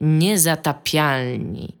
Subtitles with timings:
[0.00, 1.76] Niezatapialni.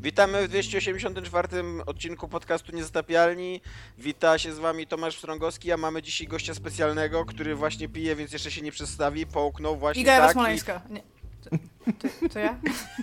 [0.00, 1.48] Witamy w 284
[1.86, 3.60] odcinku podcastu Niezatapialni.
[3.98, 8.32] Wita się z wami Tomasz Strągowski, a mamy dzisiaj gościa specjalnego, który właśnie pije, więc
[8.32, 9.26] jeszcze się nie przedstawi.
[9.26, 10.26] Połknął właśnie Iga tak.
[10.26, 10.82] Rosmolańska.
[10.90, 11.02] Nie.
[11.44, 11.50] To,
[11.92, 12.58] to, to ja?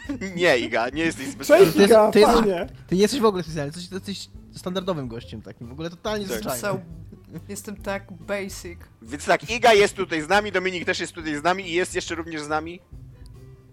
[0.09, 0.35] I...
[0.39, 1.65] Nie, Iga, nie jesteś specjalny.
[1.65, 2.43] Cześć Iga, to jest-.
[2.87, 6.33] Ty nie jesteś w ogóle specjalny, jesteś, jesteś standardowym gościem takim, w ogóle totalnie Tak.
[6.33, 6.61] zwyczajnym.
[6.61, 6.79] So,
[7.49, 8.79] jestem tak basic.
[9.01, 11.95] Więc tak, Iga jest tutaj z nami, Dominik też jest tutaj z nami i jest
[11.95, 12.79] jeszcze również z nami.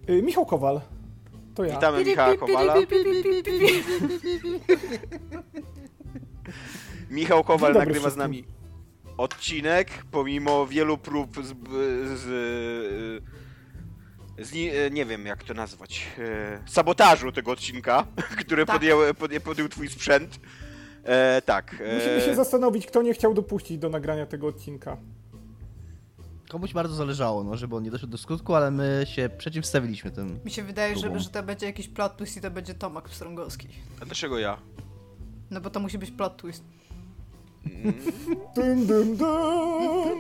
[0.09, 0.81] Y, Michał Kowal.
[1.55, 1.75] To ja.
[1.75, 2.75] Witamy Michała Kowala.
[7.11, 8.19] Michał Kowal nagrywa z wszystkim.
[8.23, 8.45] nami
[9.17, 11.55] odcinek, pomimo wielu prób z...
[12.21, 13.25] z,
[14.39, 18.07] z nie, nie wiem jak to nazwać, e, sabotażu tego odcinka,
[18.41, 18.77] który Tak.
[18.77, 18.99] podjął,
[19.45, 20.41] podjął twój sprzęt.
[21.05, 21.73] E, tak.
[21.95, 24.97] Musimy się E, zastanowić, kto nie chciał dopuścić do nagrania tego odcinka.
[26.49, 30.41] Komuś bardzo zależało, no, żeby on nie doszedł do skutku, ale my się przeciwstawiliśmy tym.
[30.45, 31.19] Mi się wydaje, że, Próbą.
[31.19, 33.69] że to będzie jakiś plot twist i to będzie Tomek Strągowski.
[34.03, 34.59] a dlaczego ja?
[35.51, 36.65] No bo to musi być plot twist.
[38.55, 40.19] Dum, dum, dum.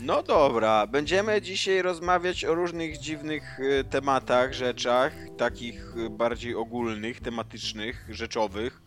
[0.00, 7.20] No dobra, będziemy dzisiaj rozmawiać o różnych dziwnych e, tematach, rzeczach, takich e, bardziej ogólnych,
[7.20, 8.82] tematycznych, rzeczowych,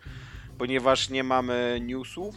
[0.58, 2.34] ponieważ nie mamy newsów,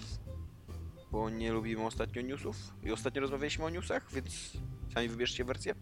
[1.12, 4.52] bo nie lubimy ostatnio newsów i ostatnio rozmawialiśmy o newsach, więc
[4.94, 5.76] sami wybierzcie wersję.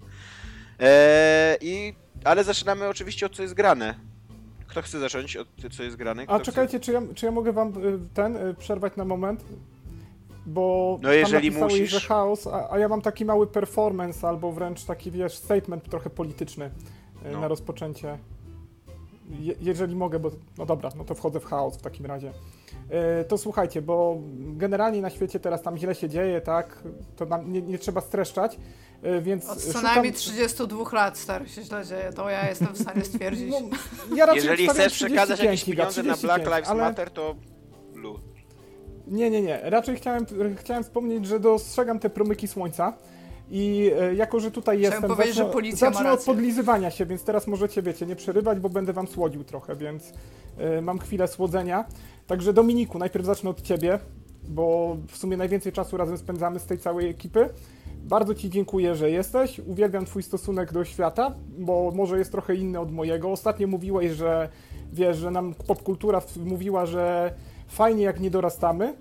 [0.79, 1.93] Eee, i,
[2.23, 3.95] ale zaczynamy oczywiście od co jest grane.
[4.67, 6.23] Kto chce zacząć od co jest grane?
[6.25, 9.05] Kto A chce- czekajcie, czy ja, czy ja mogę wam y, ten y, przerwać na
[9.05, 9.45] moment?
[10.45, 11.89] Bo No, jeżeli musisz.
[11.91, 16.09] że chaos, a, a ja mam taki mały performance albo wręcz taki, wiesz, statement trochę
[16.09, 17.39] polityczny y, No.
[17.41, 18.17] na rozpoczęcie.
[19.39, 22.33] Je, jeżeli mogę, bo no dobra, no to wchodzę w chaos w takim razie.
[23.21, 26.83] Y, To słuchajcie, bo generalnie na świecie teraz tam źle się dzieje, tak?
[27.15, 28.57] To nam nie, nie trzeba streszczać,
[29.05, 32.67] y, więc Od co szukam- najmniej 32 lat stary się źle dzieje, to ja jestem
[32.73, 33.51] w stanie stwierdzić.
[33.51, 33.59] No,
[34.15, 36.83] ja Jeżeli chcesz przekazać 35, jakieś pieniądze na Black 35, Lives ale...
[36.83, 37.35] Matter, to
[37.95, 38.19] lu.
[39.07, 39.59] Nie, nie, nie.
[39.63, 40.25] Raczej chciałem,
[40.57, 42.93] chciałem wspomnieć, że dostrzegam te promyki słońca
[43.51, 46.91] i e, jako, że tutaj Chciałem jestem, powiedzieć, zacznę, że policja ma zacznę od podlizywania
[46.91, 50.13] się, więc teraz możecie, wiecie, nie przerywać, bo będę wam słodził trochę, więc
[50.57, 51.85] e, mam chwilę słodzenia.
[52.27, 53.99] Także Dominiku, najpierw zacznę od ciebie,
[54.49, 57.49] bo w sumie najwięcej czasu razem spędzamy z tej całej ekipy.
[58.03, 59.59] Bardzo Ci dziękuję, że jesteś.
[59.59, 63.31] Uwielbiam Twój stosunek do świata, bo może jest trochę inny od mojego.
[63.31, 64.49] Ostatnio mówiłeś, że
[64.93, 67.33] wiesz, że nam popkultura mówiła, że
[67.67, 68.93] fajnie jak nie dorastamy.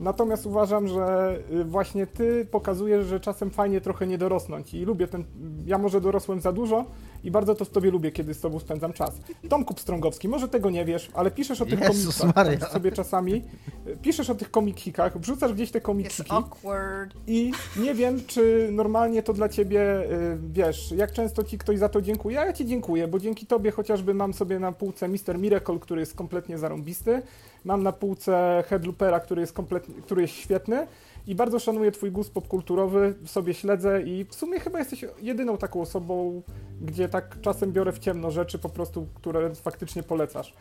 [0.00, 5.06] Natomiast uważam, że y, właśnie ty pokazujesz, że czasem fajnie trochę nie dorosnąć i lubię
[5.06, 5.24] ten.
[5.66, 6.84] Ja może dorosłem za dużo
[7.24, 9.20] i bardzo to w tobie lubię, kiedy z tobą spędzam czas.
[9.48, 13.42] Tomku Strągowski, może tego nie wiesz, ale piszesz o tych Jezus komiksach tak sobie czasami.
[13.86, 15.80] y, Piszesz o tych komiksikach, wrzucasz gdzieś te
[16.28, 17.14] awkward.
[17.26, 19.80] I nie wiem, czy normalnie to dla ciebie,
[20.12, 23.46] y, wiesz, jak często ci ktoś za to dziękuje, a ja ci dziękuję, bo dzięki
[23.46, 25.38] tobie chociażby mam sobie na półce Mr.
[25.38, 27.22] Miracle, który jest kompletnie zarąbisty,
[27.64, 30.86] mam na półce Headloopera, który jest kompletnie, który jest świetny
[31.30, 35.80] i bardzo szanuję twój gust popkulturowy, sobie śledzę i w sumie chyba jesteś jedyną taką
[35.80, 36.42] osobą,
[36.80, 40.54] gdzie tak czasem biorę w ciemno rzeczy po prostu, które faktycznie polecasz.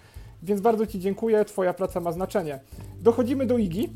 [0.44, 2.59] Więc bardzo ci dziękuję, twoja praca ma znaczenie.
[3.02, 3.90] Dochodzimy do Igi.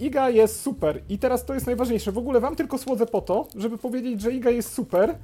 [0.00, 2.12] Iga jest super i teraz to jest najważniejsze.
[2.12, 5.18] W ogóle wam tylko słodzę po to, żeby powiedzieć, że Iga jest super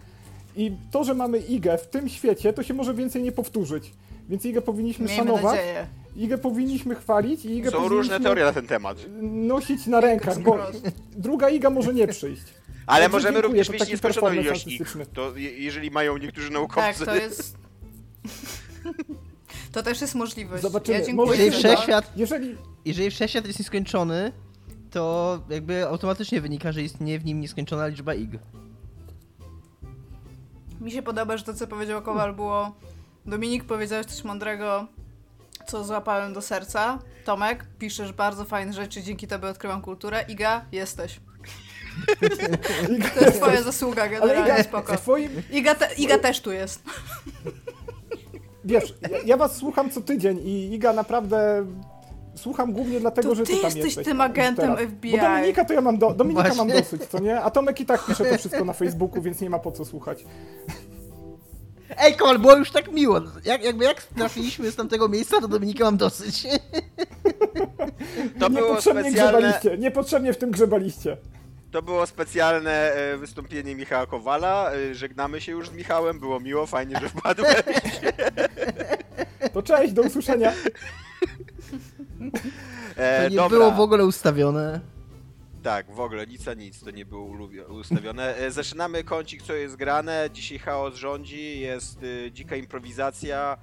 [0.56, 3.92] i to, że mamy Igę w tym świecie, to się może więcej nie powtórzyć.
[4.28, 5.86] Więc Igę powinniśmy Miejmy szanować, nadzieję.
[6.16, 8.98] Igę powinniśmy chwalić i Igę Są powinniśmy różne teorie na ten temat.
[9.22, 10.58] nosić na rękach, bo
[11.16, 12.42] druga Iga może nie przyjść.
[12.86, 14.80] Ale Także możemy dziękuję, również to mieć taki nieskończoną performance ilość ich.
[14.80, 15.06] artystyczny.
[15.14, 17.04] To je- jeżeli mają niektórzy Tak, naukowcy.
[17.04, 17.56] to jest...
[19.72, 20.62] To też jest możliwość.
[20.62, 20.98] Zobaczymy.
[20.98, 21.74] Ja dziękuję Może Jeżeli za to.
[21.74, 24.32] wszechświat, Jeżeli jeżeli wszechświat jest nieskończony,
[24.90, 28.30] to jakby automatycznie wynika, że istnieje w nim nieskończona liczba ig.
[30.80, 32.72] Mi się podoba, że to, co powiedział Kowal, było
[33.26, 34.86] Dominik, powiedziałeś coś mądrego,
[35.66, 36.98] co złapałem do serca.
[37.24, 40.24] Tomek, piszesz bardzo fajne rzeczy, dzięki tobie odkrywam kulturę.
[40.28, 41.20] Iga, jesteś.
[42.90, 44.96] Iga, To jest twoja zasługa, generalnie Iga, spoko.
[44.96, 46.82] twoim, Iga, te, Iga też tu jest.
[48.64, 51.66] wiesz, ja, ja was słucham co tydzień i Iga naprawdę
[52.34, 54.04] słucham głównie dlatego, To że ty ty tam jesteś jesteś.
[54.04, 54.90] tym agentem teraz.
[54.90, 55.12] FBI.
[55.12, 57.40] Bo Dominika to ja mam, do, Dominika mam dosyć, co nie?
[57.40, 60.24] A Tomek i tak pisze to wszystko na Facebooku, więc nie ma po co słuchać.
[61.98, 63.20] Ej, Kowal, było już tak miło.
[63.44, 66.46] Jak, jakby jak trafiliśmy z tamtego miejsca, to Dominika mam dosyć.
[68.40, 71.16] To było Niepotrzebnie specjalne, grzebaliście, niepotrzebnie w tym grzebaliście.
[71.72, 74.70] to było specjalne e, wystąpienie Michała Kowala.
[74.72, 76.18] E, Żegnamy się już z Michałem.
[76.20, 77.54] Było miło, fajnie, że wpadłem.
[79.52, 80.52] To cześć, do usłyszenia.
[82.96, 83.58] E, To nie dobra.
[83.58, 84.80] było w ogóle ustawione.
[85.62, 88.36] Tak, w ogóle nic a nic to nie było ustawione.
[88.36, 90.28] E, Zaczynamy kącik, co jest grane.
[90.32, 93.58] Dzisiaj chaos rządzi, jest y, dzika improwizacja.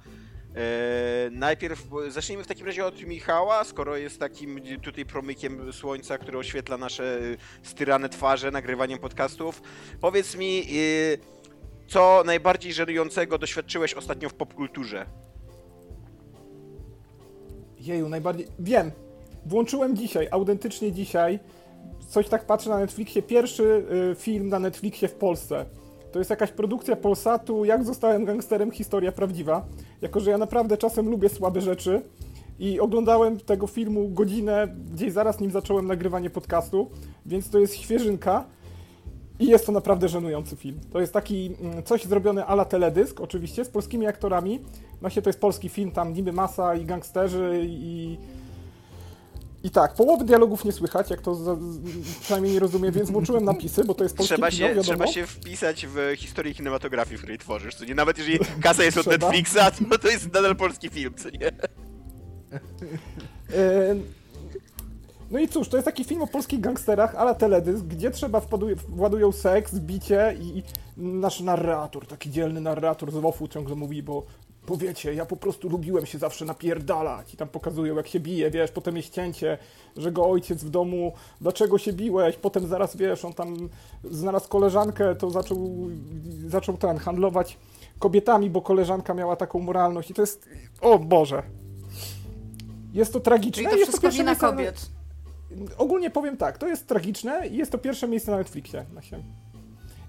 [0.56, 6.38] E, najpierw zacznijmy w takim razie od Michała, skoro jest takim tutaj promykiem słońca, który
[6.38, 9.62] oświetla nasze y, styrane twarze nagrywaniem podcastów.
[10.00, 11.18] Powiedz mi, y,
[11.86, 15.06] co najbardziej żenującego doświadczyłeś ostatnio w popkulturze?
[17.80, 18.46] Jeju, najbardziej...
[18.58, 18.90] Wiem.
[19.46, 21.38] Włączyłem dzisiaj, autentycznie dzisiaj.
[22.08, 23.22] Coś tak patrzę na Netflixie.
[23.22, 25.66] Pierwszy y, film na Netflixie w Polsce.
[26.12, 29.66] To jest jakaś produkcja Polsatu, jak zostałem gangsterem, historia prawdziwa.
[30.02, 32.02] Jako, że ja naprawdę czasem lubię słabe rzeczy.
[32.58, 36.90] I oglądałem tego filmu godzinę, gdzieś zaraz nim zacząłem nagrywanie podcastu,
[37.26, 38.44] więc to jest świeżynka.
[39.38, 40.80] I jest to naprawdę żenujący film.
[40.92, 44.60] To jest taki mm, coś zrobione ala teledysk, oczywiście, z polskimi aktorami.
[45.00, 48.18] Właśnie to jest polski film, tam niby masa i gangsterzy i...
[49.62, 51.56] I tak, połowy dialogów nie słychać, jak to za,
[52.20, 54.82] przynajmniej nie rozumiem, więc włączyłem napisy, bo to jest polskie Trzeba kino, się, wiadomo.
[54.84, 57.94] trzeba się wpisać w historię kinematografii, w której tworzysz, co nie?
[57.94, 59.26] Nawet jeżeli kasa jest od Trzeba.
[59.26, 59.58] Netflixa,
[59.90, 61.46] to to jest nadal polski film, co nie?
[61.48, 61.52] E,
[65.30, 68.76] No i cóż, to jest taki film o polskich gangsterach, ale teledysk, gdzie trzeba wpaduje,
[68.76, 70.62] władują seks, bicie i
[70.96, 74.26] nasz narrator, taki dzielny narrator z WOF-u ciągle mówi, bo,
[74.66, 78.50] bo wiecie, ja po prostu lubiłem się zawsze napierdalać i tam pokazują jak się bije,
[78.50, 79.58] wiesz, potem jest cięcie,
[79.96, 83.68] że go ojciec w domu, dlaczego się biłeś, potem zaraz, wiesz, on tam
[84.04, 85.88] znalazł koleżankę, to zaczął,
[86.46, 87.58] zaczął ten, handlować
[87.98, 90.48] kobietami, bo koleżanka miała taką moralność i to jest,
[90.80, 91.42] o Boże.
[92.92, 93.62] Jest to tragiczne.
[93.62, 94.90] Czyli to jest wszystko pierwsze wina miejsce na- kobiet.
[95.78, 98.86] Ogólnie powiem tak, to jest tragiczne i jest to pierwsze miejsce na Netflixie.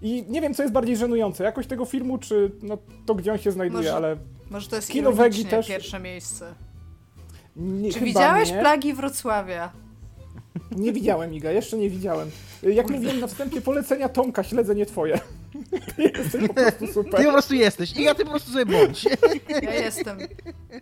[0.01, 3.37] I nie wiem, co jest bardziej żenujące, jakość tego filmu, czy no, to, gdzie on
[3.37, 4.17] się znajduje, Może- ale
[4.51, 6.53] Może to jest Kino Wegi też- pierwsze miejsce.
[7.55, 8.59] nie, Czy widziałeś nie.
[8.59, 9.71] plagi Wrocławia?
[10.71, 12.31] Nie widziałem, Iga, jeszcze nie widziałem.
[12.63, 15.19] Jak mówiłem na wstępie, polecenia Tomka, śledzę nie twoje.
[16.17, 17.25] Jesteś po prostu Ty super.
[17.25, 17.97] po prostu jesteś.
[17.97, 19.03] Iga, ty po prostu sobie bądź.
[19.61, 20.17] Ja jestem.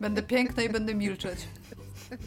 [0.01, 1.39] Będę piękna i będę milczeć.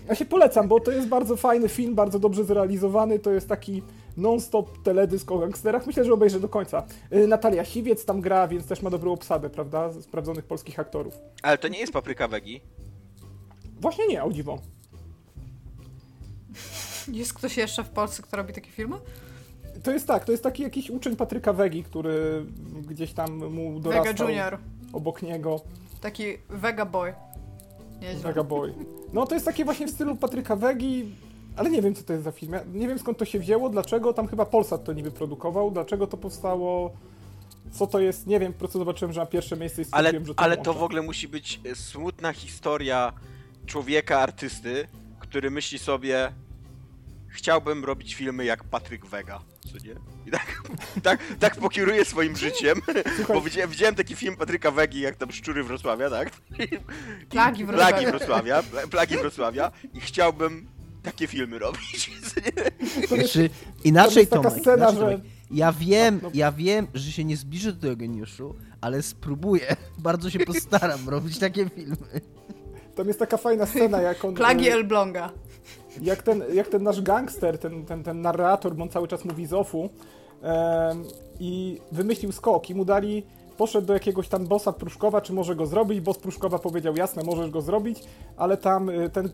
[0.09, 3.83] Ja się polecam, bo to jest bardzo fajny film, bardzo dobrze zrealizowany, to jest taki
[4.17, 5.87] non-stop teledysk o gangsterach.
[5.87, 6.83] Myślę, że obejrzę do końca.
[7.13, 9.93] Y, Natalia Siwiec tam gra, więc też ma dobrą obsadę, prawda?
[9.93, 11.19] Sprawdzonych polskich aktorów.
[11.43, 12.61] Ale to nie jest papryka wegi.
[13.81, 14.59] Właśnie nie, o dziwo.
[17.13, 18.97] Jest ktoś jeszcze w Polsce, kto robi takie filmy?
[19.83, 22.45] To jest tak, to jest taki jakiś uczeń Patryka Wegi, który
[22.89, 24.59] gdzieś tam mu dorastał Vega Junior.
[24.93, 25.61] obok niego.
[26.01, 27.15] Taki Vega Boy.
[28.23, 28.75] Vega Boy.
[29.13, 31.15] No to jest takie właśnie w stylu Patryka Wegi,
[31.57, 32.53] ale nie wiem co to jest za film.
[32.53, 36.07] Ja nie wiem skąd to się wzięło, dlaczego tam chyba Polsat to niby produkował, dlaczego
[36.07, 36.93] to powstało,
[37.71, 40.27] co to jest, nie wiem, po prostu zobaczyłem, że na pierwsze miejsce i Ale, stwierdziłem,
[40.27, 43.13] że to ale to w ogóle musi być e, smutna historia
[43.67, 44.89] człowieka, artysty,
[45.19, 46.33] który myśli sobie
[47.33, 49.41] chciałbym robić filmy jak Patryk Wega,
[49.73, 49.95] co nie?
[50.27, 50.63] I tak,
[51.03, 52.81] tak, tak pokieruje swoim życiem,
[53.17, 53.37] Słuchaj.
[53.37, 56.31] bo widziałem, widziałem taki film Patryka Wegi, jak tam Szczury Wrocławia, tak?
[56.59, 57.91] I- Plagi Wrocławia.
[57.99, 60.67] Plagi Wrocławia, pla- plagi Wrocławia i chciałbym
[61.03, 62.53] takie filmy robić, co nie?
[62.53, 63.51] To jest- Znaczy,
[63.85, 65.21] inaczej jest taka Tomek, scena, inaczej, że- Tomek.
[65.51, 66.31] Ja wiem, No, no.
[66.35, 69.77] ja wiem, że się nie zbliżę do tego geniuszu, ale spróbuję.
[69.99, 71.97] Bardzo się postaram robić takie filmy.
[72.97, 74.35] Tam jest taka fajna scena, jak on...
[74.35, 75.33] Plagi y, Elbląga.
[76.03, 79.47] Jak ten, jak ten nasz gangster, ten, ten, ten narrator, bo on cały czas mówi
[79.47, 79.89] z ofu
[80.43, 81.05] em,
[81.41, 83.23] i wymyślił skok i mu dali,
[83.57, 87.51] poszedł do jakiegoś tam bossa Pruszkowa, czy może go zrobić, boss Pruszkowa powiedział, jasne, możesz
[87.51, 88.05] go zrobić,
[88.37, 89.31] ale tam y, ten,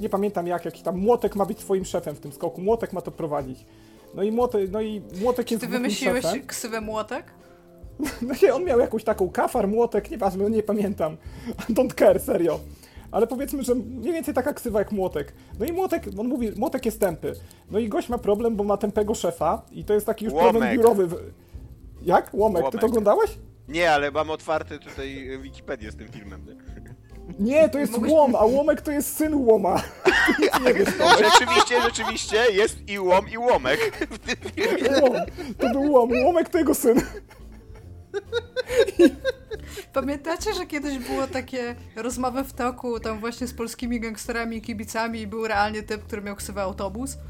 [0.00, 3.00] nie pamiętam jak, jakiś tam Młotek ma być twoim szefem w tym skoku, Młotek ma
[3.00, 3.66] to prowadzić.
[4.14, 6.46] No i Młotek, no i Młotek jest Ty wymyśliłeś szefem.
[6.46, 7.24] ksywę młotek?
[8.22, 11.16] No nie, on miał jakąś taką kafar, młotek, nieważne, no nie pamiętam.
[11.76, 12.60] Don't care, serio.
[13.12, 15.32] Ale powiedzmy, że mniej więcej taka ksywa jak młotek.
[15.58, 17.32] No i młotek, on mówi, młotek jest tępy.
[17.70, 20.54] No i gość ma problem, bo ma tępego szefa i to jest taki już problem
[20.62, 20.76] Łomek.
[20.78, 21.06] biurowy.
[21.06, 21.16] w-
[22.02, 22.30] Jak?
[22.32, 22.84] Łomek, ty to Łomek.
[22.84, 23.30] oglądałeś?
[23.68, 26.46] Nie, ale mam otwarte tutaj Wikipedię z tym filmem.
[26.46, 27.50] Nie?
[27.52, 29.82] Nie, to jest Mogłeś- Łom, a Łomek to jest syn Łoma.
[30.98, 34.08] to Rzeczywiście, rzeczywiście jest i łom, i łomek.
[35.02, 35.12] Łom.
[35.58, 37.00] To był Łom, Łomek to jego syn.
[39.92, 45.20] Pamiętacie, że kiedyś było takie rozmowy w toku tam właśnie z polskimi gangsterami i kibicami
[45.20, 47.16] i był realnie typ, który miał ksywę autobus?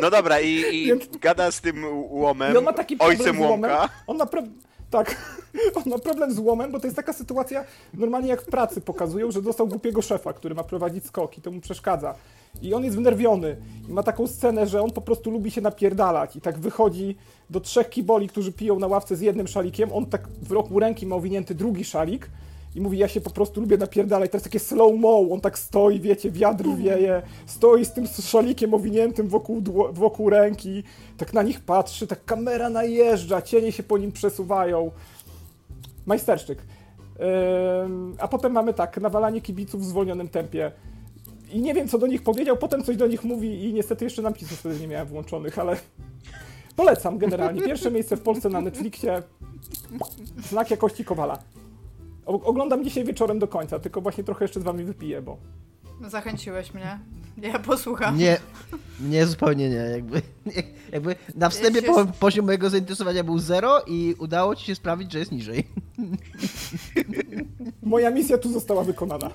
[0.00, 3.36] No dobra, i, i Więc- gada z tym łomem, I on ma taki problem ojcem
[3.36, 3.70] z łomem.
[3.70, 3.88] łomka.
[4.06, 4.42] On ma pro...
[4.90, 5.16] Tak,
[5.76, 9.30] on ma problem z łomem, bo to jest taka sytuacja, normalnie jak w pracy pokazują,
[9.30, 12.14] że dostał głupiego szefa, który ma prowadzić skok i to mu przeszkadza.
[12.62, 13.56] I on jest wnerwiony
[13.88, 17.16] i ma taką scenę, że on po prostu lubi się napierdalać i tak wychodzi
[17.50, 21.06] do trzech kiboli, którzy piją na ławce z jednym szalikiem, on tak w roku ręki
[21.06, 22.30] ma owinięty drugi szalik
[22.76, 24.30] I mówi, ja się po prostu lubię napierdalać.
[24.30, 29.62] Teraz takie slow-mo, on tak stoi, wiecie, wiatr wieje, stoi z tym szalikiem owiniętym wokół,
[29.92, 30.82] wokół ręki,
[31.16, 34.90] tak na nich patrzy, tak kamera najeżdża, cienie się po nim przesuwają.
[36.06, 36.58] Majsterszczyk.
[37.84, 40.72] Ym, a potem mamy tak, nawalanie kibiców w zwolnionym tempie.
[41.56, 44.22] I nie wiem, co do nich powiedział, potem coś do nich mówi i niestety jeszcze
[44.22, 45.76] napisów wtedy nie miałem włączonych, ale
[46.76, 47.62] polecam generalnie.
[47.62, 49.22] Pierwsze miejsce w Polsce na Netflixie.
[50.48, 51.38] Znak jakości Kowala.
[52.26, 55.36] O- Oglądam dzisiaj wieczorem do końca, tylko właśnie trochę jeszcze z wami wypiję, bo...
[56.08, 56.98] Zachęciłeś mnie.
[57.42, 58.18] Ja posłucham.
[58.18, 58.36] Nie,
[59.00, 59.76] nie, zupełnie nie.
[59.76, 60.22] Jakby,
[60.92, 65.12] jakby na wstępie się- po, poziom mojego zainteresowania był zero i udało ci się sprawić,
[65.12, 65.64] że jest niżej.
[67.82, 69.30] Moja misja tu została wykonana.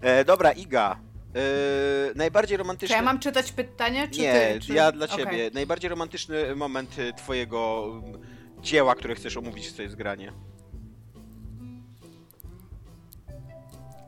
[0.00, 0.96] E, dobra, Iga.
[1.34, 2.96] E, najbardziej Czy romantyczny...
[2.96, 4.60] ja mam czytać pytanie, czy Nie, ty?
[4.60, 4.72] Czy...
[4.72, 5.50] ja dla ciebie.
[5.54, 8.20] Najbardziej romantyczny moment y, twojego mm,
[8.62, 10.32] dzieła, które chcesz omówić w tej zgranie.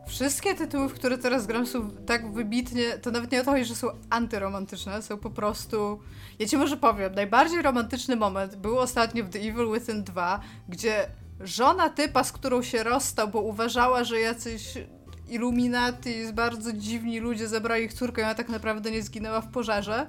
[0.08, 3.64] Wszystkie tytuły, w które teraz gram są tak wybitnie, to nawet nie o to chodzi,
[3.64, 6.00] że są antyromantyczne, są po prostu...
[6.38, 11.06] Ja ci może powiem, najbardziej romantyczny moment był ostatnio w The Evil Within 2, gdzie
[11.40, 14.74] żona typa, z którą się rozstał, bo uważała, że jacyś
[15.32, 20.06] Illuminati, bardzo dziwni ludzie zabrali ich córkę i ona tak naprawdę nie zginęła w pożarze,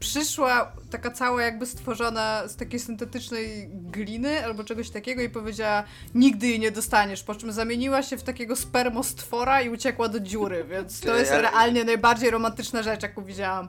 [0.00, 5.84] przyszła taka cała jakby stworzona z takiej syntetycznej gliny albo czegoś takiego i powiedziała
[6.14, 10.64] nigdy jej nie dostaniesz, po czym zamieniła się w takiego spermostwora i uciekła do dziury,
[10.64, 13.68] więc to jest realnie najbardziej romantyczna rzecz, jaką widziałam.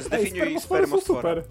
[0.00, 0.56] Zdefiniuj
[1.06, 1.42] super.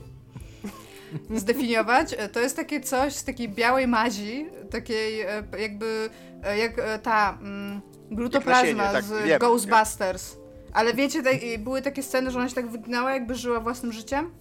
[1.35, 6.09] Zdefiniować, e, to jest takie coś z takiej białej mazi, takiej e, jakby,
[6.43, 10.37] e, jak ta mm, glutoplazma tak, z wiem, Ghostbusters.
[10.73, 11.23] Ale wiecie,
[11.59, 14.31] były takie sceny, że ona się tak wyginała, jakby żyła własnym życiem?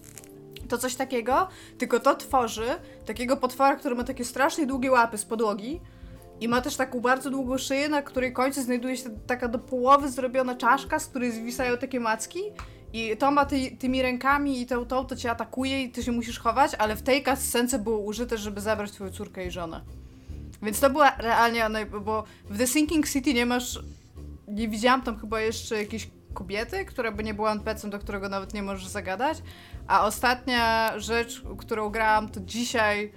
[0.69, 1.47] To coś takiego,
[1.77, 2.67] tylko to tworzy
[3.05, 5.81] takiego potwora, który ma takie strasznie długie łapy z podłogi
[6.39, 10.09] i ma też taką bardzo długą szyję, na której końcu znajduje się taka do połowy
[10.09, 12.39] zrobiona czaszka, z której zwisają takie macki
[12.93, 16.11] i to ma ty, tymi rękami i tą, tą to cię atakuje i ty się
[16.11, 19.81] musisz chować, ale w tej scence było użyte, żeby zabrać twoją córkę i żonę.
[20.61, 23.79] Więc to była realnie, naj- bo w The Sinking City nie masz,
[24.47, 28.53] nie widziałam tam chyba jeszcze jakiejś kobiety, która by nie była NPC-em, do którego nawet
[28.53, 29.37] nie możesz zagadać,
[29.87, 33.11] a ostatnia rzecz, którą grałam, to dzisiaj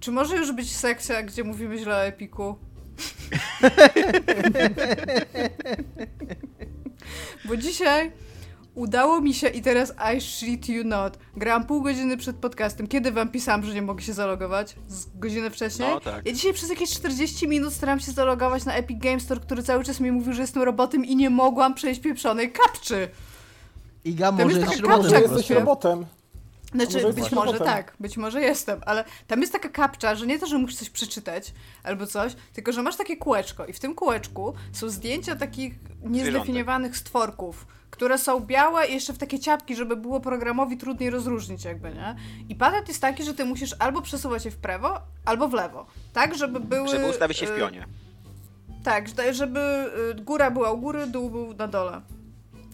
[0.00, 2.54] czy może już być sekcja, gdzie mówimy źle o Epiku?
[7.44, 8.12] Bo dzisiaj
[8.76, 11.18] udało mi się i teraz I shit you not.
[11.36, 12.86] Grałam pół godziny przed podcastem.
[12.86, 14.76] Kiedy wam pisałam, że nie mogę się zalogować?
[14.88, 15.88] Z godzinę wcześniej?
[15.88, 16.26] No tak.
[16.26, 19.84] Ja dzisiaj przez jakieś 40 minut starałam się zalogować na Epic Games Store, który cały
[19.84, 23.08] czas mi mówił, że jestem robotem i nie mogłam przejść pieprzonej kapczy.
[24.04, 26.06] Iga Tam może jest jesteś taka robotem kapcza, robotem.
[26.74, 27.66] Znaczy, może być może robotem.
[27.66, 30.90] tak, być może jestem, ale tam jest taka kapcza, że nie to, że musisz coś
[30.90, 31.52] przeczytać
[31.84, 36.96] albo coś, tylko że masz takie kółeczko i w tym kółeczku są zdjęcia takich niezdefiniowanych
[36.96, 41.94] stworków, które są białe i jeszcze w takie ciapki, żeby było programowi trudniej rozróżnić jakby,
[41.94, 42.16] nie?
[42.48, 45.86] I patent jest taki, że ty musisz albo przesuwać je w prawo, albo w lewo,
[46.12, 46.88] tak, żeby były...
[46.88, 47.86] Żeby ustawić się w y, pionie.
[48.84, 52.00] tak, że- żeby y, góra była u góry, dół był na dole.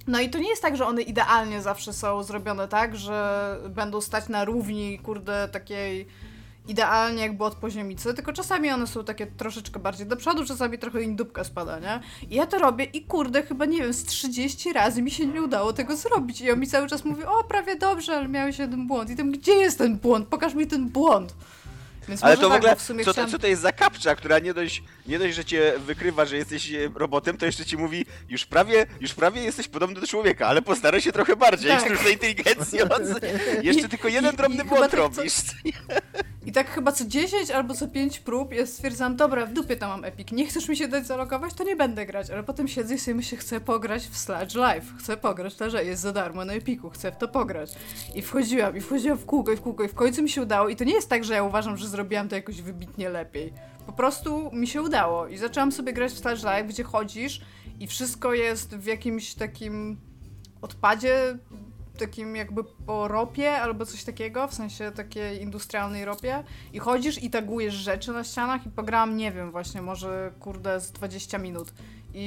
[0.06, 4.00] No i to nie jest tak, że one idealnie zawsze są zrobione tak, że będą
[4.00, 6.06] stać na równi, kurde, takiej
[6.68, 11.02] idealnie jakby od poziomnicy, tylko czasami one są takie troszeczkę bardziej do przodu, czasami trochę
[11.02, 12.00] im dupka spada, nie?
[12.30, 15.42] I ja to robię i kurde, chyba nie wiem, z 30 razy mi się nie
[15.42, 16.40] udało tego zrobić.
[16.40, 19.10] I on mi cały czas mówi, o prawie dobrze, ale miałeś jeden błąd.
[19.10, 20.28] I tam, gdzie jest ten błąd?
[20.28, 21.34] Pokaż mi ten błąd.
[22.08, 23.30] Więc Ale może to w tak, ogóle, bo w sumie co, to, chciałam...
[23.30, 26.72] co to jest za kapcza, która nie dość, nie dość, że cię wykrywa, że jesteś
[26.72, 30.62] e, robotem, to jeszcze ci mówi, już prawie, już prawie jesteś podobny do człowieka, ale
[30.62, 31.84] postaraj się trochę bardziej, Tak.
[31.86, 32.78] sztucznej inteligencji.
[33.62, 35.34] Jeszcze tylko jeden i- drobny i chyba błąd tak co- robisz.
[36.52, 39.90] I tak chyba co 10 albo co 5 prób ja stwierdzam, dobra, w dupie tam
[39.90, 42.94] mam Epic, nie chcesz mi się dać zalogować, to nie będę grać, ale potem siedzę
[42.94, 46.44] i sobie myślę, chcę pograć w Sludge Live, chcę pograć to, że jest za darmo
[46.44, 47.70] na Epiku, chcę w to pograć.
[48.14, 50.68] I wchodziłam, i wchodziłam w kółko, i w kółko, i w końcu mi się udało.
[50.68, 53.52] I to nie jest tak, że ja uważam, że zrobiłam to jakoś wybitnie lepiej.
[53.86, 55.28] Po prostu mi się udało.
[55.28, 57.40] I zaczęłam sobie grać w Sludge Live, gdzie chodzisz
[57.80, 60.00] i wszystko jest w jakimś takim
[60.62, 61.38] odpadzie,
[61.98, 67.30] takim jakby po ropie albo coś takiego, w sensie takiej industrialnej ropie i chodzisz i
[67.30, 71.72] tagujesz rzeczy na ścianach i pograłam, nie wiem, właśnie może kurde z 20 minut
[72.14, 72.24] i,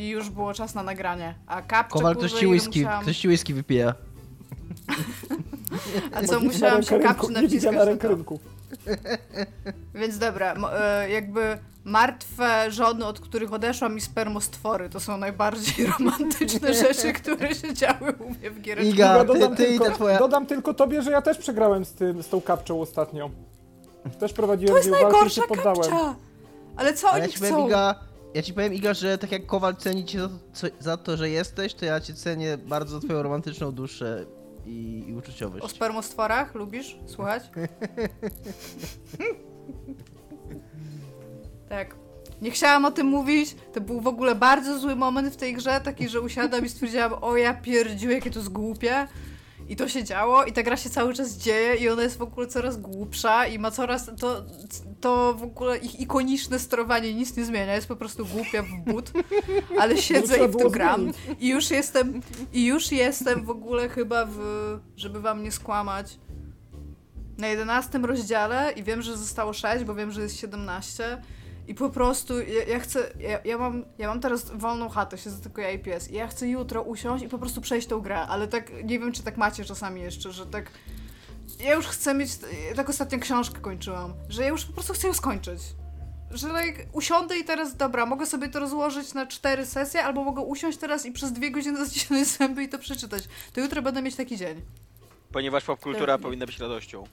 [0.00, 3.28] i już było czas na nagranie, a kapcze Kowal, ktoś ci whisky, musiałam, ktoś ci
[3.28, 3.94] whisky wypija.
[6.14, 8.40] a co musiałam się kapczy naciskać na rynku.
[10.00, 16.74] Więc dobra, e, jakby martwe żony, od których odeszłam i spermostwory, to są najbardziej romantyczne
[16.74, 18.94] rzeczy, które się działy u mnie w giereczkach.
[18.94, 20.18] Iga, Ja ty, dodam, ty tylko, twoja...
[20.18, 23.30] dodam tylko tobie, że ja też przegrałem z, tym, z tą kapczą ostatnio.
[24.18, 25.76] Też prowadziłem To walki i się najgorsza poddałem.
[25.80, 26.14] kapcza!
[26.76, 27.66] Ale co Ale ja oni ci powiem, chcą?
[27.66, 27.94] Iga,
[28.34, 31.16] ja ci powiem, Iga, że tak jak Kowal ceni cię za to, co, za to,
[31.16, 34.26] że jesteś, to ja cię cenię bardzo twoją romantyczną duszę
[34.66, 35.70] i, i O uczuciowość.
[35.70, 37.42] spermostworach lubisz słuchać?
[41.68, 41.94] tak.
[42.42, 45.80] Nie chciałam o tym mówić, to był w ogóle bardzo zły moment w tej grze,
[45.80, 49.08] taki, że usiadłam i stwierdziłam, o ja pierdziu, jakie to jest głupie.
[49.68, 52.22] I to się działo i ta gra się cały czas dzieje i ona jest w
[52.22, 54.44] ogóle coraz głupsza i ma coraz, to,
[55.00, 59.12] to w ogóle ich ikoniczne sterowanie nic nie zmienia, jest po prostu głupia w but,
[59.78, 61.12] ale siedzę i w to gram.
[61.40, 62.20] i już jestem,
[62.52, 64.38] i już jestem w ogóle chyba w,
[64.96, 66.18] żeby wam nie skłamać,
[67.38, 71.22] na 11 rozdziale i wiem, że zostało 6, bo wiem, że jest 17
[71.68, 75.42] i po prostu ja, ja chcę, ja, ja, mam, ja mam teraz wolną chatę, siedzę
[75.42, 78.20] tylko ja i pies i ja chcę jutro usiąść i po prostu przejść tą grę,
[78.20, 80.70] ale tak, nie wiem, czy tak macie czasami jeszcze, że tak
[81.60, 82.30] ja już chcę mieć,
[82.76, 85.60] tak ostatnio książkę kończyłam, że ja już po prostu chcę ją skończyć.
[86.30, 90.42] Że like, usiądę i teraz, dobra, mogę sobie to rozłożyć na cztery sesje, albo mogę
[90.42, 93.28] usiąść teraz i przez dwie godziny zacisnąć zęby i to przeczytać.
[93.52, 94.62] To jutro będę mieć taki dzień.
[95.32, 96.22] Ponieważ popkultura Tak.
[96.22, 97.04] powinna być radością.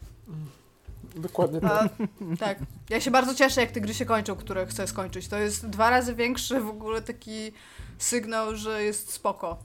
[1.15, 1.89] Dokładnie tak.
[2.33, 2.59] A, tak.
[2.89, 5.27] Ja się bardzo cieszę, jak te gry się kończą, które chcę skończyć.
[5.27, 7.51] To jest dwa razy większy w ogóle taki
[7.97, 9.57] sygnał, że jest spoko.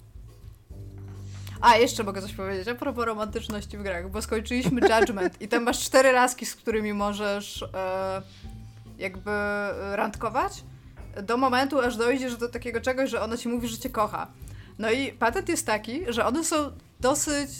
[1.60, 5.62] A, jeszcze mogę coś powiedzieć a propos romantyczności w grach, bo skończyliśmy Judgment i tam
[5.62, 8.22] masz cztery laski, z którymi możesz e,
[8.98, 9.30] jakby
[9.92, 10.64] randkować
[11.22, 14.26] do momentu, aż dojdziesz do takiego czegoś, że ona ci mówi, że cię kocha.
[14.78, 17.50] No i patent jest taki, że one są dosyć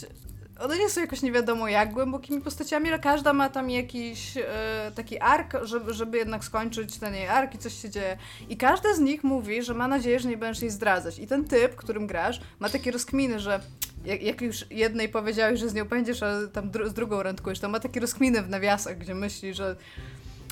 [0.60, 4.92] one nie są jakoś nie wiadomo jak głębokimi postaciami, ale każda ma tam jakiś e,
[4.94, 8.18] taki ark, żeby, żeby jednak skończyć ten jej ark i coś się dzieje.
[8.48, 11.18] I każda z nich mówi, że ma nadzieję, że nie będziesz jej zdradzać.
[11.18, 13.60] I ten typ, którym grasz, ma takie rozkminy, że
[14.04, 17.60] jak, jak już jednej powiedziałeś, że z nią będziesz, a tam dru- z drugą randkujesz,
[17.60, 19.76] to ma takie rozkminy w nawiasach, gdzie myśli, że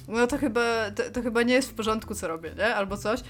[0.09, 2.75] no to chyba, to, to chyba nie jest w porządku, co robię, nie?
[2.75, 3.21] Albo coś.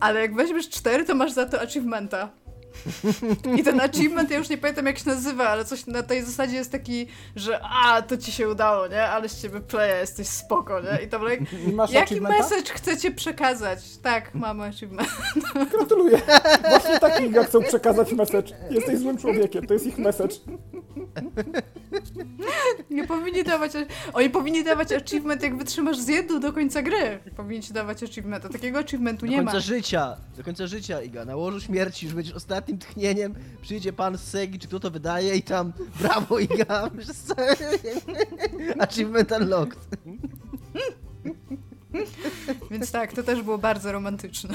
[0.00, 2.30] Ale jak weźmiesz cztery, to masz za to achievementa.
[3.58, 6.56] I ten achievement, ja już nie pamiętam jak się nazywa, ale coś na tej zasadzie
[6.56, 9.02] jest taki, że a, to ci się udało, nie?
[9.02, 11.04] Ale z ciebie playa, jesteś spoko, nie?
[11.04, 11.44] I tam like,
[11.90, 13.96] I jaki message chcecie przekazać?
[14.02, 15.10] Tak, mamy achievement.
[15.76, 16.20] Gratuluję.
[16.68, 18.52] Właśnie taki jak chcą przekazać message.
[18.70, 20.34] Jesteś złym człowiekiem, to jest ich message.
[22.90, 23.72] Nie powinni dawać,
[24.12, 27.18] oni powinni dawać achievement jak wytrzymasz z jedną do końca gry.
[27.36, 28.48] Powinni ci dawać achievementa.
[28.48, 29.52] Takiego achievementu Do nie ma.
[29.52, 31.24] końca życia, do końca życia, Iga.
[31.24, 35.36] Na łożu śmierci już będziesz ostatnim tchnieniem, przyjdzie pan z Segi, czy kto to wydaje
[35.36, 36.90] i tam brawo, Iga.
[38.78, 39.78] Achievement unlocked.
[42.70, 44.54] Więc tak, to też było bardzo romantyczne.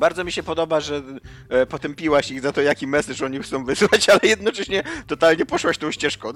[0.00, 1.02] Bardzo mi się podoba, że
[1.48, 5.92] e, potępiłaś ich za to, jaki message oni chcą wysłać, ale jednocześnie totalnie poszłaś tą
[5.92, 6.32] ścieżką.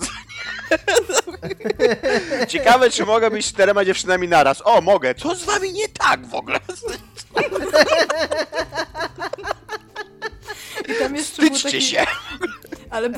[2.48, 4.62] Ciekawe, czy mogę być z czterema dziewczynami naraz.
[4.64, 5.14] O, mogę.
[5.14, 6.58] Co z wami nie tak w ogóle?
[10.88, 12.06] I tam jeszcze Wstydźcie taki, się.
[12.90, 13.10] Ale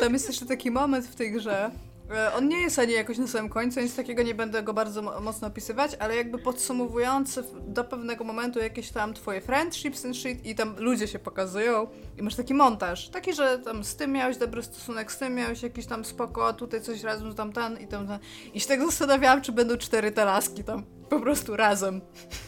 [0.00, 1.70] tam jest jeszcze taki moment w tej grze.
[2.10, 5.02] E, On nie jest ani jakoś na samym końcu, nic takiego nie będę go bardzo
[5.02, 10.16] mo- mocno opisywać, ale jakby podsumowujący w- do pewnego momentu jakieś tam twoje friendships and
[10.16, 11.86] shit i tam ludzie się pokazują
[12.18, 15.62] i masz taki montaż, taki, że tam z tym miałeś dobry stosunek, z tym miałeś
[15.62, 18.18] jakiś tam spoko, tutaj coś razem, tam ten i tam ten.
[18.54, 22.00] I się tak zastanawiałam, czy będą cztery te laski tam po prostu razem.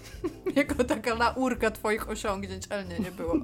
[0.57, 3.35] jako taka laurka twoich osiągnięć, ale nie, nie było.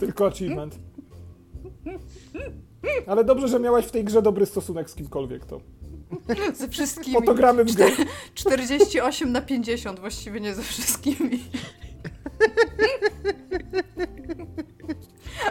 [0.00, 0.78] Tylko achievement.
[3.06, 5.60] Ale dobrze, że miałaś w tej grze dobry stosunek z kimkolwiek, to.
[6.54, 7.16] Ze wszystkimi.
[7.16, 7.86] Po to gramy w grę.
[8.34, 11.44] 48 na 50, właściwie nie ze wszystkimi.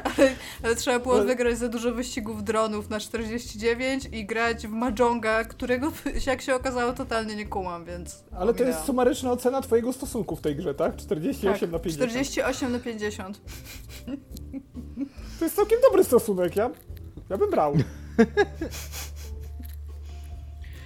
[0.03, 4.71] Ale, ale trzeba było Ale- wygrać za dużo wyścigów dronów na 49 i grać w
[4.71, 5.91] Majonga, którego
[6.27, 8.23] jak się okazało totalnie nie kumam, więc...
[8.31, 10.95] Ale to jest sumaryczna ocena twojego stosunku w tej grze, tak?
[10.95, 12.11] 48 tak, na 50.
[12.11, 13.41] 48 na 50.
[15.39, 16.69] To jest całkiem dobry stosunek, ja,
[17.29, 17.73] ja bym brał.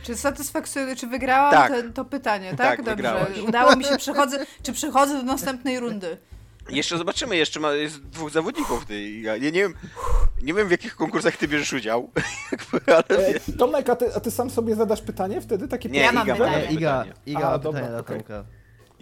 [0.03, 1.71] Czy satysfakcjonuje, czy wygrałam Tak.
[1.71, 2.57] ten, to pytanie, tak?
[2.57, 2.95] Tak, Dobrze.
[2.95, 3.37] wygrałaś.
[3.47, 6.17] Udało mi się, przechodzę, czy przechodzę do następnej rundy?
[6.69, 8.85] Jeszcze zobaczymy, jeszcze ma, jest dwóch zawodników.
[8.85, 9.73] Ty, ja nie, nie, wiem,
[10.41, 12.09] nie wiem, w jakich konkursach ty bierzesz udział,
[12.87, 15.67] ale E, Tomek, a ty, a ty sam sobie zadasz pytanie wtedy?
[15.67, 16.65] Takie Nie, Ja mam Iga, pytanie.
[16.65, 17.13] Iga, pytanie.
[17.25, 18.17] Iga A, dobra, pytanie dla okej.
[18.17, 18.43] Tomka.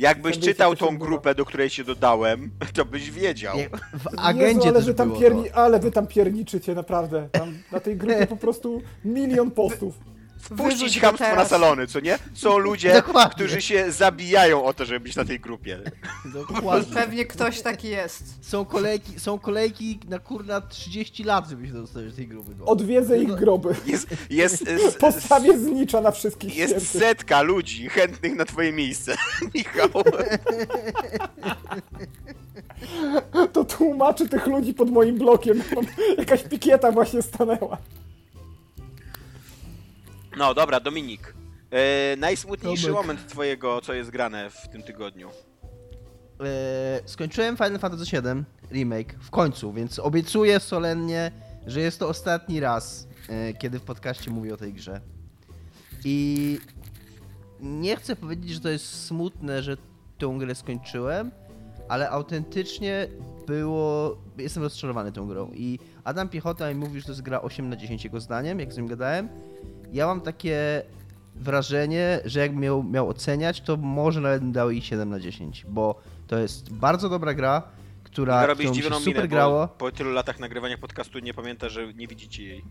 [0.02, 3.58] Jakbyś Wtedy czytał tą grupę, do której się dodałem, to byś wiedział.
[3.58, 5.56] Nie, w Jezu, agendzie ale też wy tam było pierni, to.
[5.56, 7.30] Ale wy tam pierniczycie, naprawdę.
[7.32, 10.11] Tam na tej grupie po prostu milion postów.
[10.42, 12.20] Wpuścić chamstwo na salony, co nie?
[12.34, 13.36] Są ludzie, Dokładnie.
[13.36, 15.80] którzy się zabijają o to, żeby być na tej grupie.
[16.26, 16.94] Dokładnie.
[16.96, 18.24] Pewnie ktoś taki jest.
[18.42, 22.56] Są kolejki, są kolejki na kurna 30 lat, żeby się dostać do tej grupy.
[22.56, 22.66] Bo.
[22.66, 23.76] Odwiedzę ich groby.
[23.86, 26.90] Jest, jest, jest, Postawię znicza na wszystkich jest świętych.
[27.02, 29.16] setka ludzi chętnych na twoje miejsce,
[29.56, 29.90] Michał.
[33.54, 35.64] To tłumaczy tych ludzi pod moim blokiem.
[36.18, 37.78] Jakaś pikieta właśnie stanęła.
[40.38, 41.34] No dobra, Dominik.
[41.72, 43.02] E, najsmutniejszy Tomek.
[43.06, 45.30] moment twojego, co jest grane w tym tygodniu.
[45.30, 46.48] Eee,
[47.06, 51.32] skończyłem Final Fantasy VII Remake w końcu, więc obiecuję solennie,
[51.68, 55.02] że jest to ostatni raz, e, kiedy w podcaście mówię o tej grze.
[56.06, 56.60] I
[57.60, 59.78] nie chcę powiedzieć, że to jest smutne, że
[60.18, 61.32] tę grę skończyłem,
[61.90, 63.08] ale autentycznie
[63.48, 64.18] było.
[64.38, 65.52] Jestem rozczarowany tą grą.
[65.54, 68.74] I Adam Piechota mi mówił, że to jest gra 8 na 10 jego zdaniem, jak
[68.74, 69.30] z nim gadałem.
[69.92, 70.84] Ja mam takie
[71.36, 75.66] wrażenie, że jakbym miał, miał oceniać, to może nawet bym dał jej 7 na 10,
[75.70, 77.64] bo to jest bardzo dobra gra,
[78.04, 79.68] która się dziwną super minę, grało.
[79.68, 82.64] po tylu latach nagrywania podcastu nie pamięta, że nie widzicie jej.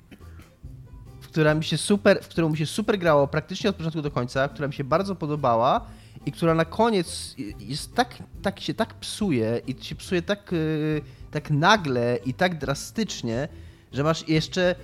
[1.20, 4.11] w która mi się super, w którą mi się super grało praktycznie od początku do
[4.11, 5.87] końca, która mi się bardzo podobała
[6.26, 11.02] i która na koniec jest tak, tak się tak psuje i się psuje tak, yy,
[11.30, 13.48] tak nagle i tak drastycznie,
[13.92, 14.74] że masz jeszcze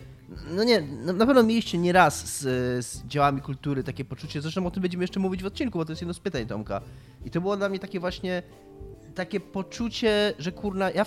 [0.50, 2.40] no nie, no na pewno mieliście nieraz z,
[2.86, 5.92] z dziełami kultury takie poczucie, zresztą o tym będziemy jeszcze mówić w odcinku, bo to
[5.92, 6.80] jest jedno z pytań Tomka.
[7.24, 8.42] I to było dla mnie takie właśnie
[9.14, 11.06] takie poczucie, że kurna, ja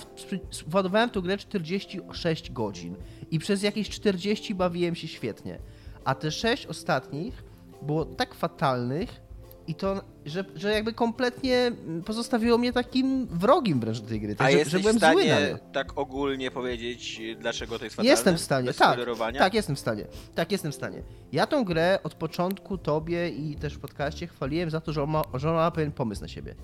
[0.67, 2.95] władowałem tą grę 46 godzin
[3.31, 5.59] i przez jakieś 40 bawiłem się świetnie.
[6.05, 7.43] A te 6 ostatnich
[7.81, 9.28] było tak fatalnych
[9.69, 11.71] i to, że, że jakby kompletnie
[12.05, 14.33] pozostawiło mnie takim wrogim wręcz do tej gry.
[14.33, 18.11] A Tak, że, że jesteś byłem w stanie tak ogólnie powiedzieć, dlaczego to jest fatalne?
[18.11, 18.97] Jestem w stanie, tak,
[19.39, 20.05] tak, jestem w stanie.
[20.35, 21.03] Tak, jestem w stanie.
[21.31, 25.11] Ja tą grę od początku tobie i też w podcaście chwaliłem za to, że ona,
[25.11, 26.55] ma- że ona ma pewien pomysł na siebie.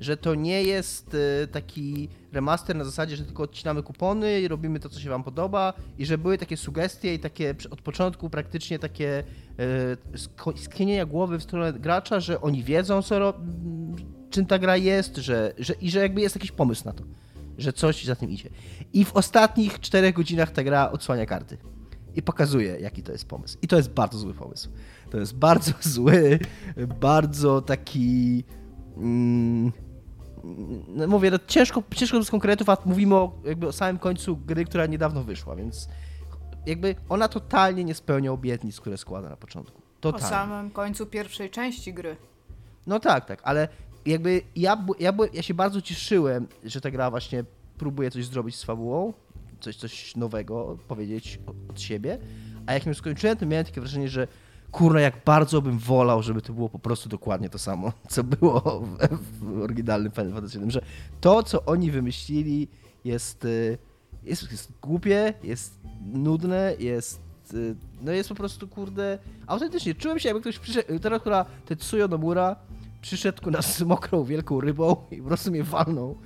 [0.00, 4.80] Że to nie jest y, taki remaster na zasadzie, że tylko odcinamy kupony i robimy
[4.80, 8.78] to, co się wam podoba i że były takie sugestie i takie od początku praktycznie
[8.78, 9.24] takie
[10.54, 13.34] y, skinienia głowy w stronę gracza, że oni wiedzą, co
[14.30, 17.04] czym ta gra jest, że, że, i że jakby jest jakiś pomysł na to,
[17.58, 18.50] że coś za tym idzie.
[18.92, 21.58] I w ostatnich czterech godzinach ta gra odsłania karty
[22.16, 23.58] i pokazuje, jaki to jest pomysł.
[23.62, 24.68] I to jest bardzo zły pomysł.
[25.10, 26.38] To jest bardzo zły,
[27.00, 28.44] bardzo taki.
[28.96, 29.72] Mm,
[31.08, 34.86] mówię, no ciężko, ciężko z konkretów, a mówimy o, jakby o samym końcu gry, która
[34.86, 35.88] niedawno wyszła, więc
[36.66, 39.80] jakby ona totalnie nie spełnia obietnic, które składa na początku.
[40.00, 40.28] Po Totalnie.
[40.28, 42.16] samym końcu pierwszej części gry.
[42.86, 43.68] No tak, tak, ale
[44.06, 47.44] jakby ja, ja, ja się bardzo cieszyłem, że ta gra właśnie
[47.78, 49.12] próbuje coś zrobić z fabułą,
[49.60, 52.18] coś, coś nowego powiedzieć o- od siebie,
[52.66, 54.28] a jak ją skończyłem, to miałem takie wrażenie, że
[54.72, 58.60] kurna, jak bardzo bym wolał, żeby to było po prostu dokładnie to samo, co było
[59.40, 60.80] w, oryginalnym Final Fantasy VII, że
[61.20, 62.68] to, co oni wymyślili
[63.04, 63.78] jest, y,
[64.24, 65.80] jest, jest głupie, jest
[66.12, 67.20] nudne, jest
[67.54, 72.08] y, no jest po prostu, kurde, autentycznie, czułem się jakby ktoś przyszedł, teraz, która Tetsuyo
[72.08, 72.56] Nomura
[73.00, 76.16] przyszedł ku nas z mokrą, wielką rybą i po prostu mnie walnął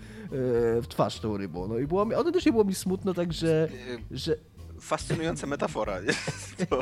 [0.83, 3.69] w twarz tą rybą, no i było mi, autentycznie było mi smutno, także,
[4.13, 4.37] Y, że,
[4.81, 6.01] Fascynująca metafora.
[6.71, 6.81] To,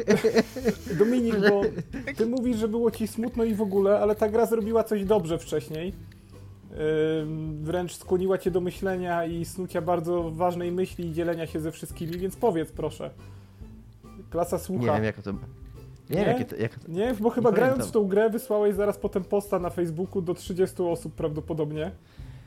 [0.94, 1.62] Dominik, bo
[2.16, 5.38] ty mówisz, że było ci smutno i w ogóle, ale ta gra zrobiła coś dobrze
[5.38, 5.92] wcześniej.
[7.62, 12.18] Wręcz skłoniła cię do myślenia i snucia bardzo ważnej myśli i dzielenia się ze wszystkimi,
[12.18, 13.10] więc powiedz proszę.
[14.30, 14.86] Klasa słucha.
[14.86, 16.32] nie wiem jak to, nie, wiem Nie?
[16.32, 19.24] jakie to, jak to, Nie, bo chyba Nie grając w tą grę wysłałeś zaraz potem
[19.24, 21.90] posta na Facebooku do 30 osób prawdopodobnie,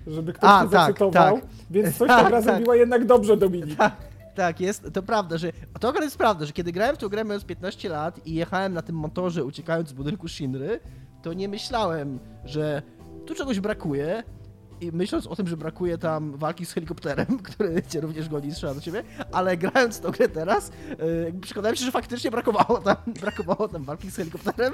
[0.07, 1.45] żeby ktoś A, tak, zacytował, tak.
[1.71, 2.43] więc coś Tak, ta gra tak.
[2.43, 3.77] zrobiła jednak dobrze, Dominik.
[3.77, 3.95] Tak,
[4.59, 7.45] jest, to prawda, że to akurat jest prawda, że kiedy grałem w tę grę mając
[7.45, 10.79] 15 lat i jechałem na tym motorze uciekając z budynku Shinry,
[11.21, 12.81] to nie myślałem, że
[13.25, 14.23] tu czegoś brakuje
[14.81, 18.73] i myśląc o tym, że brakuje tam walki z helikopterem, który cię również goni strzela
[18.73, 23.67] do ciebie, ale grając tę grę teraz, yy, przekonałem się, że faktycznie brakowało tam, brakowało
[23.67, 24.73] tam walki z helikopterem.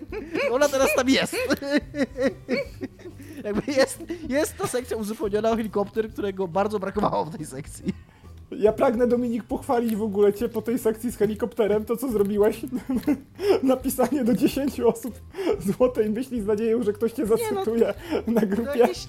[0.52, 1.36] Ona teraz tam jest.
[3.44, 7.94] jakby jest, jest ta sekcja uzupełniona o helikopter, którego bardzo brakowało w tej sekcji.
[8.50, 12.60] Ja pragnę, Dominik, pochwalić w ogóle cię po tej sekcji z helikopterem, to co zrobiłeś,
[13.62, 15.20] napisanie do 10 osób
[15.60, 17.94] złotej myśli z nadzieją, że ktoś cię no, zacytuje
[18.26, 18.78] na Do grupie.
[18.78, 19.06] jakichś,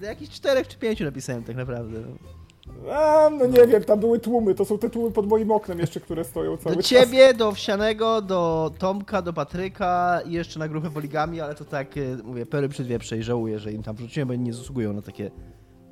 [0.00, 1.98] do jakichś czterech czy pięciu napisałem tak naprawdę.
[2.00, 2.92] No.
[2.92, 6.00] A, no nie wiem, tam były tłumy, to są te tłumy pod moim oknem jeszcze,
[6.00, 6.90] które stoją cały Do czas.
[6.90, 11.96] ciebie, do Owsianego, do Tomka, do Patryka i jeszcze na grupę poligami, ale to tak,
[11.96, 14.92] e, mówię, pery przed wieprze i żałuję, że im tam wrzuciłem, bo oni nie zasługują
[14.92, 15.30] na takie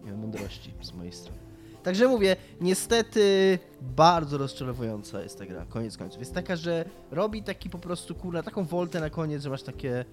[0.05, 1.44] nie wiem, mądrości z mojej strony.
[1.85, 6.21] Także mówię, niestety bardzo rozczarowująca jest ta gra, koniec końców.
[6.21, 10.05] Jest taka, że robi taki po prostu, kurna, taką woltę na koniec, że masz takie...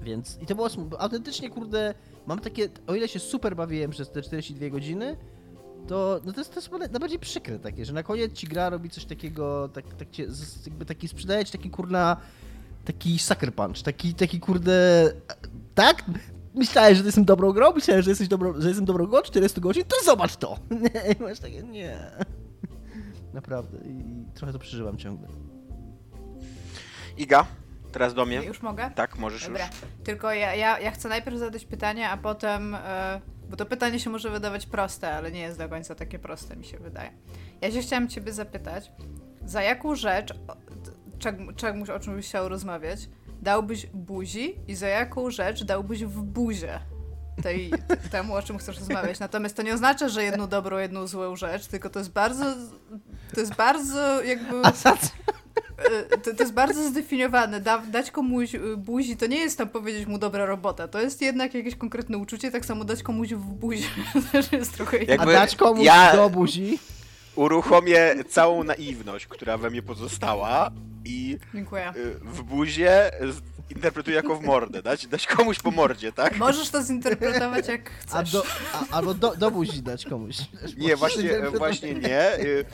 [0.00, 1.94] Więc, i to było autentycznie, kurde,
[2.26, 5.16] mam takie, o ile się super bawiłem przez te 42 godziny,
[5.88, 8.90] to, no to jest, to jest najbardziej przykre takie, że na koniec ci gra robi
[8.90, 10.26] coś takiego, tak, tak cię,
[10.66, 12.16] jakby taki, sprzedaje ci taki, kurna,
[12.84, 15.12] taki sucker punch, taki, taki kurde,
[15.74, 16.04] tak?
[16.56, 19.84] Myślałeś, że jestem dobrą grą, myślałeś, że, jesteś dobrą, że jestem dobrą grą 40 godzin,
[19.84, 20.58] to zobacz to!
[20.82, 21.98] Nie, i masz takie, nie.
[23.34, 25.28] Naprawdę, i trochę to przeżywam ciągle.
[27.18, 27.46] Iga,
[27.92, 28.36] teraz do mnie.
[28.44, 28.90] Już mogę?
[28.94, 29.74] Tak, możesz Dobra, już.
[30.04, 32.74] tylko ja, ja, ja chcę najpierw zadać pytanie, a potem.
[32.74, 36.56] E, bo to pytanie się może wydawać proste, ale nie jest do końca takie proste,
[36.56, 37.10] mi się wydaje.
[37.60, 38.92] Ja się chciałam Ciebie zapytać,
[39.44, 40.34] za jaką rzecz,
[41.56, 43.08] czemuś, o czym byś chciał rozmawiać,
[43.42, 46.78] dałbyś buzi i za jaką rzecz dałbyś w buzie?
[47.42, 47.70] Tej,
[48.10, 49.18] temu, o czym chcesz rozmawiać.
[49.20, 52.44] Natomiast to nie oznacza, że jedną dobrą, jedną złą rzecz, tylko to jest bardzo.
[53.34, 54.56] To jest bardzo jakby.
[54.56, 57.60] Y, to, to jest bardzo zdefiniowane.
[57.60, 60.88] Da, dać komuś y, buzi to nie jest tam powiedzieć mu dobra robota.
[60.88, 62.50] To jest jednak jakieś konkretne uczucie.
[62.50, 63.88] Tak samo dać komuś w buzi
[64.32, 66.78] też jest trochę Jak- A Jakby dać komuś ja- do buzi?
[67.34, 70.70] Uruchomię całą naiwność, która we mnie pozostała
[71.06, 71.92] i Dziękuję.
[71.96, 73.10] y, w buzie
[73.70, 74.82] interpretuję jako w mordę.
[74.82, 76.38] Dać, dać komuś po mordzie, tak?
[76.38, 78.32] Możesz to zinterpretować jak A chcesz.
[78.32, 80.36] do, a, albo do, do buzi dać komuś.
[80.76, 82.40] Nie, właśnie, właśnie nie.
[82.40, 82.64] Y,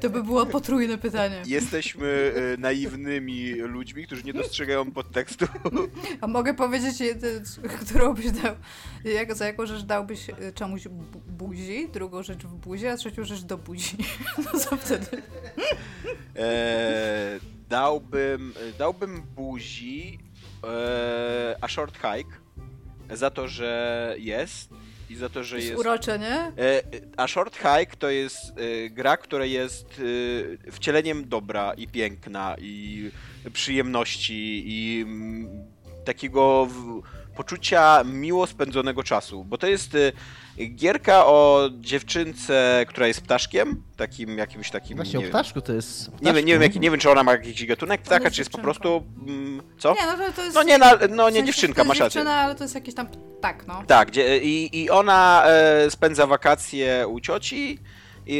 [0.00, 1.42] To by było potrójne pytanie.
[1.46, 2.06] Jesteśmy
[2.54, 5.46] y, naiwnymi ludźmi, którzy nie dostrzegają podtekstu.
[6.20, 7.42] A mogę powiedzieć, jedy-
[7.86, 8.54] którą byś dał,
[9.04, 13.24] jak, za jaką rzecz dałbyś y, czemuś bu- buzi, drugą rzecz w buzie, a trzecią
[13.24, 13.96] rzecz do buzi.
[14.54, 15.06] No co wtedy?
[16.36, 17.38] E,
[17.70, 20.18] dałbym, dałbym buzi
[20.64, 22.36] e, a short hike
[23.10, 24.70] za to, że jest
[25.10, 25.80] i za to, że Jest jest.
[25.80, 26.34] urocze, nie?
[26.36, 26.82] E,
[27.16, 30.00] a short hike to jest e, gra, która jest
[30.72, 33.10] wcieleniem dobra i piękna i
[33.52, 35.48] przyjemności i mm,
[36.04, 37.02] takiego w,
[37.36, 40.12] poczucia miło spędzonego czasu, bo to jest e,
[40.66, 45.72] gierka o dziewczynce, która jest ptaszkiem, takim jakimś takim Właśnie o nie wiem, ptaszku to
[45.72, 46.10] jest...
[46.22, 46.78] nie wiem, nie wiem, ptaszku.
[46.82, 48.80] nie wiem, czy ona ma jakiś gatunek ptaka, jest czy jest po dziewczynką.
[48.82, 49.04] prostu.
[49.26, 49.94] Mm, co?
[49.94, 50.54] Nie, no to, to jest...
[50.54, 52.18] No nie, na, w no nie sensie, dziewczynka, to jest masz rację.
[52.20, 53.08] dziewczyna, ale to jest jakiś tam...
[53.40, 53.82] Tak, no.
[53.86, 57.78] Tak, gdzie, i, i ona e, spędza wakacje u cioci.
[58.26, 58.38] I,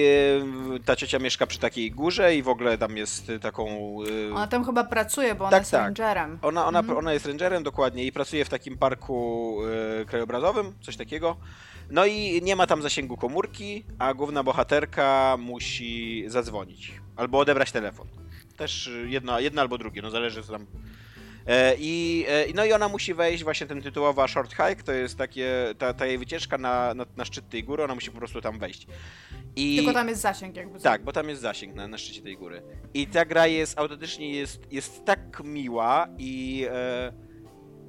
[0.77, 3.97] e, ta ciocia mieszka przy takiej górze i w ogóle tam jest e, taką.
[4.31, 5.81] E, Ona tam chyba pracuje, bo ona Tak, jest tak.
[5.81, 6.39] rangerem.
[6.43, 6.99] ona, ona, Mhm.
[6.99, 9.57] ona jest rangerem dokładnie i pracuje w takim parku
[10.07, 11.37] krajobrazowym, coś takiego.
[11.91, 18.07] No i nie ma tam zasięgu komórki, a główna bohaterka musi zadzwonić albo odebrać telefon.
[18.57, 20.67] Też jedno, jedno albo drugie, no zależy co tam.
[21.47, 25.19] E, I, e, no i ona musi wejść, właśnie ten tytułowa short hike, to jest
[25.19, 28.41] takie, ta, ta jej wycieczka na, na, na szczyt tej góry, ona musi po prostu
[28.41, 28.87] tam wejść.
[29.57, 29.77] I...
[29.77, 30.81] Tylko tam jest zasięg jakby.
[30.81, 32.63] Tak, bo tam jest zasięg na, na szczycie tej góry.
[32.95, 37.13] I ta gra jest autentycznie jest, jest tak miła i e,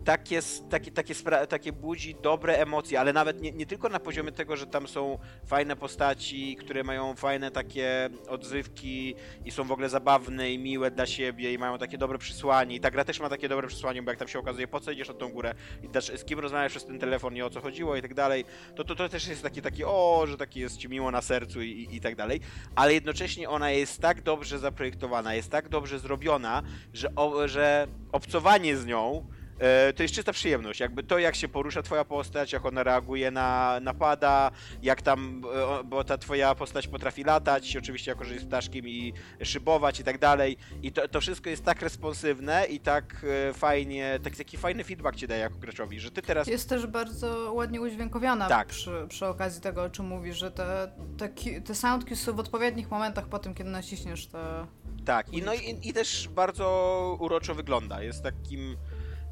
[0.06, 1.16] takie, takie, takie,
[1.48, 5.20] takie budzi dobre emocje, ale nawet nie, nie tylko na poziomie tego, że tam są
[5.46, 11.06] fajne postaci, które mają fajne takie odzywki i są w ogóle zabawne i miłe dla
[11.06, 12.76] siebie i mają takie dobre przesłanie.
[12.76, 14.92] I ta gra też ma takie dobre przesłanie, bo jak tam się okazuje, po co
[14.92, 17.96] idziesz na tą górę i z kim rozmawiasz przez ten telefon i o co chodziło
[17.96, 20.90] i tak dalej, to, to, to też jest takie, takie o, że takie jest ci
[20.90, 22.42] miło na sercu i, i, tak dalej
[22.76, 28.78] ale jednocześnie ona jest tak dobrze zaprojektowana, jest tak dobrze zrobiona, że, o, że obcowanie
[28.78, 29.26] z nią
[29.96, 30.80] to jest czysta przyjemność.
[30.80, 35.42] Jakby to, jak się porusza twoja postać, jak ona reaguje na napada, jak tam,
[35.80, 40.04] e, bo ta twoja postać potrafi latać, oczywiście jako, że jest ptaszkiem i szybować i
[40.04, 40.58] tak dalej.
[40.84, 45.16] I to, to wszystko jest tak responsywne i tak e, fajnie, tak, taki fajny feedback
[45.16, 46.48] ci daje jako graczowi, że ty teraz...
[46.48, 48.68] Jest też bardzo ładnie udźwiękowiona Tak.
[48.68, 51.30] przy, przy okazji tego, o czym mówisz, że te, te,
[51.62, 54.68] te soundki są w odpowiednich momentach po tym, kiedy naciśniesz te...
[55.06, 58.04] Tak, i, no i, i też bardzo uroczo wygląda.
[58.04, 58.78] Jest takim.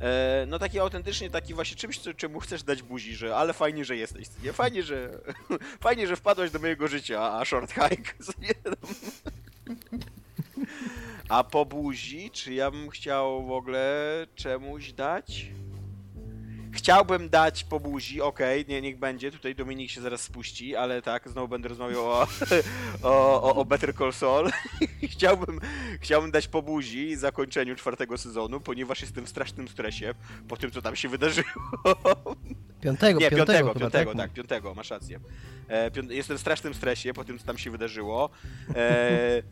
[0.02, 3.86] E, no taki autentycznie taki właśnie czymś, co, czemu chcesz dać buzi, że ale fajnie,
[3.86, 4.28] że jesteś.
[4.44, 4.54] Nie?
[4.54, 5.10] Fajnie, że
[5.82, 8.14] fajnie, że wpadłeś do mojego życia, a short hike.
[11.30, 15.48] A po buzi, czy ja bym chciał w ogóle czemuś dać?
[16.72, 21.30] Chciałbym dać po buzi, okej, nie, niech będzie, tutaj Dominik się zaraz spuści, ale tak,
[21.30, 22.28] znowu będę rozmawiał o,
[23.04, 24.50] o, o, o Better Call Saul.
[25.14, 25.60] chciałbym,
[26.02, 30.14] chciałbym dać po buzi zakończeniu czwartego sezonu, ponieważ jestem w strasznym stresie
[30.48, 31.48] po tym, co tam się wydarzyło.
[32.82, 34.18] Piątego, Nie, piątego, piątego, chyba, piątego, tak?
[34.22, 35.20] tak, piątego, masz rację.
[35.68, 38.30] E, pią- jestem w strasznym stresie po tym, co tam się wydarzyło.
[38.76, 39.44] E,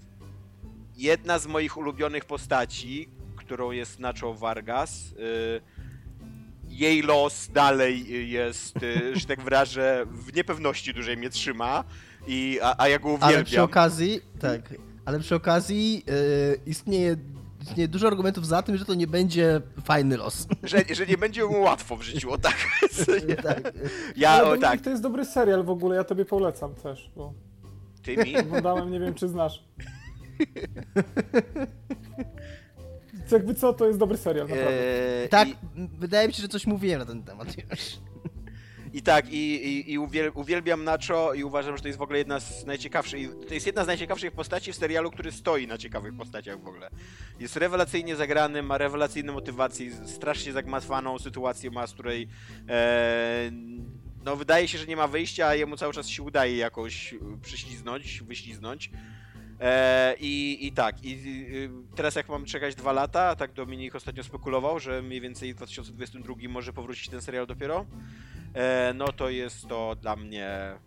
[0.97, 5.76] jedna z moich ulubionych postaci, którą jest Nacho Vargas, e,
[6.77, 11.83] jej los dalej jest, y, że tak wyrażę, w niepewności dużej mnie trzyma,
[12.27, 13.35] i, a, a ja go uwielbiam.
[13.35, 14.73] Ale przy okazji, tak,
[15.05, 17.15] ale przy okazji yy, istnieje,
[17.61, 20.47] istnieje dużo argumentów za tym, że to nie będzie fajny los.
[20.63, 22.57] Że, że nie będzie mu łatwo w życiu, o tak.
[23.43, 23.73] tak.
[24.15, 27.33] Ja, o tak, to jest dobry serial w ogóle, ja tobie polecam też, bo
[28.03, 28.37] ty mi?
[28.47, 29.63] oglądałem, nie wiem czy znasz.
[33.31, 35.21] Jakby co, to jest dobry serial, naprawdę.
[35.23, 35.55] Eee, Tak, i-
[35.99, 37.79] wydaje mi się, że coś mówiłem na ten temat już.
[38.93, 39.37] I tak, i,
[39.67, 43.29] i, i uwiel, uwielbiam Nacho i uważam, że to jest w ogóle jedna z najciekawszych,
[43.47, 46.89] to jest jedna z najciekawszych postaci w serialu, który stoi na ciekawych postaciach w ogóle.
[47.39, 52.27] Jest rewelacyjnie zagrany, ma rewelacyjne motywacje, strasznie zagmatwaną sytuację ma, z której
[52.69, 53.51] e,
[54.25, 58.21] no wydaje się, że nie ma wyjścia, a jemu cały czas się udaje jakoś przyśliznąć,
[58.27, 58.91] wyśliznąć.
[59.61, 64.23] E, i, I tak, i i, teraz jak mam czekać dwa lata, tak Dominik ostatnio
[64.23, 67.85] spekulował, że mniej więcej w 2022 może powrócić ten serial dopiero,
[68.53, 70.77] e, no to jest to dla mnie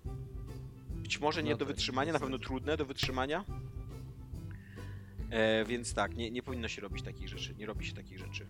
[1.10, 3.44] być może nie No do wytrzymania, na pewno trudne do wytrzymania.
[5.30, 8.46] E, więc tak, nie, nie powinno się robić takich rzeczy, nie robi się takich rzeczy.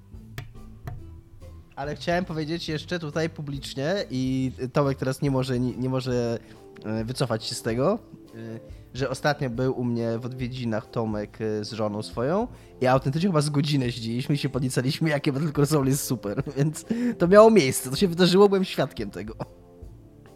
[1.76, 6.38] Ale chciałem powiedzieć jeszcze tutaj publicznie i Tomek teraz nie może, nie, nie może
[6.84, 7.98] e, wycofać się z tego,
[8.34, 12.48] e, że ostatnio był u mnie w odwiedzinach Tomek e, z żoną swoją
[12.80, 16.84] i autentycznie chyba z godzinę siedzieliśmy i się podniecaliśmy, jakie Battle Console jest super, więc
[17.18, 19.34] to miało miejsce, to się wydarzyło, byłem świadkiem tego.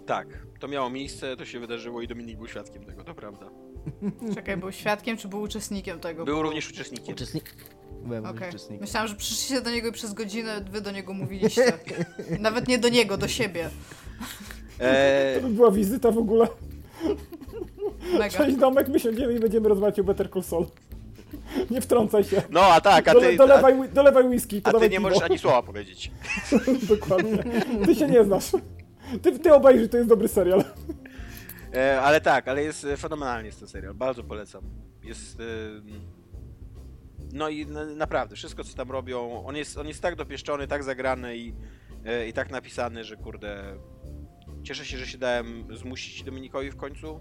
[0.07, 3.51] Tak, to miało miejsce, to się wydarzyło i Dominik był świadkiem tego, to prawda.
[4.35, 6.25] Czekaj, był świadkiem czy był uczestnikiem tego?
[6.25, 7.15] Był również uczestnikiem.
[7.15, 7.55] Uczestnik...
[8.03, 8.49] Byłem Okej.
[8.49, 8.81] uczestnikiem.
[8.81, 11.73] Myślałam, że przyszliście do niego i przez godzinę wy do niego mówiliście.
[12.41, 13.71] Nawet nie do niego, do siebie.
[14.79, 16.49] E, To by była wizyta w ogóle.
[18.13, 18.29] Mega.
[18.29, 20.67] Cześć Domek, my siądziemy i będziemy rozmawiać o Better Call Saul.
[21.71, 22.43] Nie wtrącaj się.
[22.51, 25.03] no a tak, a ty, a, dolewaj, whi- dolewaj whisky, a ty nie piwo.
[25.03, 26.11] możesz ani słowa powiedzieć.
[26.89, 27.45] Dokładnie.
[27.87, 28.53] Ty się nie znasz.
[29.23, 30.65] Ty, ty obejrzyj, to jest dobry serial.
[31.75, 34.63] E, ale tak, ale jest e, fenomenalnie jest ten serial, bardzo polecam.
[35.05, 35.41] Jest.
[35.41, 35.45] E,
[37.33, 40.85] no i na, naprawdę, wszystko co tam robią, on jest, on jest tak dopieszczony, tak
[40.85, 41.55] zagrany i,
[42.05, 43.77] e, i tak napisany, że kurde.
[44.63, 47.21] Cieszę się, że się dałem zmusić Dominikowi w końcu.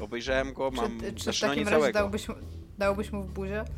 [0.00, 1.92] Obejrzałem go, mam Czy, czy w takim razie całego.
[1.98, 2.34] dałbyś, mu-
[2.78, 3.64] dałbyś mu w buzię?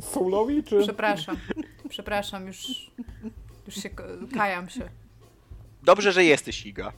[0.00, 0.82] Soulowi, czy...
[0.82, 1.36] Przepraszam.
[1.88, 2.90] Przepraszam, już,
[3.66, 3.90] już się
[4.34, 4.88] kajam się.
[5.82, 6.92] Dobrze, że jesteś Iga.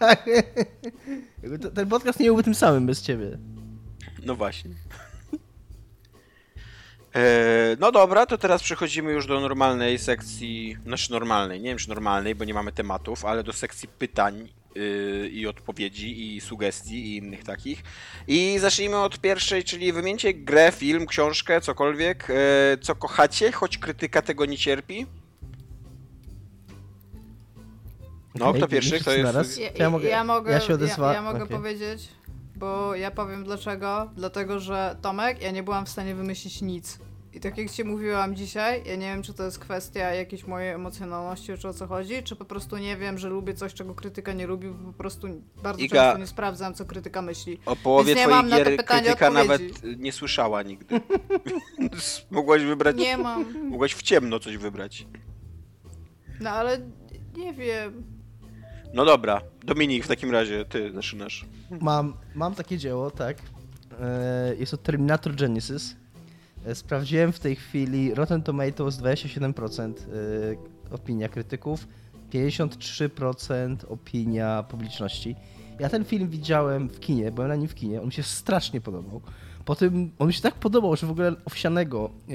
[0.00, 0.26] Tak.
[1.74, 3.38] Ten podcast nie byłby tym samym bez ciebie.
[4.24, 4.70] No właśnie.
[7.14, 11.88] E, no dobra, to teraz przechodzimy już do normalnej sekcji, znaczy normalnej, nie wiem czy
[11.88, 17.16] normalnej, bo nie mamy tematów, ale do sekcji pytań yy, i odpowiedzi i sugestii i
[17.16, 17.82] innych takich.
[18.28, 22.34] I zacznijmy od pierwszej, czyli wymieńcie grę, film, książkę, cokolwiek, e,
[22.80, 25.06] co kochacie, choć krytyka tego nie cierpi.
[28.34, 29.00] No, kto pierwszy?
[29.00, 29.58] Kto jest...
[29.58, 31.56] Ja, ja mogę- ja mogę, ja się odezwa- ja, ja mogę okej.
[31.56, 32.08] powiedzieć,
[32.62, 34.10] bo ja powiem dlaczego.
[34.16, 36.98] Dlatego, że Tomek, ja nie byłam w stanie wymyślić nic.
[37.34, 40.70] I tak jak ci mówiłam dzisiaj, ja nie wiem, czy to jest kwestia jakiejś mojej
[40.70, 44.32] emocjonalności, czy o co chodzi, czy po prostu nie wiem, że lubię coś, czego krytyka
[44.32, 45.26] nie lubi, bo po prostu
[45.62, 47.58] bardzo Iga- często nie sprawdzam, co krytyka myśli.
[47.66, 49.48] O połowie Więc na te gier pytania krytyka odpowiedzi.
[49.48, 51.00] nawet nie słyszała nigdy.
[52.30, 53.68] Mogłaś wybrać Nie mam.
[53.70, 55.06] Mogłaś w ciemno coś wybrać.
[56.40, 56.78] No ale
[57.36, 58.02] nie wiem.
[58.94, 61.46] No dobra, Dominik, w takim razie ty zaczynasz.
[61.80, 63.36] Mam, mam takie dzieło, tak.
[64.00, 65.96] E, Jest to Terminator Genesis.
[66.66, 71.86] E, Sprawdziłem w tej chwili Rotten Tomatoes 27% e, opinia krytyków,
[72.32, 75.36] 53% opinia publiczności.
[75.80, 78.80] Ja ten film widziałem w kinie, byłem na nim w kinie, on mi się strasznie
[78.80, 79.20] podobał.
[79.64, 82.32] Po tym on mi się tak podobał, że w ogóle Owsianego, e,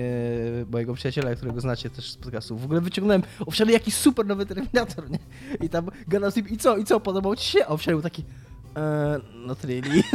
[0.72, 5.12] mojego przyjaciela, którego znacie też z podcastu, w ogóle wyciągnąłem Owsiany jaki super nowy Terminator,
[5.12, 5.20] nie?
[5.62, 7.66] I tam gadał z nim, i co, i co, podobał ci się?
[7.66, 8.24] A Owsiany był taki,
[9.34, 10.04] no really.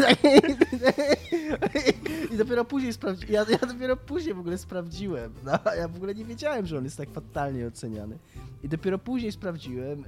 [2.32, 3.34] I dopiero później sprawdziłem.
[3.34, 5.32] Ja, ja dopiero później w ogóle sprawdziłem.
[5.44, 8.18] No, ja w ogóle nie wiedziałem, że on jest tak fatalnie oceniany.
[8.62, 10.06] I dopiero później sprawdziłem, e,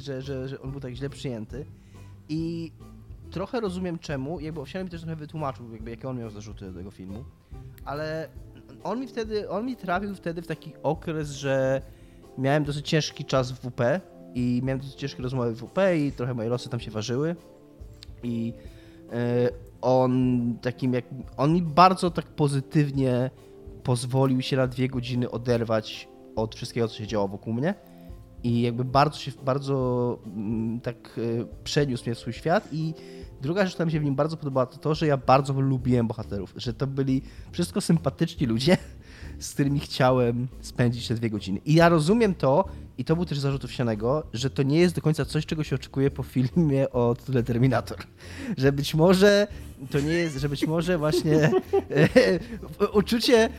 [0.00, 1.66] że, że, że on był tak źle przyjęty.
[2.28, 2.72] I
[3.30, 4.40] trochę rozumiem czemu.
[4.40, 7.24] Jakby Owsiany mi też trochę wytłumaczył, jakby jakie on miał zarzuty do tego filmu.
[7.84, 8.28] Ale
[8.84, 11.82] on mi wtedy, on mi trafił wtedy w taki okres, że
[12.38, 13.80] miałem dosyć ciężki czas w WP
[14.34, 17.36] i miałem dosyć ciężkie rozmowy w WP i trochę moje losy tam się ważyły.
[18.22, 18.52] I
[19.12, 19.48] e,
[19.80, 21.04] on takim jak.
[21.36, 23.30] On mi bardzo tak pozytywnie
[23.82, 27.74] pozwolił się na dwie godziny oderwać od wszystkiego, co się działo wokół mnie.
[28.42, 30.96] I jakby bardzo się, bardzo mm, tak
[31.40, 32.94] e, przeniósł mnie w swój świat i
[33.40, 36.06] Druga rzecz, która mi się w nim bardzo podobała, to to, że ja bardzo lubiłem
[36.06, 37.22] bohaterów, że to byli
[37.52, 38.76] wszystko sympatyczni ludzie,
[39.38, 41.60] z którymi chciałem spędzić te dwie godziny.
[41.64, 42.64] I ja rozumiem to,
[42.98, 45.76] i to był też zarzut owsianego, że to nie jest do końca coś, czego się
[45.76, 47.98] oczekuje po filmie o tytule Terminator.
[48.56, 49.46] Że być może
[49.90, 51.50] to nie jest, że być może właśnie
[51.90, 53.50] e, uczucie e,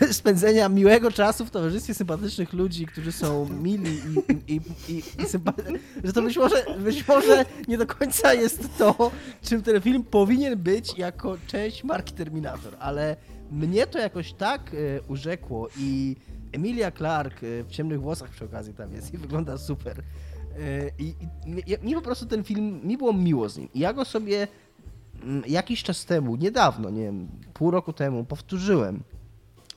[0.00, 4.00] e, spędzenia miłego czasu w towarzystwie sympatycznych ludzi, którzy są mili
[4.48, 8.78] i, i, i, i sympatyczni, że to być może, być może nie do końca jest
[8.78, 9.10] to,
[9.42, 13.16] czym ten film powinien być jako część marki Terminator, ale
[13.54, 16.16] mnie to jakoś tak e, urzekło i
[16.52, 19.98] Emilia Clark e, w ciemnych włosach przy okazji tam jest i wygląda super.
[19.98, 21.14] E, i
[21.82, 23.68] mi po prostu ten film, mi było miło z nim.
[23.74, 24.48] I ja go sobie
[25.22, 29.02] mm, jakiś czas temu, niedawno, nie wiem, pół roku temu powtórzyłem.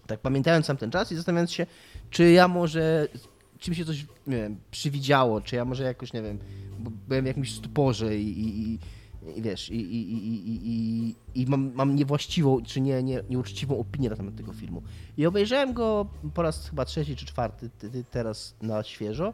[0.08, 1.66] Tak pamiętając sam ten czas i zastanawiając się,
[2.10, 3.08] czy ja może,
[3.60, 6.40] czy mi się coś, nie wiem, przywidziało, czy ja może jakoś, nie wiem,
[7.08, 8.80] byłem w jakimś stuporze i, i, i
[9.38, 14.16] wiesz, i, i, i, i, i mam, mam niewłaściwą, czy nie, nie, nieuczciwą opinię na
[14.16, 14.82] temat tego filmu.
[15.18, 17.70] I obejrzałem go po raz chyba trzeci czy czwarty
[18.12, 19.34] teraz na świeżo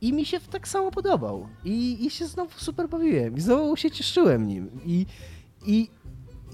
[0.00, 1.48] i mi się tak samo podobał.
[1.64, 3.36] I, i się znowu super bawiłem.
[3.36, 4.70] I znowu się cieszyłem nim.
[4.84, 5.06] I,
[5.66, 5.88] i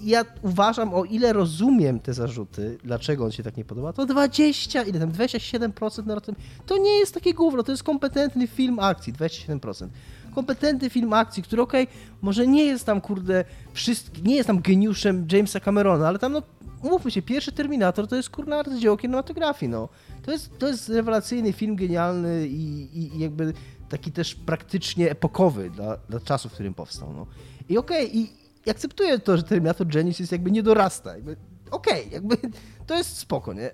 [0.03, 4.83] ja uważam, o ile rozumiem te zarzuty, dlaczego on się tak nie podoba, to 20,
[4.83, 9.13] ile tam, 27% na tym, to nie jest takie gówno, to jest kompetentny film akcji,
[9.13, 9.87] 27%
[10.29, 14.61] kompetentny film akcji, który okej, okay, może nie jest tam, kurde, wszystki, nie jest tam
[14.61, 16.41] geniuszem Jamesa Camerona, ale tam, no,
[16.83, 19.89] umówmy się, pierwszy Terminator to jest, kurna, arcydzieło kinematografii, no.
[20.25, 23.53] To jest, to jest rewelacyjny film, genialny i, i, jakby
[23.89, 27.27] taki też praktycznie epokowy dla, dla czasu, w którym powstał, no.
[27.69, 28.19] I okej, okay,
[28.65, 31.35] i akceptuję to, że Terminator Genesis jakby nie dorasta, jakby
[31.71, 32.37] okej, okay, jakby
[32.87, 33.71] to jest spoko, nie?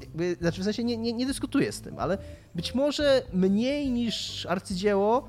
[0.00, 2.18] Jakby, znaczy w sensie nie, nie, nie dyskutuję z tym, ale
[2.54, 5.28] być może mniej niż arcydzieło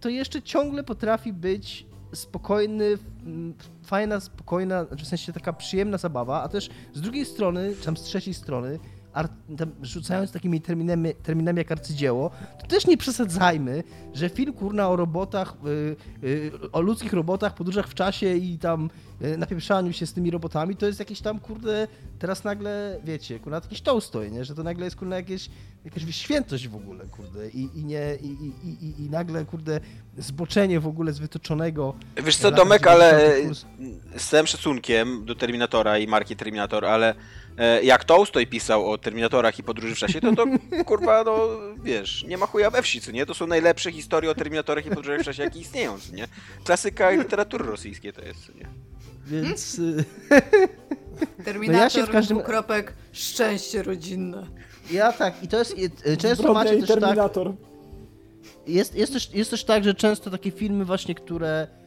[0.00, 2.98] to jeszcze ciągle potrafi być spokojny,
[3.84, 7.96] fajna, spokojna, znaczy w sensie taka przyjemna zabawa, a też z drugiej strony, czy tam
[7.96, 8.78] z trzeciej strony,
[9.82, 15.54] rzucając takimi terminami, terminami jak arcydzieło, to też nie przesadzajmy, że film kurna o robotach,
[15.64, 18.90] yy, yy, o ludzkich robotach, podróżach w czasie i tam
[19.20, 21.88] yy, napieprzaniu się z tymi robotami, to jest jakieś tam kurde,
[22.18, 24.44] teraz nagle, wiecie, kurna jakiś Tolstoj, nie?
[24.44, 25.50] że to nagle jest kurna jakieś,
[25.84, 29.80] jakaś świętość w ogóle, kurde, i, i nie, i, i, i, i nagle, kurde,
[30.18, 31.94] zboczenie w ogóle z wytoczonego...
[32.24, 33.34] Wiesz co, Domek, ale
[34.16, 37.45] z całym szacunkiem do Terminatora i marki Terminator, ale E,
[37.82, 40.44] jak Tolstoj pisał o Terminatorach i podróży w czasie, to to
[40.86, 41.48] kurwa, no
[41.82, 43.26] wiesz, nie ma chuja we wsi, co nie?
[43.26, 46.28] To są najlepsze historie o Terminatorach i podróżach w czasie, jakie istnieją, co nie?
[46.64, 48.66] Klasyka literatury rosyjskiej to jest, co nie?
[49.26, 49.80] Więc...
[51.44, 52.42] Terminator, no ja się w każdym...
[52.42, 54.46] kropek, szczęście rodzinne.
[54.90, 55.76] Ja tak, i to jest,
[56.18, 57.46] często macie też Terminator.
[57.46, 57.66] tak...
[58.66, 61.85] Jest, jest, też, jest też tak, że często takie filmy właśnie, które E,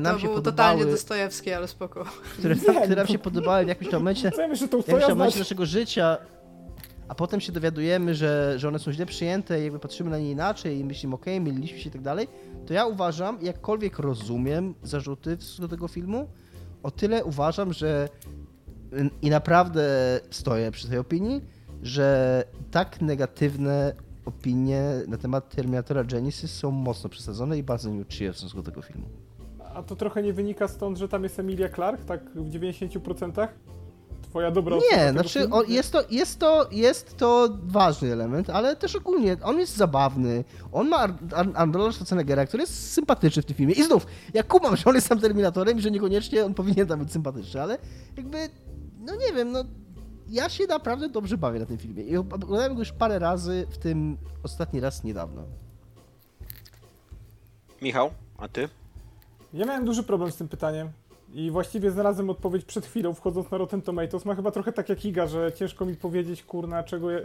[0.00, 2.04] nam to się był podobały, totalnie Dostojewski, ale spoko.
[2.38, 4.36] Które, które nam się podobały w jakimś tam momencie, to
[4.82, 6.18] w jakimś momencie naszego życia,
[7.08, 10.30] a potem się dowiadujemy, że, że one są źle przyjęte i jakby patrzymy na nie
[10.30, 12.28] inaczej i myślimy, okej, okay, myliliśmy się i tak dalej,
[12.66, 16.28] to ja uważam, jakkolwiek rozumiem zarzuty w stosunku do tego filmu,
[16.82, 18.08] o tyle uważam, że
[19.22, 19.84] i naprawdę
[20.30, 21.44] stoję przy tej opinii,
[21.82, 23.94] że tak negatywne
[24.24, 28.82] opinie na temat Terminatora Genesis są mocno przesadzone i bardzo nieuczciwe w stosunku do tego
[28.82, 29.08] filmu.
[29.74, 33.48] A to trochę nie wynika stąd, że tam jest Emilia Clark, tak w 90%?
[34.22, 38.96] Twoja dobra Nie, znaczy on, jest, to, jest, to, jest to ważny element, ale też
[38.96, 40.44] ogólnie on jest zabawny.
[40.72, 41.08] On ma
[41.54, 43.74] Arnolda Schwarzeneggera, który jest sympatyczny w tym filmie.
[43.74, 46.98] I znów, ja kumam, że on jest tam Terminatorem i że niekoniecznie on powinien tam
[46.98, 47.78] być sympatyczny, ale
[48.16, 48.38] jakby,
[49.00, 49.64] no nie wiem, no
[50.28, 52.02] ja się naprawdę dobrze bawię na tym filmie.
[52.02, 55.42] I oglądałem go już parę razy, w tym ostatni raz niedawno.
[57.82, 58.68] Michał, a ty?
[59.54, 60.88] Ja miałem duży problem z tym pytaniem
[61.34, 64.24] i właściwie znalazłem odpowiedź przed chwilą, wchodząc na Rotten Tomatoes.
[64.24, 67.18] Ma chyba trochę tak jak Iga, że ciężko mi powiedzieć, kurna, czego, ja,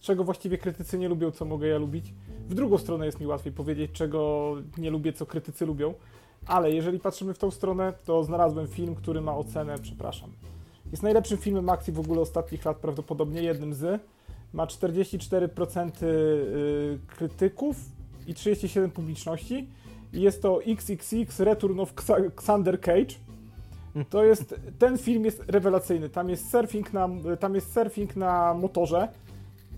[0.00, 2.14] czego właściwie krytycy nie lubią, co mogę ja lubić.
[2.48, 5.94] W drugą stronę jest mi łatwiej powiedzieć, czego nie lubię, co krytycy lubią.
[6.46, 10.30] Ale jeżeli patrzymy w tą stronę, to znalazłem film, który ma ocenę, przepraszam.
[10.90, 14.02] Jest najlepszym filmem akcji w ogóle ostatnich lat, prawdopodobnie jednym z.
[14.52, 17.76] Ma 44% y, krytyków
[18.26, 19.68] i 37% publiczności
[20.16, 21.92] jest to XXX Return of
[22.36, 23.14] Xander Cage.
[24.10, 26.08] To jest, ten film jest rewelacyjny.
[26.08, 27.08] Tam jest surfing na,
[27.40, 29.08] tam jest surfing na motorze.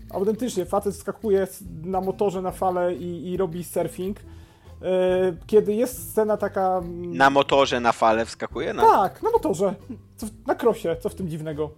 [0.09, 1.47] Autentycznie, facet skakuje
[1.83, 4.19] na motorze na falę i, i robi surfing.
[4.19, 6.77] E, kiedy jest scena taka...
[6.77, 8.73] Mm, na motorze na falę wskakuje?
[8.73, 8.81] Na...
[8.81, 9.75] Tak, na motorze.
[10.17, 11.69] Co, na krosie, co w tym dziwnego?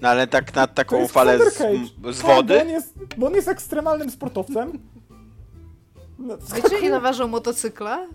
[0.00, 1.54] No ale tak na taką falę z,
[2.16, 2.54] z, wody?
[2.54, 4.78] Tak, bo, on jest, bo on jest ekstremalnym sportowcem
[6.18, 8.06] no, Wiecie ile ważą motocykle?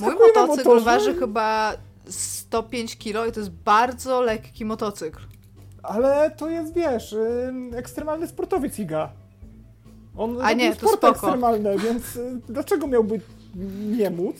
[0.00, 1.72] Mój motocykl waży chyba
[2.08, 5.20] 105 kg i to jest bardzo lekki motocykl.
[5.82, 7.16] Ale to jest, wiesz,
[7.76, 9.12] ekstremalny sportowiec Iga.
[10.16, 11.08] On A nie, to spoko.
[11.08, 13.20] ekstremalne, więc y, dlaczego miałby
[13.98, 14.36] nie móc?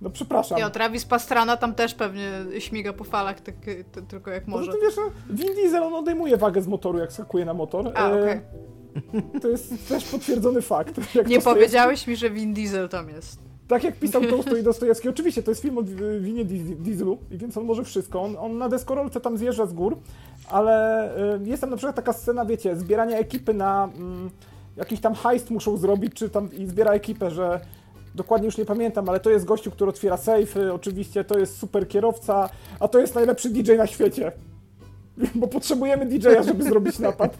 [0.00, 0.62] No przepraszam.
[0.62, 4.72] O, Travis Pastrana tam też pewnie śmiga po falach, tak, ty, tylko jak Poza może.
[4.72, 7.92] tym wiesz, no, Vin Diesel on odejmuje wagę z motoru, jak skakuje na motor.
[7.94, 8.40] A, E, okej.
[9.42, 11.00] To jest też potwierdzony fakt.
[11.26, 13.38] Nie powiedziałeś mi, że Vin Diesel tam jest.
[13.68, 16.42] Tak jak pisał Tolstoj i Dostojewski, oczywiście to jest film o Wi- Winie
[17.30, 18.22] i więc on może wszystko.
[18.22, 19.98] On, on na deskorolce tam zjeżdża z gór,
[20.50, 24.30] ale y, jest tam na przykład taka scena, wiecie, zbierania ekipy na mm,
[24.76, 27.60] jakiś tam heist muszą zrobić, czy tam i zbiera ekipę, że
[28.14, 31.88] dokładnie już nie pamiętam, ale to jest gościu, który otwiera sejfy, oczywiście to jest super
[31.88, 32.48] kierowca,
[32.80, 34.32] a to jest najlepszy DJ na świecie.
[35.34, 37.36] Bo potrzebujemy DJ-a, żeby zrobić napad.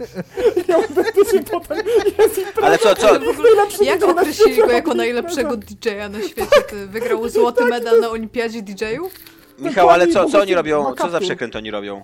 [0.68, 1.78] I autentycznie potem
[2.18, 2.66] jest impreza.
[2.66, 3.06] Ale co, co?
[3.08, 5.56] W ogóle, Najlepszy jak określili go jako najlepszego.
[5.56, 6.62] DJ-a na świecie?
[6.70, 9.12] Ty wygrał złoty medal na olimpiadzie DJ-ów?
[9.58, 10.94] Michał, ale co, co oni robią?
[10.98, 12.02] Co za przekręt oni robią?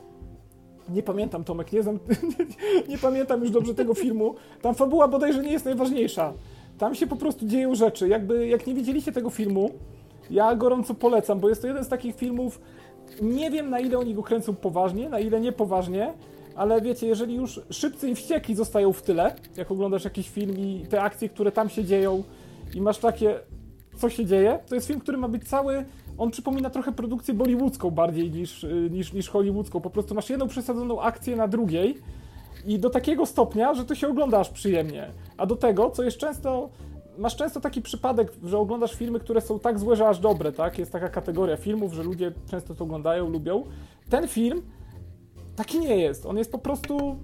[0.89, 1.99] Nie pamiętam, Tomek, nie znam,
[2.89, 4.35] nie pamiętam już dobrze tego filmu.
[4.63, 6.33] Tam fabuła bodajże nie jest najważniejsza.
[6.79, 8.09] Tam się po prostu dzieją rzeczy.
[8.09, 9.71] Jakby, jak nie widzieliście tego filmu,
[10.31, 12.61] ja gorąco polecam, bo jest to jeden z takich filmów,
[13.23, 16.13] nie wiem na ile oni go kręcą poważnie, na ile niepoważnie,
[16.57, 20.87] ale wiecie, jeżeli już szybcy i wściekli zostają w tyle, jak oglądasz jakiś film i
[20.91, 22.23] te akcje, które tam się dzieją
[22.75, 23.41] i masz takie,
[23.97, 25.85] co się dzieje, to jest film, który ma być cały,
[26.19, 29.81] on przypomina trochę produkcję bollywoodzką bardziej niż, y, niż, niż hollywoodzką.
[29.81, 31.99] Po prostu masz jedną przesadzoną akcję na drugiej
[32.67, 35.11] i do takiego stopnia, że to się ogląda aż przyjemnie.
[35.37, 36.71] A do tego, co jest często,
[37.19, 40.79] masz często taki przypadek, że oglądasz filmy, które są tak złe, że aż dobre, tak?
[40.79, 43.65] Jest taka kategoria filmów, że ludzie często to oglądają, lubią.
[44.11, 44.63] Ten film
[45.57, 46.27] taki nie jest.
[46.27, 47.19] On jest po prostu...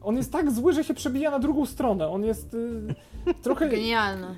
[0.00, 2.08] On jest tak zły, że się przebija na drugą stronę.
[2.08, 2.94] On jest y,
[3.44, 3.68] trochę...
[3.68, 4.34] Genialne.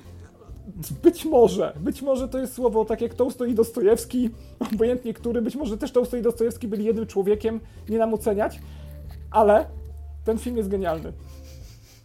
[1.03, 4.29] Być może, być może to jest słowo tak jak Tołstoj i Dostojewski,
[4.73, 8.59] obojętnie który, być może też Tołstoj i Dostojewski byli jednym człowiekiem, nie nam oceniać,
[9.31, 9.65] ale
[10.23, 11.13] ten film jest genialny.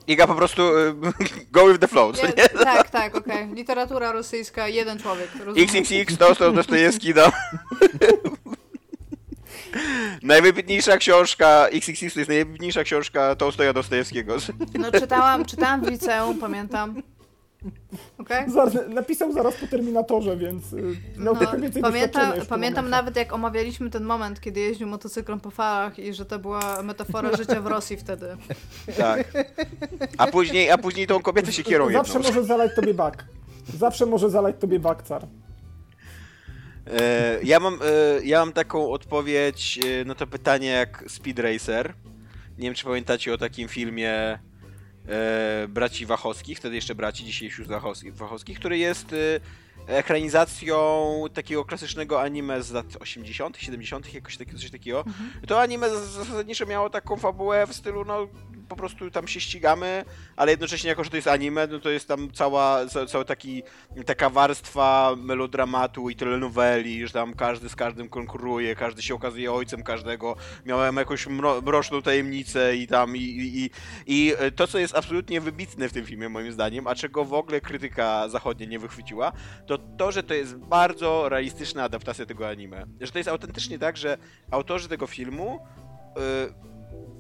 [0.07, 0.95] Iga po prostu y,
[1.53, 3.49] go with the flow, co Nie, tak, tak, okej.
[3.55, 5.29] Literatura rosyjska, jeden człowiek.
[5.45, 5.69] rozumiem.
[5.69, 7.23] XXX, Tolstoj, Dostojewski, no.
[10.23, 14.37] Najwybitniejsza książka, XXX to jest najwybitniejsza książka Tolstoja Dostojewskiego.
[14.79, 17.03] No czytałam, czytałam w liceum, pamiętam.
[18.55, 21.83] Zaraz, napisał zaraz po Terminatorze, więc y, miał No, trochę więcej
[22.49, 26.83] pamiętam, nawet jak omawialiśmy ten moment, kiedy jeździł motocyklem po falach i że to była
[26.83, 28.27] metafora życia w Rosji wtedy.
[28.99, 29.33] Tak.
[30.19, 31.97] A później, a później tą kobietę się kieruje.
[31.97, 33.25] Zawsze może zalać tobie bak.
[33.79, 35.27] Zawsze może zalać tobie bakcar.
[36.87, 41.95] E, ja, mam, e, ja mam taką odpowiedź e, na to pytanie jak Speed Racer.
[42.59, 44.39] Nie wiem, czy pamiętacie o takim filmie
[45.09, 47.69] e, braci Wachowskich, wtedy jeszcze braci, dzisiaj już
[48.13, 54.71] Wachowskich, który jest e, ekranizacją takiego klasycznego anime z lat 80., 70., jakoś takie, coś
[54.71, 55.05] takiego.
[55.47, 58.27] To anime zasadniczo miało taką fabułę w stylu, no
[58.73, 60.05] po prostu tam się ścigamy,
[60.37, 63.63] ale jednocześnie jako, że to jest anime, no to jest tam cała, ca, cały taki,
[64.07, 69.83] taka warstwa melodramatu i telenoweli, że tam każdy z każdym konkuruje, każdy się okazuje ojcem
[69.83, 73.71] każdego, miałem jakąś mro, mroczną tajemnicę i tam i, i, i,
[74.07, 77.61] i to, co jest absolutnie wybitne w tym filmie moim zdaniem, a czego w ogóle
[77.61, 79.33] krytyka zachodnia nie wychwyciła,
[79.67, 82.87] to to, że to jest bardzo realistyczna adaptacja tego anime.
[83.01, 84.19] Że to jest autentycznie tak, że
[84.51, 85.61] autorzy tego filmu
[86.17, 86.72] y,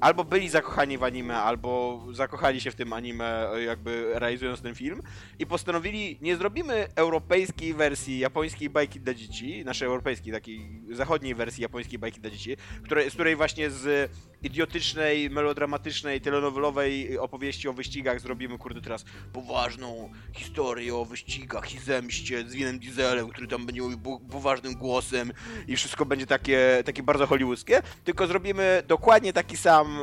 [0.02, 5.02] albo byli zakochani w anime, albo zakochali się w tym anime, jakby realizując ten film
[5.38, 11.62] i postanowili, nie zrobimy europejskiej wersji japońskiej bajki dla dzieci, naszej europejskiej, takiej zachodniej wersji
[11.62, 14.10] japońskiej bajki dla dzieci, które, z której właśnie z
[14.42, 22.48] idiotycznej, melodramatycznej, telenowelowej opowieści o wyścigach zrobimy, kurde, teraz poważną historię o wyścigach i zemście
[22.48, 23.98] z Winem Dieselem, który tam będzie mówił
[24.30, 25.32] poważnym głosem
[25.68, 29.98] i wszystko będzie takie, takie bardzo hollywoodzkie, tylko zrobimy dokładnie taki sam,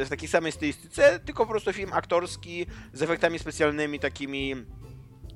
[0.00, 4.54] e, w takiej samej stylistyce, tylko po prostu film aktorski z efektami specjalnymi takimi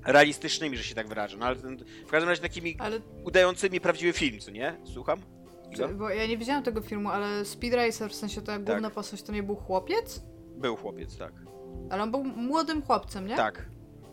[0.05, 1.37] realistycznymi, że się tak wyrażę.
[1.37, 4.77] No ale ten, w każdym razie takimi Ale udającymi prawdziwy film, co nie?
[4.85, 5.36] Słucham?
[5.99, 9.33] Bo ja nie widziałam tego filmu, ale Speed Racer, w sensie ta główna postać to
[9.33, 10.23] nie był chłopiec?
[10.57, 11.33] Był chłopiec, tak.
[11.91, 13.37] Ale on był młodym chłopcem, nie?
[13.37, 13.67] Tak.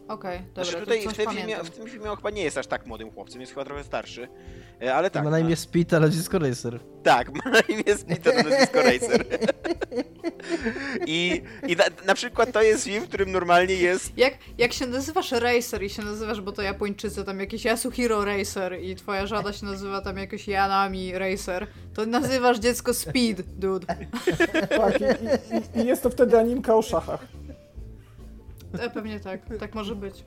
[0.07, 2.43] Okej, dobra, Znaczy to tutaj coś w tym, filmie, w tym filmie on chyba nie
[2.43, 4.27] jest aż tak młodym chłopcem, jest chyba trochę starszy.
[4.81, 5.23] E, Ale tak.
[5.23, 6.79] ma na imię Speed, ale Disco Racer.
[7.03, 9.25] Tak, ma na imię Peter na Disco Racer.
[11.07, 14.17] I, i na, na przykład to jest film, w którym normalnie jest.
[14.17, 18.81] Jak, jak się nazywasz Racer i się nazywasz, bo to Japończycy, tam jakiś Yasuhiro Racer
[18.81, 23.87] i twoja żona się nazywa tam jakoś Yanami Racer, to nazywasz dziecko Speed, dude.
[24.77, 27.27] Tak, i, i, i jest to wtedy animka o szachach.
[28.79, 30.25] E, pewnie tak, tak może być.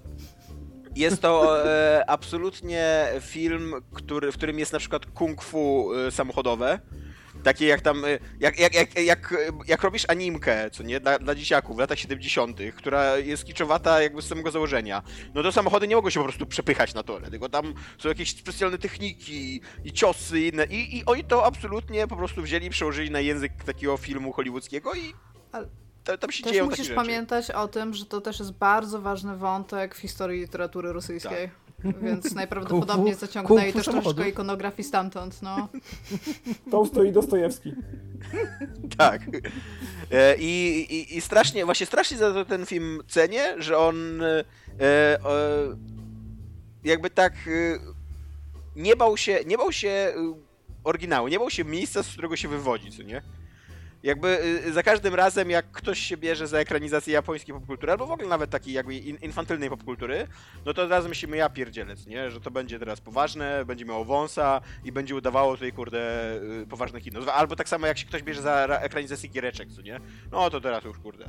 [0.97, 6.81] Jest to e, absolutnie film, który, w którym jest na przykład kung fu e, samochodowe.
[7.43, 8.09] Takie jak tam, e,
[8.41, 9.35] jak, jak, jak, jak,
[9.67, 14.23] jak robisz animkę, co nie, dla, dla dzieciaków w latach 70., która jest kiczowata jakby
[14.23, 15.03] z samego założenia,
[15.35, 18.37] no to samochody nie mogą się po prostu przepychać na torę, tylko tam są jakieś
[18.37, 23.21] specjalne techniki i ciosy inne i, i oni to absolutnie po prostu wzięli, przełożyli na
[23.21, 25.15] język takiego filmu hollywoodzkiego i
[25.53, 25.69] Ale
[26.07, 29.37] ta- tam się Też dzieją musisz pamiętać o tym, że to też jest bardzo ważny
[29.37, 31.51] wątek w historii literatury rosyjskiej.
[32.03, 34.15] Więc najprawdopodobniej Kung fu- zaciągnęli kung fu też samochodów.
[34.15, 35.69] troszeczkę ikonografii stamtąd, no.
[36.71, 37.73] Tołstoj i Dostojewski.
[38.99, 39.23] Tak.
[40.11, 44.45] E, I, i, I strasznie, właśnie strasznie za to ten film cenię, że on e,
[44.81, 45.19] e,
[46.85, 47.79] jakby tak e,
[48.77, 50.13] nie bał się, nie bał się e,
[50.85, 53.23] oryginału, nie bał się miejsca, z którego się wywodzi, co nie?
[54.07, 58.11] Jakby e, za każdym razem, jak ktoś się bierze za ekranizację japońskiej popkultury, albo w
[58.11, 60.27] ogóle nawet takiej jakby in, infantylnej popkultury,
[60.67, 62.31] no to od razu myślimy, ja pierdzielę, co nie?
[62.31, 66.33] Że to będzie teraz poważne, będzie miało wąsa i będzie udawało tutaj, kurde,
[66.63, 67.33] y, poważne kino.
[67.33, 70.01] Albo tak samo jak się ktoś bierze za ra- ekranizację giereczek, co nie?
[70.33, 71.29] No to teraz już, kurde.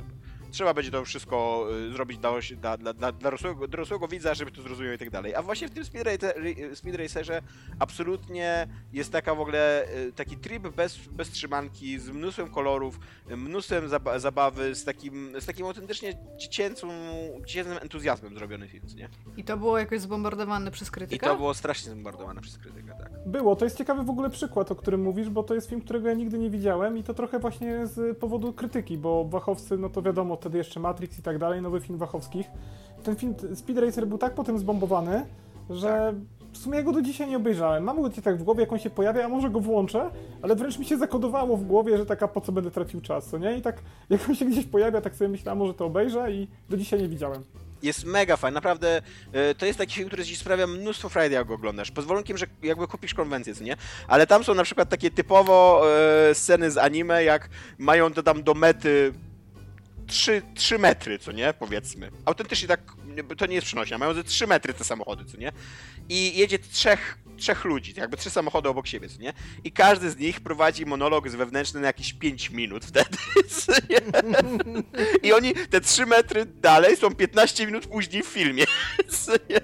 [0.50, 2.30] Trzeba będzie to wszystko y, zrobić dla,
[2.60, 5.34] dla, dla, dla dorosłego, dorosłego widza, żeby to zrozumiał i tak dalej.
[5.34, 6.34] A właśnie w tym Speed, Racer,
[6.74, 7.42] Speed Racerze
[7.78, 13.36] absolutnie jest taka w ogóle y, taki tryb bez, bez trzymanki, z mnóstwem kolorów, y,
[13.36, 16.88] mnóstwem zaba zabawy, z takim, z takim autentycznie dziecięcą,
[17.46, 19.08] dziecięcym entuzjazmem zrobiony film, nie?
[19.36, 21.26] I to było jakoś zbombardowane przez I krytykę?
[21.26, 23.10] to było strasznie zbombardowane przez krytykę, tak.
[23.26, 26.08] Było, to jest ciekawy w ogóle przykład, o którym mówisz, bo to jest film, którego
[26.08, 30.02] ja nigdy nie widziałem i to trochę właśnie z powodu krytyki, bo Wachowcy, no to
[30.02, 32.46] wiadomo, wtedy jeszcze Matrix i tak dalej, nowy film Wachowskich.
[33.02, 35.26] Ten film Speed Racer był tak potem zbombowany,
[35.70, 36.14] że
[36.52, 37.84] w sumie ja go do dzisiaj nie obejrzałem.
[37.84, 40.10] Mam go gdzieś tak w głowie, jak on się pojawia, a może go włączę,
[40.42, 43.38] ale wręcz mi się zakodowało w głowie, że taka po co będę tracił czas, co
[43.38, 43.56] nie?
[43.56, 46.76] I tak jak on się gdzieś pojawia, tak sobie myślałem, może to obejrzę i do
[46.76, 47.44] dzisiaj nie widziałem.
[47.82, 51.46] Jest mega fajny, naprawdę e, to jest taki film, który ci sprawia mnóstwo frajdy, jak
[51.46, 51.90] go oglądasz.
[51.90, 53.76] Pod warunkiem, że jakby kupisz konwencję, co nie?
[54.08, 55.82] Ale tam są na przykład takie typowo
[56.30, 59.12] e, sceny z anime, jak mają to tam do mety
[60.08, 61.54] 3, 3 metry, co nie?
[61.58, 62.10] Powiedzmy.
[62.24, 62.80] Autentycznie tak,
[63.36, 65.52] to nie jest przenośnia, mają ze 3 metry te samochody, co nie?
[66.08, 69.32] I jedzie trzech, trzech ludzi, jakby trzy samochody obok siebie, co nie?
[69.64, 73.16] I każdy z nich prowadzi monolog z wewnętrzny na jakieś 5 minut wtedy,
[73.58, 73.98] co nie?
[75.22, 78.64] I oni te 3 metry dalej są 15 minut później w filmie.
[79.24, 79.60] co nie?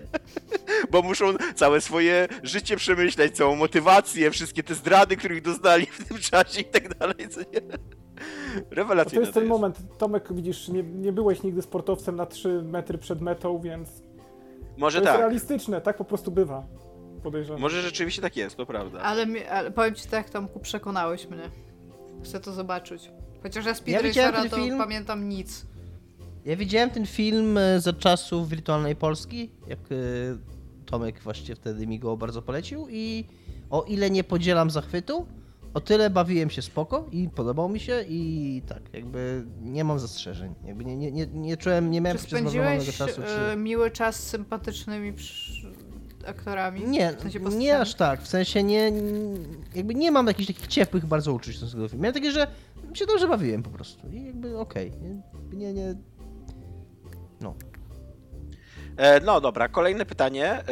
[0.90, 6.18] Bo muszą całe swoje życie przemyśleć, całą motywację, wszystkie te zdrady, których doznali w tym
[6.18, 8.03] czasie i tak dalej, co nie?
[8.56, 12.62] A to Rewelacyjne jest ten moment, Tomek, widzisz, nie, nie byłeś nigdy sportowcem na 3
[12.62, 14.02] metry przed metą, więc
[14.76, 15.20] Może to jest tak.
[15.20, 16.66] realistyczne, tak po prostu bywa.
[17.22, 17.60] Podejrzewam.
[17.60, 19.00] Może rzeczywiście tak jest, to prawda.
[19.00, 21.50] Ale, mi, ale powiem ci tak, Tomku, przekonałeś mnie.
[22.24, 23.10] Chcę to zobaczyć.
[23.42, 24.78] Chociaż ja Speed Ja to film.
[24.78, 25.66] pamiętam nic.
[26.44, 29.94] Ja widziałem ten film e, za czasów wirtualnej Polski, jak e,
[30.86, 33.24] Tomek właśnie wtedy mi go bardzo polecił i
[33.70, 35.26] o ile nie podzielam zachwytu,
[35.74, 40.54] o tyle bawiłem się spoko i podobał mi się i tak, jakby nie mam zastrzeżeń.
[40.64, 43.22] Jakby nie, nie, nie, nie czułem, nie miałem Czy spędziłeś czasu.
[43.22, 43.56] e, Czy...
[43.56, 45.52] miły czas z sympatycznymi przy...
[46.26, 46.84] aktorami?
[46.84, 48.92] Nie, W sensie nie aż tak, w sensie nie,
[49.74, 52.02] jakby nie mam jakichś takich ciepłych bardzo uczuć do tego filmu.
[52.02, 52.46] Miałem takie, że
[52.94, 54.92] się dobrze bawiłem po prostu i jakby okej,
[55.52, 55.94] nie, nie, nie,
[57.40, 57.54] no.
[58.96, 60.46] E, no dobra, kolejne pytanie.
[60.46, 60.64] E,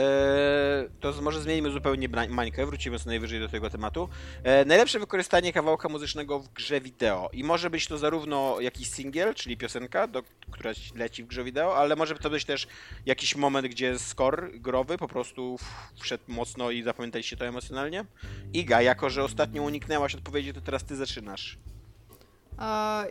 [1.00, 4.08] to może zmienimy zupełnie mańkę, wrócimy co najwyżej do tego tematu.
[4.44, 7.30] E, najlepsze wykorzystanie kawałka muzycznego w grze wideo.
[7.32, 11.76] I może być to zarówno jakiś singiel, czyli piosenka, do, która leci w grze wideo,
[11.76, 12.66] ale może to być też
[13.06, 15.56] jakiś moment, gdzie score growy po prostu
[16.00, 18.04] wszedł mocno i zapamiętaliście to emocjonalnie.
[18.52, 21.58] Iga, jako że ostatnio uniknęłaś odpowiedzi, to teraz ty zaczynasz.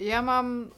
[0.01, 0.72] Ja mam.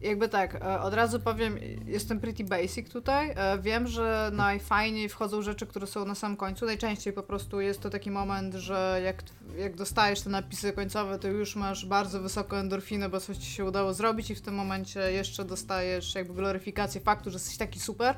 [0.00, 3.30] Jakby tak, e, od razu powiem, jestem pretty basic tutaj.
[3.36, 6.66] E, Wiem, że najfajniej wchodzą rzeczy, które są na samym końcu.
[6.66, 9.22] Najczęściej po prostu jest to taki moment, że jak,
[9.58, 13.64] jak dostajesz te napisy końcowe, to już masz bardzo wysoką endorfinę, bo coś ci się
[13.64, 18.16] udało zrobić i w tym momencie jeszcze dostajesz jakby gloryfikację faktu, że jesteś taki super.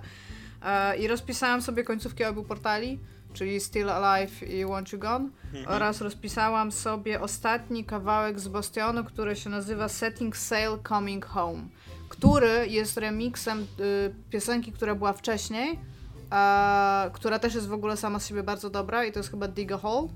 [0.62, 2.98] E, I rozpisałam sobie końcówki obu portali,
[3.32, 5.28] czyli Still Alive i Want You Gone.
[5.66, 11.62] Oraz rozpisałam sobie ostatni kawałek z Bastionu, który się nazywa Setting Sail Coming Home,
[12.08, 15.78] który jest remixem y, piosenki, która była wcześniej,
[16.30, 19.48] a, która też jest w ogóle sama z siebie bardzo dobra i to jest chyba
[19.48, 20.08] Dig a Hole.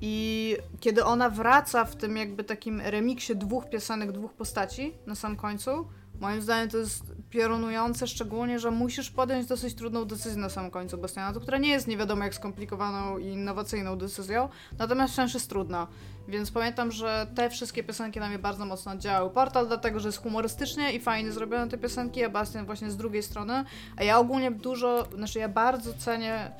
[0.00, 5.36] I kiedy ona wraca w tym jakby takim remiksie dwóch piosenek, dwóch postaci na sam
[5.36, 5.88] końcu,
[6.20, 10.98] Moim zdaniem to jest piorunujące, szczególnie, że musisz podjąć dosyć trudną decyzję na samym końcu
[10.98, 14.48] Bastionatu, która nie jest nie wiadomo jak skomplikowaną i innowacyjną decyzją,
[14.78, 15.86] natomiast wciąż jest trudna.
[16.28, 19.30] Więc pamiętam, że te wszystkie piosenki na mnie bardzo mocno oddziałały.
[19.30, 23.22] Portal dlatego, że jest humorystycznie i fajnie zrobione te piosenki, a Bastion właśnie z drugiej
[23.22, 23.64] strony.
[23.96, 26.50] A ja ogólnie dużo, znaczy ja bardzo cenię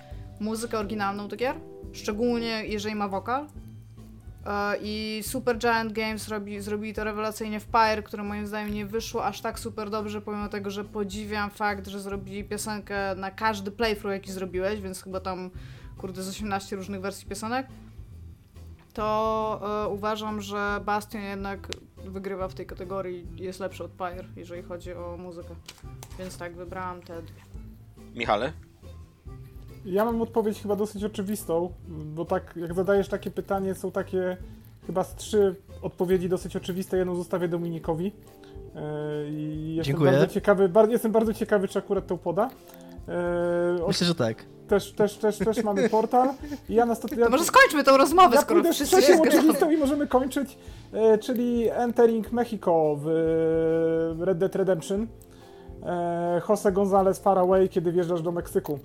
[0.40, 1.56] muzykę oryginalną do gier,
[1.92, 3.46] szczególnie jeżeli ma wokal.
[4.82, 9.24] I Super Giant Games robi, zrobili to rewelacyjnie w Pyre, które moim zdaniem nie wyszło
[9.24, 14.12] aż tak super dobrze, pomimo tego, że podziwiam fakt, że zrobili piosenkę na każdy playthrough,
[14.12, 15.50] jaki zrobiłeś, więc chyba tam,
[15.98, 17.66] kurde, z 18 różnych wersji piosenek.
[18.92, 24.62] To e, uważam, że Bastion jednak wygrywa w tej kategorii jest lepszy od Pyre, jeżeli
[24.62, 25.54] chodzi o muzykę.
[26.18, 27.40] Więc tak, wybrałam te dwie.
[28.14, 28.52] Michale?
[29.84, 34.36] Ja mam odpowiedź chyba dosyć oczywistą, bo tak jak zadajesz takie pytanie, są takie
[34.86, 38.04] chyba z trzy odpowiedzi dosyć oczywiste, jedną zostawię Dominikowi.
[38.04, 38.80] Yy,
[39.30, 40.10] I jestem Dziękuję.
[40.10, 42.50] bardzo ciekawy, bardzo, jestem bardzo ciekawy, czy akurat to poda.
[43.78, 44.44] Yy, Myślę, że tak.
[44.68, 46.28] też, też, też, też mamy portal.
[46.68, 50.06] I ja na ja, może skończmy tą rozmowę, ja skoro wszyscy się oczywistą i możemy
[50.06, 50.58] kończyć,
[50.92, 53.08] e, czyli Entering Mexico w
[54.20, 55.06] e, Red Dead Redemption.
[55.84, 58.72] E, Jose González Far Away, kiedy wjeżdżasz do Meksyku.
[58.72, 58.78] E,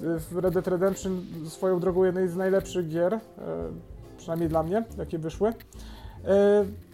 [0.00, 3.20] w, Red Dead Redemption swoją drogą jednej z najlepszych gier, e,
[4.18, 5.52] przynajmniej dla mnie, jakie wyszły.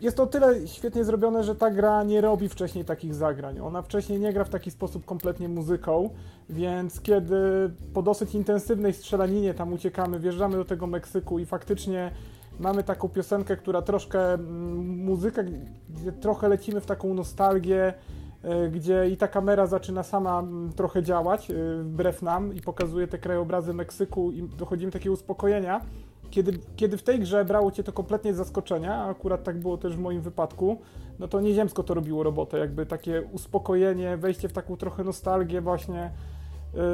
[0.00, 3.60] Jest to tyle świetnie zrobione, że ta gra nie robi wcześniej takich zagrań.
[3.60, 6.10] Ona wcześniej nie gra w taki sposób kompletnie muzyką,
[6.50, 7.36] więc kiedy
[7.94, 12.10] po dosyć intensywnej strzelaninie tam uciekamy, wjeżdżamy do tego Meksyku i faktycznie
[12.58, 15.42] mamy taką piosenkę, która troszkę mm, muzyka,
[15.90, 17.94] gdzie trochę lecimy w taką nostalgię,
[18.72, 23.18] gdzie i ta kamera zaczyna sama mm, trochę działać e, wbrew nam i pokazuje te
[23.18, 25.80] krajobrazy Meksyku i dochodzimy do takiego uspokojenia.
[26.30, 29.78] Kiedy, kiedy w tej grze brało cię to kompletnie z zaskoczenia, a akurat tak było
[29.78, 30.78] też w moim wypadku,
[31.18, 36.10] no to nieziemsko to robiło robotę, jakby takie uspokojenie, wejście w taką trochę nostalgię właśnie,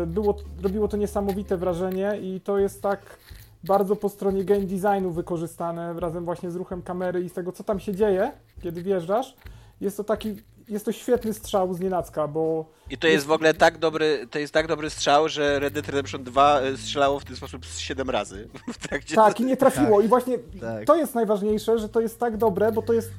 [0.02, 3.18] y, było, robiło to niesamowite wrażenie i to jest tak
[3.64, 7.64] bardzo po stronie game designu wykorzystane, razem właśnie z ruchem kamery i z tego, co
[7.64, 8.32] tam się dzieje,
[8.62, 9.36] kiedy wjeżdżasz.
[9.80, 10.36] Jest to taki,
[10.68, 14.38] jest to świetny strzał z nienacka, bo I to jest w ogóle tak dobry, to
[14.38, 18.10] jest tak dobry strzał, że Red Dead Redemption 2 strzelało w ten sposób z 7
[18.10, 20.00] razy w trakcie Tak, i nie trafiło.
[20.00, 20.84] I właśnie tak.
[20.84, 23.10] to jest najważniejsze, że to jest tak dobre, bo to jest.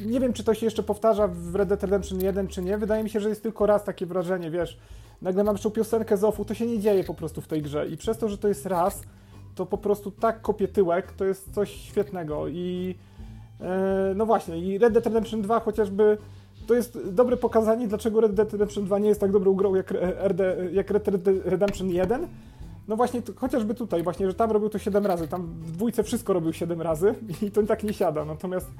[0.00, 2.78] Nie wiem, czy to się jeszcze powtarza w Red Dead Redemption 1, czy nie.
[2.78, 4.78] Wydaje mi się, że jest tylko raz takie wrażenie, wiesz.
[5.22, 7.88] Nagle mam jeszcze piosenkę z offu, to się nie dzieje po prostu w tej grze.
[7.88, 9.02] I przez to, że to jest raz,
[9.54, 12.48] to po prostu tak kopie tyłek, to jest coś świetnego.
[12.48, 12.94] I
[13.60, 16.18] e, no właśnie, i Red Dead Redemption 2 chociażby.
[16.68, 19.94] To jest dobre pokazanie, dlaczego Red Dead Redemption 2 nie jest tak dobrą grą jak,
[20.28, 22.28] RD, jak Red Dead Redemption 1.
[22.88, 26.02] No właśnie, to, chociażby tutaj, właśnie, że tam robił to 7 razy, tam w dwójce
[26.02, 28.24] wszystko robił 7 razy i to tak nie siada.
[28.24, 28.70] Natomiast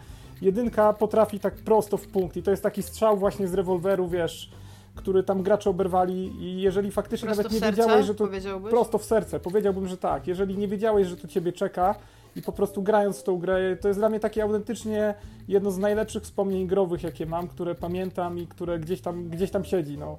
[0.42, 4.50] jedynka potrafi tak prosto w punkt i to jest taki strzał właśnie z rewolweru, wiesz,
[4.94, 8.28] który tam gracze oberwali i jeżeli faktycznie Prosto nawet nie serce, wiedziałeś, że to
[8.70, 10.26] prosto w serce, powiedziałbym, że tak.
[10.26, 11.94] Jeżeli nie wiedziałeś, że to ciebie czeka
[12.36, 15.14] i po prostu grając w tą grę, to jest dla mnie takie autentycznie
[15.48, 19.64] jedno z najlepszych wspomnień growych, jakie mam, które pamiętam i które gdzieś tam, gdzieś tam
[19.64, 20.18] siedzi, no.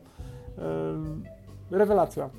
[0.57, 1.24] Ym,
[1.72, 2.30] rewelacja.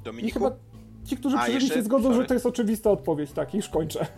[0.00, 0.38] I Dominiku?
[0.38, 0.56] chyba
[1.04, 2.22] ci, którzy tym jeszcze- się zgodzą, sorry.
[2.22, 4.06] że to jest oczywista odpowiedź, tak, i już kończę.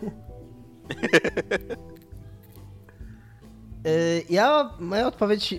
[3.87, 5.55] Y, Ja, moja odpowiedź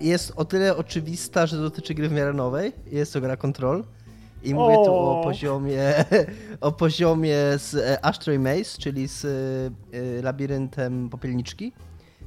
[0.00, 2.72] jest o tyle oczywista, że dotyczy gry w miarę nowej.
[2.86, 3.84] Jest to gra Control.
[4.42, 5.24] I mówię tu o O.
[5.24, 6.04] poziomie,
[6.60, 11.72] o poziomie z e, Ashtray Maze, czyli z e, labiryntem popielniczki,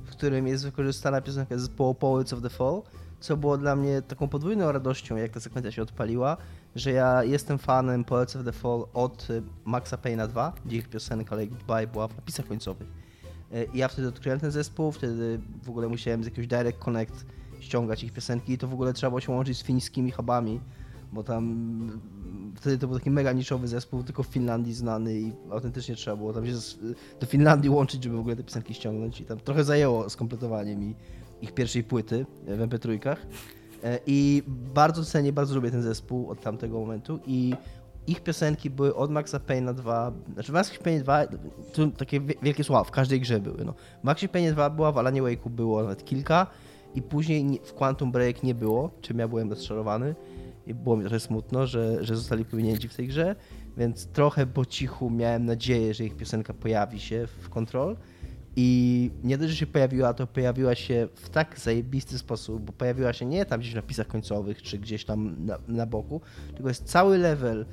[0.05, 2.81] w którym jest wykorzystana piosenka zespołu Poets of the Fall,
[3.19, 6.37] co było dla mnie taką podwójną radością, jak ta sekwencja się odpaliła,
[6.75, 10.89] że ja jestem fanem Poets of the Fall od e, Maxa Payne'a 2, gdzie ich
[10.89, 12.87] piosenka Like Goodbye była w napisach końcowych.
[13.53, 17.25] E, I ja wtedy odkryłem ten zespół, wtedy w ogóle musiałem z jakiegoś Direct Connect
[17.59, 20.59] ściągać ich piosenki i to w ogóle trzeba było się łączyć z fińskimi hubami,
[21.11, 22.01] bo tam mm,
[22.55, 26.33] wtedy to był taki mega niszowy zespół, tylko w Finlandii znany i autentycznie trzeba było
[26.33, 26.79] tam się z,
[27.19, 30.95] do Finlandii łączyć, żeby w ogóle te piosenki ściągnąć i tam trochę zajęło skompletowanie mi
[31.41, 33.15] ich pierwszej płyty e, w MP3.
[33.83, 34.43] E, I
[34.73, 37.53] bardzo cenię, bardzo lubię ten zespół od tamtego momentu i
[38.07, 41.25] ich piosenki były od Maxa Payne'a 2, znaczy Max Payne 2
[41.73, 43.65] to takie wie- wielkie słowa, w każdej grze były.
[43.65, 43.73] No.
[44.03, 46.47] Max Payne 2 była, w Alanie Wake'u było nawet kilka
[46.95, 50.15] i później nie, w Quantum Break nie było, czym ja byłem rozczarowany
[50.71, 53.35] i było mi trochę smutno, że, że zostali powinięci w tej grze,
[53.77, 57.97] więc trochę po cichu miałem nadzieję, że ich piosenka pojawi się w Control
[58.55, 63.13] i nie dość, że się pojawiła, to pojawiła się w tak zajebisty sposób, bo pojawiła
[63.13, 66.21] się nie tam gdzieś w napisach końcowych, czy gdzieś tam na, na boku,
[66.53, 67.65] tylko jest cały level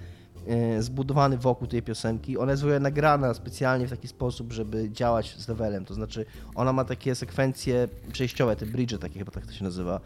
[0.46, 2.38] e, zbudowany wokół tej piosenki.
[2.38, 5.84] Ona jest w nagrana specjalnie w taki sposób, żeby działać z levelem.
[5.84, 10.00] To znaczy, ona ma takie sekwencje przejściowe, te bridge takie chyba tak to się nazywa,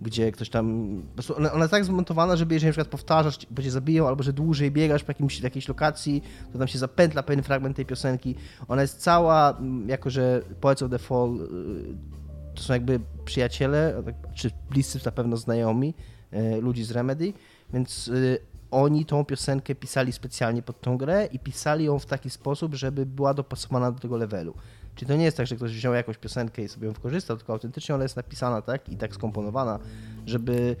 [0.00, 0.96] gdzie ktoś tam.
[1.36, 4.32] Ona, ona jest tak zmontowana, żeby jeżeli na przykład powtarzasz, bo cię zabiją, albo że
[4.32, 6.22] dłużej biegasz po jakimś, jakiejś lokacji,
[6.52, 8.34] to tam się zapętla pewien fragment tej piosenki.
[8.68, 14.02] Ona jest cała, mm, jako że Poets of the Fall y, to są jakby przyjaciele,
[14.04, 15.94] tak, czy bliscy na pewno znajomi
[16.32, 17.32] y, ludzi z Remedy,
[17.72, 18.38] więc y,
[18.70, 23.06] oni tą piosenkę pisali specjalnie pod tą grę i pisali ją w taki sposób, żeby
[23.06, 24.54] była dopasowana do tego levelu.
[24.96, 27.52] Czyli to nie jest tak, że ktoś wziął jakąś piosenkę i sobie ją wykorzystał, tylko
[27.52, 29.78] autentycznie ona jest napisana tak i tak skomponowana,
[30.26, 30.76] żeby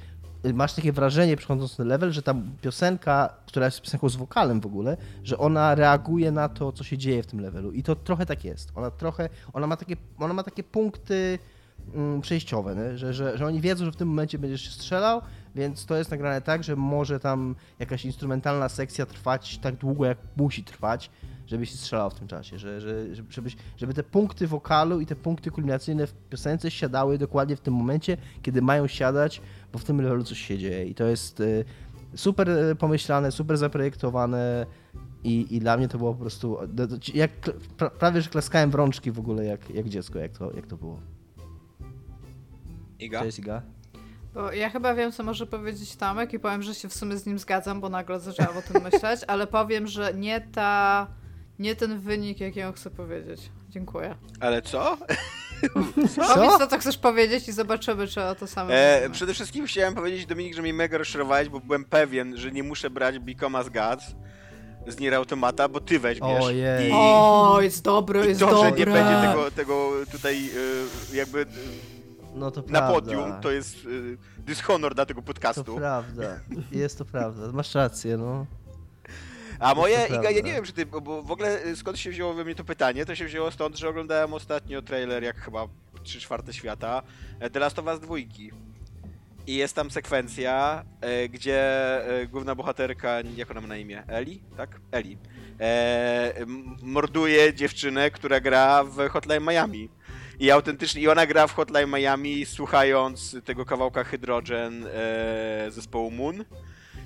[0.54, 4.66] masz takie wrażenie przechodząc na level, że ta piosenka, która jest piosenką z wokalem w
[4.66, 7.72] ogóle, że ona reaguje na to, co się dzieje w tym levelu.
[7.72, 8.72] I to trochę tak jest.
[8.74, 11.38] Ona trochę, ona ma takie, ona ma takie punkty
[11.94, 12.98] mm, przejściowe?
[12.98, 15.22] Że, że, że oni wiedzą, że w tym momencie będziesz się strzelał,
[15.56, 20.18] więc to jest nagrane tak, że może tam jakaś instrumentalna sekcja trwać tak długo, jak
[20.36, 21.10] musi trwać,
[21.46, 25.50] żebyś strzelał w tym czasie, że, że, żebyś, żeby te punkty wokalu i te punkty
[25.50, 29.40] kulminacyjne w piosence siadały dokładnie w tym momencie, kiedy mają siadać,
[29.72, 31.64] bo w tym levelu coś się dzieje i to jest y,
[32.14, 34.66] super y, pomyślane, super zaprojektowane
[35.24, 36.58] i, i dla mnie to było po prostu,
[37.14, 37.30] jak,
[37.98, 41.00] prawie że klaskałem w rączki w ogóle jak, jak dziecko, jak to, jak to było.
[42.98, 43.22] Iga?
[43.22, 43.75] Cześć Iga.
[44.36, 47.26] Bo ja chyba wiem, co może powiedzieć Tomek i powiem, że się w sumie z
[47.26, 51.06] nim zgadzam, bo nagle zaczęłam o tym myśleć, ale powiem, że nie ta
[51.58, 53.40] nie ten wynik, jaki ja chcę powiedzieć.
[53.68, 54.14] Dziękuję.
[54.40, 54.96] Ale co?
[56.14, 56.34] co?
[56.34, 58.72] Powiedz to, co chcesz powiedzieć i zobaczymy, czy o to samo.
[58.72, 62.62] E, przede wszystkim chciałem powiedzieć, Dominik, że mnie mega rozczarowałeś, bo byłem pewien, że nie
[62.62, 63.14] muszę brać
[63.54, 64.04] as Gods
[64.86, 66.44] z Nier Automata, bo ty weźmiesz.
[66.44, 66.88] Ojej.
[66.88, 68.70] I, o, jest dobry, jest to, dobre.
[68.70, 70.50] że nie będzie tego, tego tutaj
[71.12, 71.46] y, jakby
[72.36, 75.64] no to na podium, to jest y, dyshonor dla tego podcastu.
[75.64, 76.40] To prawda,
[76.72, 78.46] jest to prawda, masz rację, no.
[79.58, 82.34] A moje, Iga, ja nie wiem, czy ty, bo w ogóle y, skąd się wzięło
[82.34, 85.68] we mnie to pytanie, to się wzięło stąd, że oglądałem ostatnio trailer, jak chyba
[86.02, 87.02] 3 czwarte świata,
[87.40, 88.16] e, The Last of Us 2.
[89.46, 91.60] I jest tam sekwencja, e, gdzie
[92.20, 94.02] e, główna bohaterka, jak ona ma na imię?
[94.08, 94.42] Eli?
[94.56, 94.80] Tak?
[94.92, 95.18] Eli.
[95.60, 96.34] E,
[96.82, 99.88] morduje dziewczynę, która gra w Hotline Miami.
[100.40, 106.44] I autentycznie, i ona gra w Hotline Miami, słuchając tego kawałka Hydrogen e, zespołu Moon.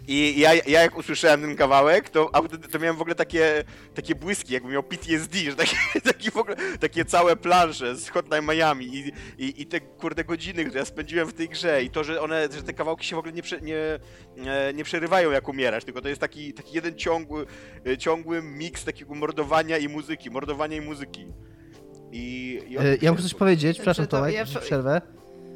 [0.09, 2.31] I ja, ja jak usłyszałem ten kawałek, to,
[2.73, 3.65] to miałem w ogóle takie,
[3.95, 5.77] takie błyski, jakbym miał PTSD, że takie,
[6.13, 10.65] takie, w ogóle, takie całe plansze z Hotline Miami i, i, i te kurde godziny,
[10.65, 13.19] które ja spędziłem w tej grze i to, że one, że te kawałki się w
[13.19, 17.47] ogóle nie, nie, nie przerywają jak umierasz, tylko to jest taki, taki jeden ciągły,
[17.99, 21.27] ciągły miks takiego mordowania i muzyki, mordowania i muzyki.
[22.13, 24.45] I, i e, ja muszę coś powiedzieć, przepraszam Tomek, ja...
[24.45, 25.01] przerwę,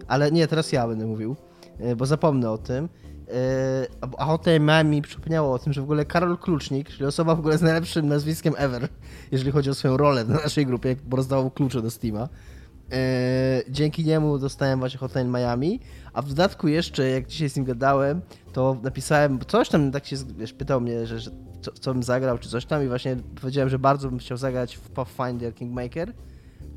[0.08, 1.36] ale nie, teraz ja będę mówił,
[1.80, 2.88] e, bo zapomnę o tym.
[3.28, 3.86] E,
[4.18, 7.38] a o tej mi przypomniało o tym, że w ogóle Karol Klucznik, czyli osoba w
[7.38, 8.88] ogóle z najlepszym nazwiskiem ever,
[9.32, 12.28] jeżeli chodzi o swoją rolę w naszej grupie, bo rozdawał klucze do Steama.
[13.68, 15.80] dzięki niemu dostałem właśnie Hotline Miami,
[16.12, 18.20] a w dodatku jeszcze, jak dzisiaj z nim gadałem,
[18.52, 21.30] to napisałem, coś tam tak się wiesz, pytał mnie, że, że
[21.60, 24.76] co, co bym zagrał, czy coś tam i właśnie powiedziałem, że bardzo bym chciał zagrać
[24.76, 26.12] w Pathfinder Kingmaker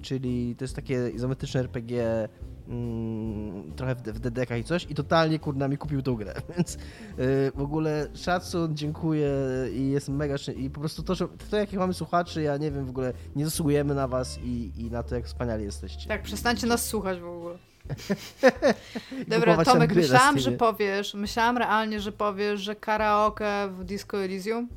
[0.01, 2.27] czyli to jest takie izometryczne RPG
[2.67, 4.87] mm, trochę w, w DDK i coś.
[4.89, 9.31] I totalnie kurna mi kupił tą grę, więc yy, w ogóle szacun, dziękuję
[9.73, 12.85] i jestem mega i po prostu to, że to jakich mamy słuchaczy, ja nie wiem
[12.85, 16.07] w ogóle, nie zasługujemy na was i, i na to, jak wspaniali jesteście.
[16.07, 17.57] Tak, przestańcie nas słuchać w ogóle.
[19.27, 24.67] Dobra, Tomek, myślałam, że powiesz, myślałam realnie, że powiesz, że karaoke w Disco Elysium.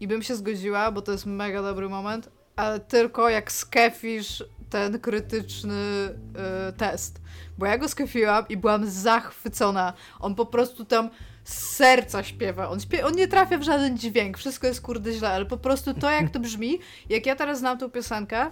[0.00, 5.00] I bym się zgodziła, bo to jest mega dobry moment, ale tylko jak skefisz ten
[5.00, 7.20] krytyczny y, test.
[7.58, 9.92] Bo ja go skefiłam i byłam zachwycona.
[10.20, 11.10] On po prostu tam
[11.44, 12.68] z serca śpiewa.
[12.68, 14.38] On, śpiewa, on nie trafia w żaden dźwięk.
[14.38, 16.78] Wszystko jest kurde źle, ale po prostu to jak to brzmi,
[17.08, 18.50] jak ja teraz znam tą piosenkę,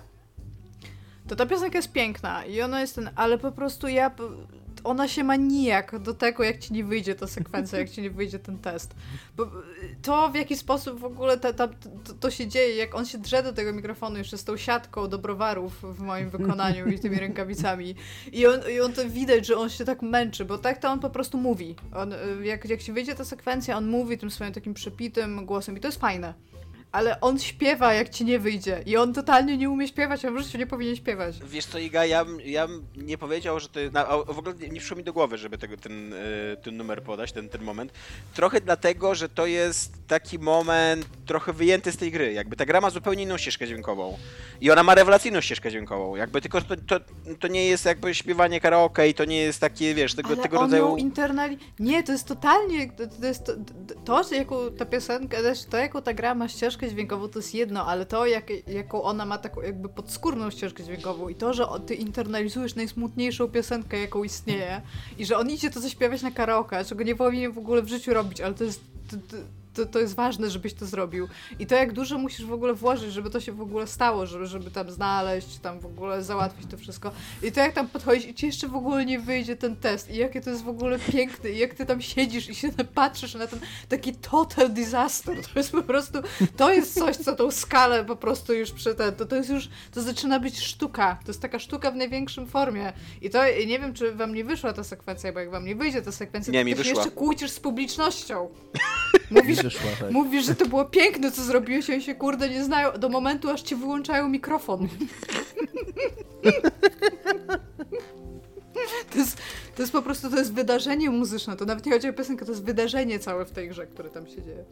[1.28, 4.10] to ta piosenka jest piękna i ona jest ten, ale po prostu ja
[4.84, 8.10] ona się ma nijak do tego, jak ci nie wyjdzie ta sekwencja, jak ci nie
[8.10, 8.94] wyjdzie ten test.
[9.36, 9.50] Bo
[10.02, 13.18] to, w jaki sposób w ogóle ta, ta, to, to, się dzieje, jak on się
[13.18, 17.18] drze do tego mikrofonu jeszcze z tą siatką do browarów w moim wykonaniu i tymi
[17.18, 17.94] rękawicami.
[18.32, 21.00] I on, I on to widać, że on się tak męczy, bo tak to on
[21.00, 21.76] po prostu mówi.
[21.94, 25.80] On, jak, jak się wyjdzie ta sekwencja, on mówi tym swoim takim przepitym głosem i
[25.80, 26.34] to jest fajne.
[26.92, 28.82] Ale on śpiewa, jak ci nie wyjdzie.
[28.86, 31.36] I on totalnie nie umie śpiewać, a w życiu nie powinien śpiewać.
[31.46, 33.92] Wiesz co, Iga, ja, bym- ja nie powiedział, że to jest...
[33.94, 36.16] na- a W ogóle nie nie przyszło mi do głowy, żeby tego, ten, e,
[36.56, 37.92] ten numer podać, ten, ten moment.
[38.34, 42.32] Trochę dlatego, że to jest taki moment trochę wyjęty z tej gry.
[42.32, 44.18] Jakby ta gra ma zupełnie inną ścieżkę dźwiękową.
[44.60, 46.16] I ona ma rewelacyjną ścieżkę dźwiękową.
[46.16, 47.00] Jakby tylko to, to,
[47.40, 50.56] to nie jest jakby śpiewanie karaoke i to nie jest takie, wiesz, tego, Ale tego
[50.58, 50.96] on rodzaju...
[50.96, 51.58] internali...
[51.78, 52.92] Nie, to jest totalnie...
[52.92, 53.52] To, to jest to,
[54.04, 57.54] to, że jaką ta piosenka, też to jaką ta gra ma ścieżkę dźwiękową, to jest
[57.54, 61.66] jedno, ale to jak, jaką ona ma taką jakby podskórną ścieżkę dźwiękową i to, że
[61.86, 64.82] ty internalizujesz najsmutniejszą piosenkę, jaką istnieje
[65.18, 68.14] i że on idzie to zaśpiewać na karaoke, czego nie powinien w ogóle w życiu
[68.14, 68.80] robić, ale to jest...
[69.10, 71.28] To, to, to, to jest ważne, żebyś to zrobił.
[71.58, 74.46] I to jak dużo musisz w ogóle włożyć, żeby to się w ogóle stało, żeby,
[74.46, 77.12] żeby tam znaleźć, tam w ogóle załatwić to wszystko.
[77.42, 80.16] I to jak tam podchodzisz i ci jeszcze w ogóle nie wyjdzie ten test i
[80.16, 83.46] jakie to jest w ogóle piękne i jak ty tam siedzisz i się patrzysz na
[83.46, 85.36] ten taki total disaster.
[85.46, 86.18] To jest po prostu,
[86.56, 89.68] to jest coś, co tą skalę po prostu już przy ten, to, to jest już,
[89.92, 91.18] to zaczyna być sztuka.
[91.24, 92.92] To jest taka sztuka w największym formie.
[93.22, 95.76] I to, i nie wiem, czy wam nie wyszła ta sekwencja, bo jak wam nie
[95.76, 98.48] wyjdzie ta sekwencja, Nie, to mi ty się jeszcze kłócisz z publicznością.
[99.30, 100.10] Mówisz, Wyszła, tak.
[100.10, 103.62] Mówisz, że to było piękne, co zrobiłeś, oni się kurde nie znają do momentu, aż
[103.62, 104.88] ci wyłączają mikrofon.
[109.10, 109.38] To jest,
[109.76, 112.52] to jest po prostu, to jest wydarzenie muzyczne, to nawet nie chodzi o piosenkę, to
[112.52, 114.64] jest wydarzenie całe w tej grze, które tam się dzieje.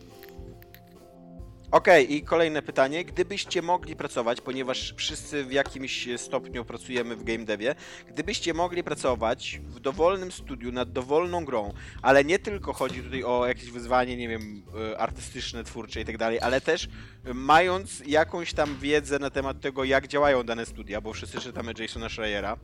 [1.71, 3.05] Okej, i kolejne pytanie.
[3.05, 7.75] Gdybyście mogli pracować, ponieważ wszyscy w jakimś stopniu pracujemy w game devie,
[8.09, 13.47] gdybyście mogli pracować w dowolnym studiu nad dowolną grą, ale nie tylko chodzi tutaj o
[13.47, 14.62] jakieś wyzwanie, nie wiem,
[14.93, 16.89] e, artystyczne, twórcze i tak dalej, ale też
[17.25, 21.73] e, mając jakąś tam wiedzę na temat tego, jak działają dane studia, bo wszyscy czytamy
[21.79, 22.57] Jasona Schreiera, e,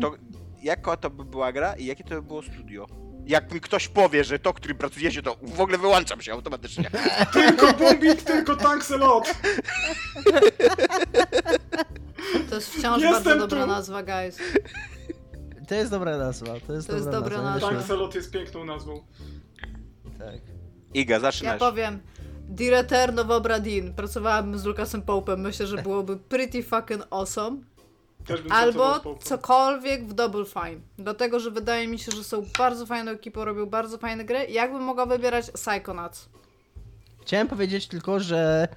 [0.00, 0.14] to
[0.62, 3.05] jaka to by była gra i jakie to by było studio?
[3.26, 6.90] Jak mi ktoś powie, że to, którym pracujecie, to w ogóle wyłączam się automatycznie.
[7.32, 9.34] Tylko bombing, tylko tanks a lot.
[12.50, 13.66] To jest wciąż Jestem bardzo dobra tu.
[13.66, 14.38] nazwa, guys.
[15.68, 17.50] To jest dobra nazwa, to jest To jest dobra, nazwa.
[17.52, 17.70] nazwa.
[17.70, 19.04] nie Tanks a lot jest piękną nazwą.
[20.18, 20.40] Tak.
[20.94, 21.58] Iga, Ja zaczynasz.
[21.58, 22.00] powiem,
[22.48, 23.94] Dir Eterno Obradin.
[23.94, 27.56] Pracowałabym z Lucasem Pope'em, myślę, że byłoby pretty fucking awesome.
[28.50, 30.80] Albo cokolwiek w Double Fine.
[30.98, 34.46] Dlatego, że wydaje mi się, że są bardzo fajną ekipą, robią bardzo fajne gry.
[34.50, 36.28] Jakbym mogła wybierać Psychonauts.
[37.22, 38.68] Chciałem powiedzieć tylko, że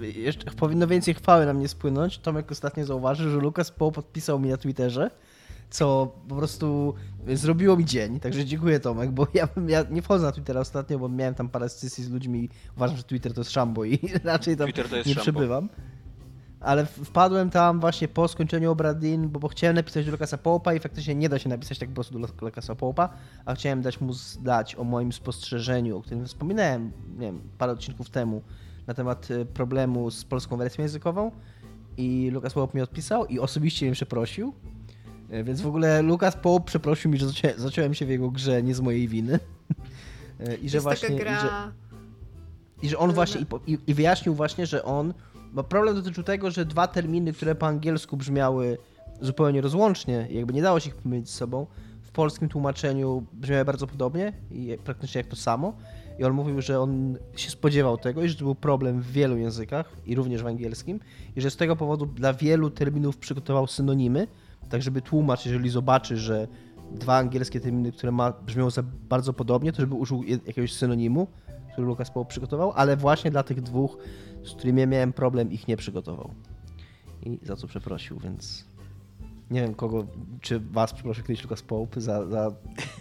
[0.00, 2.18] yy, jeszcze powinno więcej chwały na mnie spłynąć.
[2.18, 5.10] Tomek ostatnio zauważył, że Lukas Poe podpisał mi na Twitterze,
[5.70, 6.94] co po prostu
[7.34, 8.20] zrobiło mi dzień.
[8.20, 11.48] Także dziękuję Tomek, bo ja, bym- ja nie wchodzę na Twittera ostatnio, bo miałem tam
[11.48, 15.04] parę scysji z ludźmi i uważam, że Twitter to jest szambo i raczej tam nie
[15.04, 15.20] szambo.
[15.22, 15.68] przebywam.
[16.60, 20.80] Ale wpadłem tam właśnie po skończeniu Obradin, bo, bo chciałem napisać do Lukasa Popa i
[20.80, 23.08] faktycznie nie da się napisać tak po prostu do Lukasa Popa,
[23.44, 28.10] a chciałem dać mu zdać o moim spostrzeżeniu, o którym wspominałem, nie wiem, parę odcinków
[28.10, 28.42] temu,
[28.86, 31.30] na temat y, problemu z polską wersją językową
[31.96, 34.54] i Lukas Pope mi odpisał i osobiście mnie przeprosił.
[35.32, 37.26] Y, Więc w ogóle Lukas Pope przeprosił mi, że
[37.56, 39.40] zaciąłem się w jego grze nie z mojej winy.
[40.40, 41.16] Y, I że jest właśnie...
[41.16, 41.72] i że...
[42.82, 45.14] I że on właśnie, i, i wyjaśnił właśnie, że on,
[45.52, 48.78] bo problem dotyczył tego, że dwa terminy, które po angielsku brzmiały
[49.20, 51.66] zupełnie rozłącznie, jakby nie dało się ich pomylić z sobą,
[52.02, 55.76] w polskim tłumaczeniu brzmiały bardzo podobnie i praktycznie jak to samo.
[56.18, 59.36] I on mówił, że on się spodziewał tego i że to był problem w wielu
[59.36, 61.00] językach i również w angielskim
[61.36, 64.26] i że z tego powodu dla wielu terminów przygotował synonimy,
[64.68, 66.48] tak żeby tłumacz, jeżeli zobaczy, że
[66.92, 71.26] dwa angielskie terminy, które ma, brzmią za bardzo podobnie, to żeby użył jakiegoś synonimu,
[71.76, 73.98] który Lukas Pope przygotował, ale właśnie dla tych dwóch,
[74.44, 76.34] z którymi miałem problem, ich nie przygotował.
[77.22, 78.64] I za co przeprosił, więc
[79.50, 80.06] nie wiem kogo,
[80.40, 82.52] czy was przeprosił kiedyś Lukas Pope za, za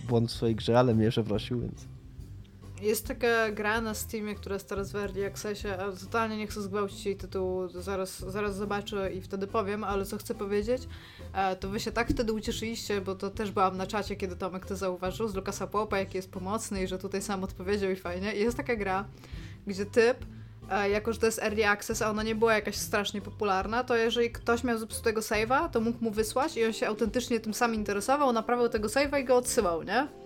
[0.07, 1.87] błąd w swojej grze, ale mnie przeprosił, więc...
[2.81, 6.61] Jest taka gra na Steamie, która jest teraz w Early Accessie, a totalnie nie chcę
[6.61, 10.81] zgwałcić jej tytułu, zaraz, zaraz zobaczę i wtedy powiem, ale co chcę powiedzieć,
[11.33, 14.65] e, to wy się tak wtedy ucieszyliście, bo to też byłam na czacie, kiedy Tomek
[14.65, 18.33] to zauważył, z Lukasa Popa, jaki jest pomocny i że tutaj sam odpowiedział i fajnie.
[18.33, 19.05] Jest taka gra,
[19.67, 20.17] gdzie typ,
[20.69, 23.95] e, jako że to jest Early Access, a ona nie była jakaś strasznie popularna, to
[23.95, 27.75] jeżeli ktoś miał zepsutego save'a, to mógł mu wysłać i on się autentycznie tym sam
[27.75, 30.24] interesował, naprawiał tego save'a i go odsyłał, nie?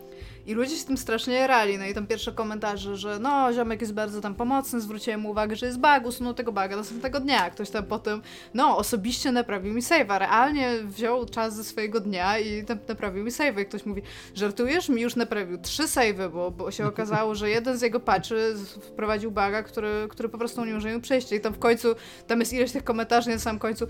[0.49, 3.93] I ludzie się tym strasznie jarali, no i tam pierwsze komentarze, że no, ziomek jest
[3.93, 7.49] bardzo tam pomocny, zwróciłem mu uwagę, że jest bug, usunął tego buga następnego dnia.
[7.49, 8.21] Ktoś tam potem,
[8.53, 13.31] no, osobiście naprawił mi save'a, realnie wziął czas ze swojego dnia i tam naprawił mi
[13.31, 13.61] save'a.
[13.61, 14.01] I ktoś mówi,
[14.35, 14.89] żartujesz?
[14.89, 19.31] Mi już naprawił trzy save'y, bo, bo się okazało, że jeden z jego patchy wprowadził
[19.31, 21.35] buga, który, który po prostu uniemożliwił przejście.
[21.35, 21.95] I tam w końcu,
[22.27, 23.87] tam jest ileś tych komentarzy na samym końcu,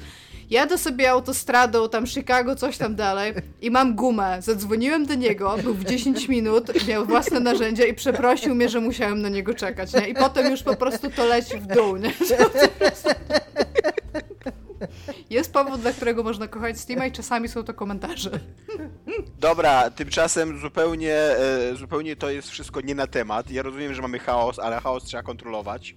[0.49, 4.41] jadę sobie autostradą, tam Chicago, coś tam dalej i mam gumę.
[4.41, 8.79] Zadzwoniłem do niego, był w 10 minut minut, miał własne narzędzia i przeprosił mnie, że
[8.79, 10.07] musiałem na niego czekać, nie?
[10.07, 12.13] I potem już po prostu to leci w dół, nie?
[15.29, 18.29] Jest powód, dla którego można kochać Steama i czasami są to komentarze.
[19.39, 23.51] Dobra, tymczasem zupełnie, e, zupełnie to jest wszystko nie na temat.
[23.51, 25.95] Ja rozumiem, że mamy chaos, ale chaos trzeba kontrolować.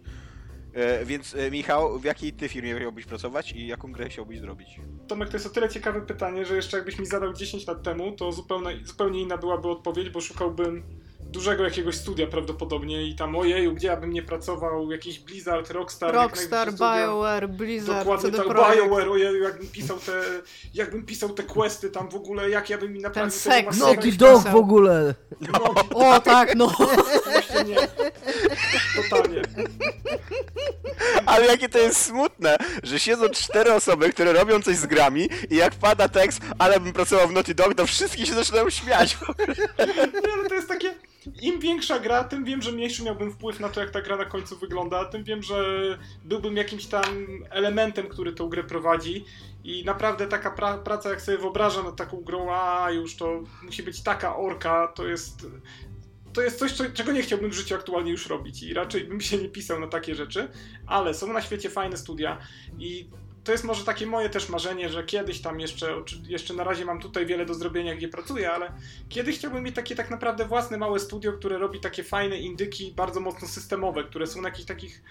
[0.75, 4.81] E, Więc e, Michał, w jakiej ty firmie chciałbyś pracować i jaką grę chciałbyś zrobić?
[5.09, 8.13] Tomek, to jest o tyle ciekawe pytanie, że jeszcze jakbyś mi zadał 10 lat temu,
[8.13, 10.83] to zupełnie, zupełnie inna byłaby odpowiedź, bo szukałbym
[11.33, 16.15] dużego jakiegoś studia prawdopodobnie i tam ojeju, gdzie ja bym nie pracował, jakiś Blizzard, Rockstar,
[16.15, 16.73] Rockstar.
[16.73, 18.83] BioWare, Blizzard, Dokładnie CD tak, Projekt.
[18.83, 20.23] BioWare, ojeju, jakbym pisał te,
[20.75, 23.31] jakbym pisał te questy tam w ogóle, jak ja bym mi naprawdę...
[23.31, 25.15] Ten seks, masakra jaki nie Naughty Dog w ogóle!
[25.95, 26.67] O tak, no.
[27.33, 27.77] Właśnie nie.
[29.03, 29.43] Totalnie.
[31.27, 35.57] Ale jakie to jest smutne, że siedzą cztery osoby, które robią coś z grami i
[35.57, 39.19] jak pada tekst, ale bym pracował w Naughty Dog, to wszystkie się zaczynają śmiać.
[39.79, 40.95] Nie, ale to jest takie.
[41.43, 44.25] Im większa gra, tym wiem, że mniejszy miałbym wpływ na to, jak ta gra na
[44.25, 45.65] końcu wygląda, tym wiem, że
[46.25, 47.05] byłbym jakimś tam
[47.51, 49.25] elementem, który tą grę prowadzi.
[49.65, 53.83] I naprawdę taka pra praca, jak sobie wyobrażam nad taką grą, a już to musi
[53.83, 55.47] być taka orka, to jest.
[56.33, 59.21] To jest coś, co, czego nie chciałbym w życiu aktualnie już robić i raczej bym
[59.21, 60.49] się nie pisał na takie rzeczy,
[60.87, 62.39] ale są na świecie fajne studia
[62.79, 63.09] i
[63.45, 67.01] to jest może takie moje też marzenie, że kiedyś tam jeszcze, jeszcze na razie mam
[67.01, 68.73] tutaj wiele do zrobienia, gdzie pracuję, ale
[69.09, 73.21] kiedyś chciałbym mieć takie tak naprawdę własne małe studio, które robi takie fajne indyki, bardzo
[73.21, 75.03] mocno systemowe, które są na jakichś takich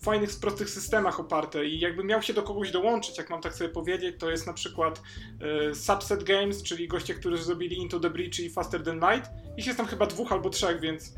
[0.00, 3.70] fajnych, prostych systemach oparte i jakbym miał się do kogoś dołączyć, jak mam tak sobie
[3.70, 5.02] powiedzieć, to jest na przykład
[5.70, 9.30] e, Subset Games, czyli goście, którzy zrobili Into the Breach i Faster Than Light.
[9.56, 11.14] Ich jest tam chyba dwóch albo trzech, więc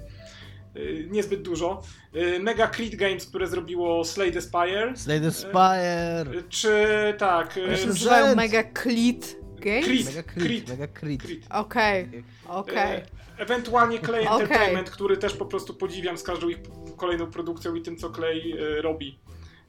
[1.10, 1.82] niezbyt dużo.
[2.14, 4.92] E, Mega Creed Games, które zrobiło Slay the Spire.
[4.96, 6.20] Slay the Spire!
[6.38, 6.74] E, Czy
[7.18, 8.36] tak, nazywają.
[8.36, 9.84] Mega Cleat Games?
[9.86, 10.06] Creed.
[10.06, 11.22] Mega crit, mega crit.
[11.50, 12.08] Okej,
[12.48, 12.96] okej.
[12.96, 13.06] E,
[13.38, 14.42] Ewentualnie Clay Okej.
[14.42, 16.58] Entertainment, który też po prostu podziwiam z każdą ich
[16.96, 18.42] kolejną produkcją i tym, co Clay
[18.80, 19.18] robi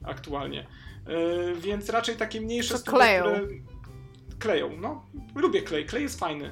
[0.06, 0.68] aktualnie.
[1.62, 3.24] Więc raczej takie mniejsze Co studia, kleją.
[3.24, 3.47] które
[4.39, 4.78] kleją.
[4.78, 6.51] No, lubię Clay, Clay jest fajny.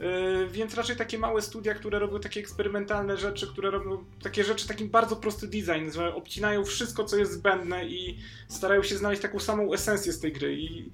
[0.00, 4.68] E, Więc raczej takie małe studia, które robią takie eksperymentalne rzeczy, które robią takie rzeczy,
[4.68, 8.18] taki bardzo prosty design, że obcinają wszystko, co jest zbędne i
[8.48, 10.56] starają się znaleźć taką samą esencję z tej gry.
[10.60, 10.90] I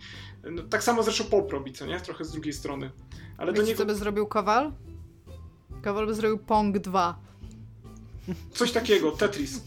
[0.50, 2.00] no, tak samo zresztą Pop robi, co nie?
[2.00, 2.90] Trochę z drugiej strony.
[3.38, 4.72] Ale do Wiecie, niego co by zrobił Kowal?
[5.82, 7.18] Kowal by zrobił Pong 2.
[8.52, 9.60] Coś takiego, Tetris.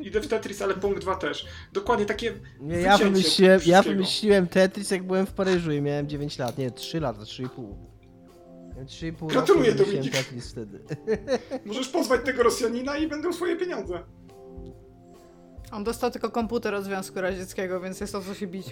[0.00, 1.46] Idę w Tetris, ale punkt 2 też.
[1.72, 2.32] Dokładnie takie.
[2.60, 6.70] Nie, ja wymyśliłem, ja wymyśliłem Tetris jak byłem w Paryżu i miałem 9 lat, nie,
[6.70, 7.91] 3 lata, 3,5.
[8.72, 10.24] Miałem 3,5 roku Gratuluję, wymyśliłem Dominik.
[10.24, 10.84] Tetris wtedy.
[11.66, 14.02] Możesz pozwać tego Rosjanina i będą swoje pieniądze.
[15.72, 18.66] On dostał tylko komputer od Związku Radzieckiego, więc jest o co się bić.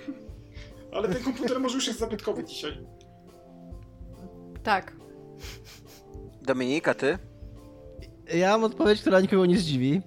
[0.92, 2.86] Ale ten komputer może już jest zabytkowy dzisiaj.
[4.62, 4.96] Tak.
[6.42, 7.18] Dominika, ty?
[8.34, 9.90] Ja mam odpowiedź, która nikogo nie zdziwi.
[9.90, 10.02] Yy,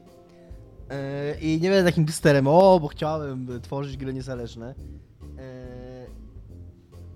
[1.42, 4.76] I nie będę takim bysterem, o, bo chciałem tworzyć gry niezależne.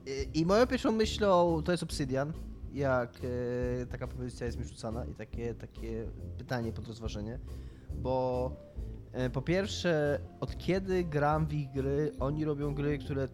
[0.05, 2.33] Yy, I moją pierwszą myślą to jest Obsidian,
[2.77, 6.05] jak yy, taka propozycja jest mi rzucana i takie, takie
[6.37, 7.39] pytanie pod rozważenie.
[7.95, 8.51] Bo
[9.13, 13.27] yy, po pierwsze, od kiedy gram w ich gry, oni robią gry, które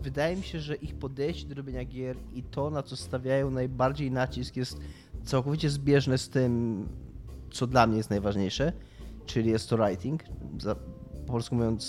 [0.00, 4.10] wydaje mi się, że ich podejście do robienia gier i to, na co stawiają najbardziej
[4.10, 4.80] nacisk jest
[5.24, 6.88] całkowicie zbieżne z tym,
[7.50, 8.72] co dla mnie jest najważniejsze,
[9.26, 10.22] czyli jest to writing,
[10.58, 11.84] za, po polsku mówiąc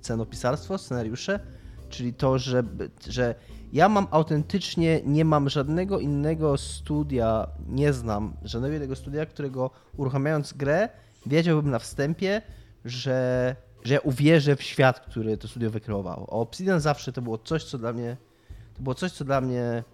[0.00, 1.40] scenopisarstwo, scenariusze,
[1.88, 2.38] czyli to,
[3.08, 3.34] że
[3.72, 10.52] ja mam autentycznie, nie mam żadnego innego studia, nie znam żadnego innego studia, którego uruchamiając
[10.52, 10.88] grę,
[11.26, 12.42] wiedziałbym na wstępie,
[12.84, 16.26] że, że ja uwierzę w świat, który to studio wykreowało.
[16.30, 18.16] A Obsidian zawsze to było coś, co dla mnie,
[18.76, 19.84] to było coś, co dla mnie e,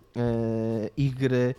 [0.97, 1.55] ich gry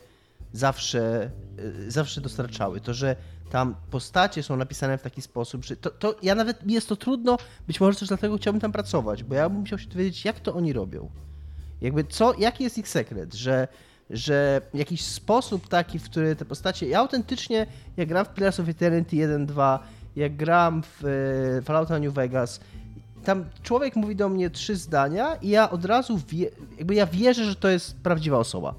[0.54, 2.82] zawsze, y, zawsze dostarczały.
[2.82, 3.16] To, że
[3.50, 6.96] tam postacie są napisane w taki sposób, że to, to ja nawet mi jest to
[6.96, 7.38] trudno,
[7.68, 10.54] być może też dlatego chciałbym tam pracować, bo ja bym musiał się dowiedzieć, jak to
[10.56, 11.10] oni robią.
[11.82, 13.68] Jakby co, jaki jest ich sekret, że,
[14.10, 17.68] że jakiś sposób taki, w który te postacie, ja autentycznie,
[17.98, 19.80] jak gram w Pillars of Eternity 1-2,
[20.16, 22.60] jak gram w e, Fallouta New Vegas,
[23.24, 27.46] tam człowiek mówi do mnie trzy zdania i ja od razu wie, jakby ja wierzę,
[27.46, 28.76] że to jest prawdziwa osoba.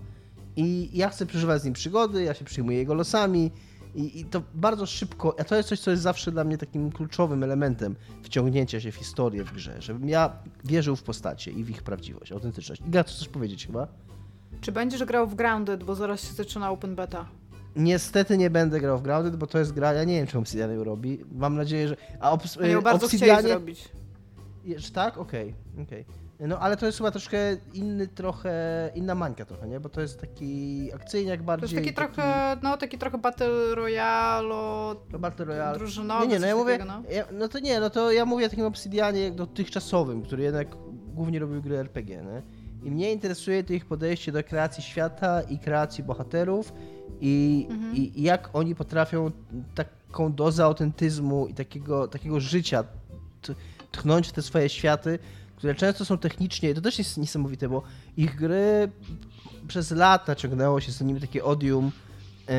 [0.57, 3.51] I ja chcę przeżywać z nim przygody, ja się przyjmuję jego losami
[3.95, 6.93] i, i to bardzo szybko, a to jest coś, co jest zawsze dla mnie takim
[6.93, 10.33] kluczowym elementem wciągnięcia się w historię w grze, żebym ja
[10.65, 12.83] wierzył w postacie i w ich prawdziwość, autentyczność.
[12.87, 13.89] Iga, chcesz coś powiedzieć chyba?
[14.61, 17.29] Czy będziesz grał w Grounded, bo zaraz się zaczyna open beta?
[17.77, 20.75] Niestety nie będę grał w Grounded, bo to jest gra, ja nie wiem, czy Obsidian
[20.75, 21.25] ją robi.
[21.33, 21.97] Mam nadzieję, że...
[22.21, 23.89] A obs- Oni ją bardzo Obsidianie- zrobić.
[24.95, 25.19] Tak?
[25.19, 26.05] Okej, okej.
[26.41, 27.39] No ale to jest chyba troszkę
[27.75, 28.53] inny trochę,
[28.95, 29.81] inna mańka trochę, nie?
[29.81, 31.77] Bo to jest taki akcyjniak To bardziej.
[31.77, 35.79] jest taki trochę, no taki trochę Battle Royale, Battle Royale.
[35.79, 37.03] drużynowy, Nie, nie, no ja mówię, takiego, no.
[37.11, 40.69] ja, no to nie, no to ja mówię o takim Obsidianie dotychczasowym, który jednak
[41.15, 42.43] głównie robił gry RPG, nie?
[42.89, 46.73] I mnie interesuje to ich podejście do kreacji świata i kreacji bohaterów
[47.21, 47.97] i, Mhm.
[47.97, 49.31] i, jak oni potrafią
[49.75, 52.85] taką dozę autentyzmu i takiego, takiego życia
[53.93, 55.19] tchnąć w te swoje światy,
[55.59, 57.83] które często są technicznie, to też jest niesamowite, bo
[58.17, 58.91] ich gry
[59.69, 61.93] przez lata ciągnęło się z nimi takie odium
[62.49, 62.57] e,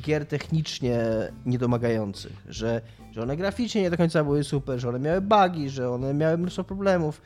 [0.00, 1.00] gier technicznie
[1.46, 2.80] niedomagających, że,
[3.12, 6.38] że one graficznie nie do końca były super, że one miały bugi, że one miały
[6.38, 7.22] mnóstwo problemów,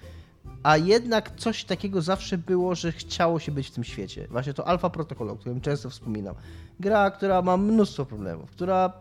[0.63, 4.27] a jednak coś takiego zawsze było, że chciało się być w tym świecie.
[4.31, 6.35] Właśnie to Alpha Protocol, o którym często wspominam.
[6.81, 8.93] Gra, która ma mnóstwo problemów, która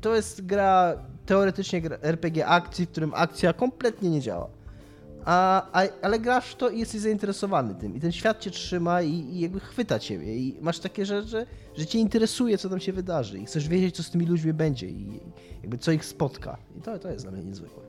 [0.00, 0.94] to jest gra
[1.26, 4.55] teoretycznie RPG akcji, w którym akcja kompletnie nie działa.
[5.26, 7.96] A, a, ale grasz to i jesteś zainteresowany tym.
[7.96, 10.36] I ten świat cię trzyma i, i jakby chwyta ciebie.
[10.36, 11.46] I masz takie rzeczy, że,
[11.76, 13.38] że cię interesuje, co tam się wydarzy.
[13.38, 15.20] I chcesz wiedzieć, co z tymi ludźmi będzie i
[15.62, 16.58] jakby co ich spotka.
[16.78, 17.85] I to, to jest dla mnie niezwykłe.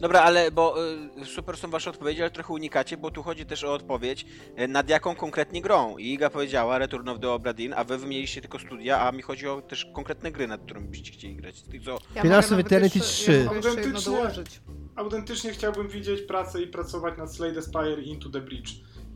[0.00, 0.76] Dobra, ale bo
[1.22, 4.26] y, super są wasze odpowiedzi, ale trochę unikacie, bo tu chodzi też o odpowiedź
[4.58, 5.98] y, nad jaką konkretnie grą.
[5.98, 9.22] I Iga powiedziała Return of the Obra Dinn, a wy wymieniliście tylko studia, a mi
[9.22, 11.62] chodzi o też konkretne gry, nad którymi byście chcieli grać.
[11.84, 11.98] Co...
[12.14, 13.32] Ja Pillars of Eternity jeszcze- 3.
[13.32, 14.60] Ja mogę jeszcze jedno Autentycznie-.
[14.96, 18.68] Autentycznie chciałbym widzieć pracę i pracować nad Slay the Spire i Into the Breach.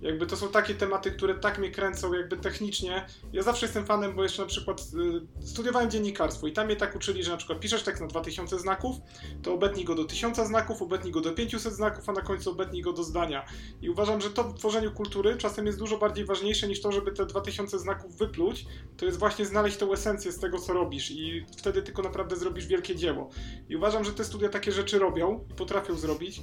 [0.02, 3.06] Jakby to są takie tematy, które tak mnie kręcą, jakby technicznie.
[3.32, 6.96] Ja zawsze jestem fanem, bo jeszcze na przykład y, studiowałem dziennikarstwo i tam mnie tak
[6.96, 8.96] uczyli, że na przykład piszesz tekst na 2000 znaków,
[9.42, 12.82] to obetnij go do 1000 znaków, obetnij go do 500 znaków, a na końcu obetnij
[12.82, 13.44] go do zdania.
[13.82, 17.12] I uważam, że to w tworzeniu kultury czasem jest dużo bardziej ważniejsze niż to, żeby
[17.12, 18.66] te 2000 znaków wypluć.
[18.96, 22.66] To jest właśnie znaleźć tą esencję z tego, co robisz i wtedy tylko naprawdę zrobisz
[22.66, 23.30] wielkie dzieło.
[23.68, 26.42] I uważam, że te studia takie rzeczy robią i potrafią zrobić.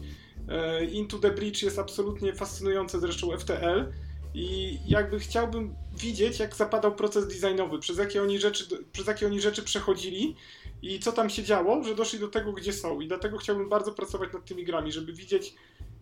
[0.50, 3.92] E, Into the Breach jest absolutnie fascynujące, zresztą FTL.
[4.34, 9.42] I jakby chciałbym widzieć, jak zapadał proces designowy, przez jakie oni rzeczy, przez jakie oni
[9.42, 10.36] rzeczy przechodzili
[10.82, 13.02] i co tam się działo, że doszli do tego, gdzie są.
[13.02, 15.56] I dlatego chciałbym bardzo pracować nad tymi grami, żeby widzieć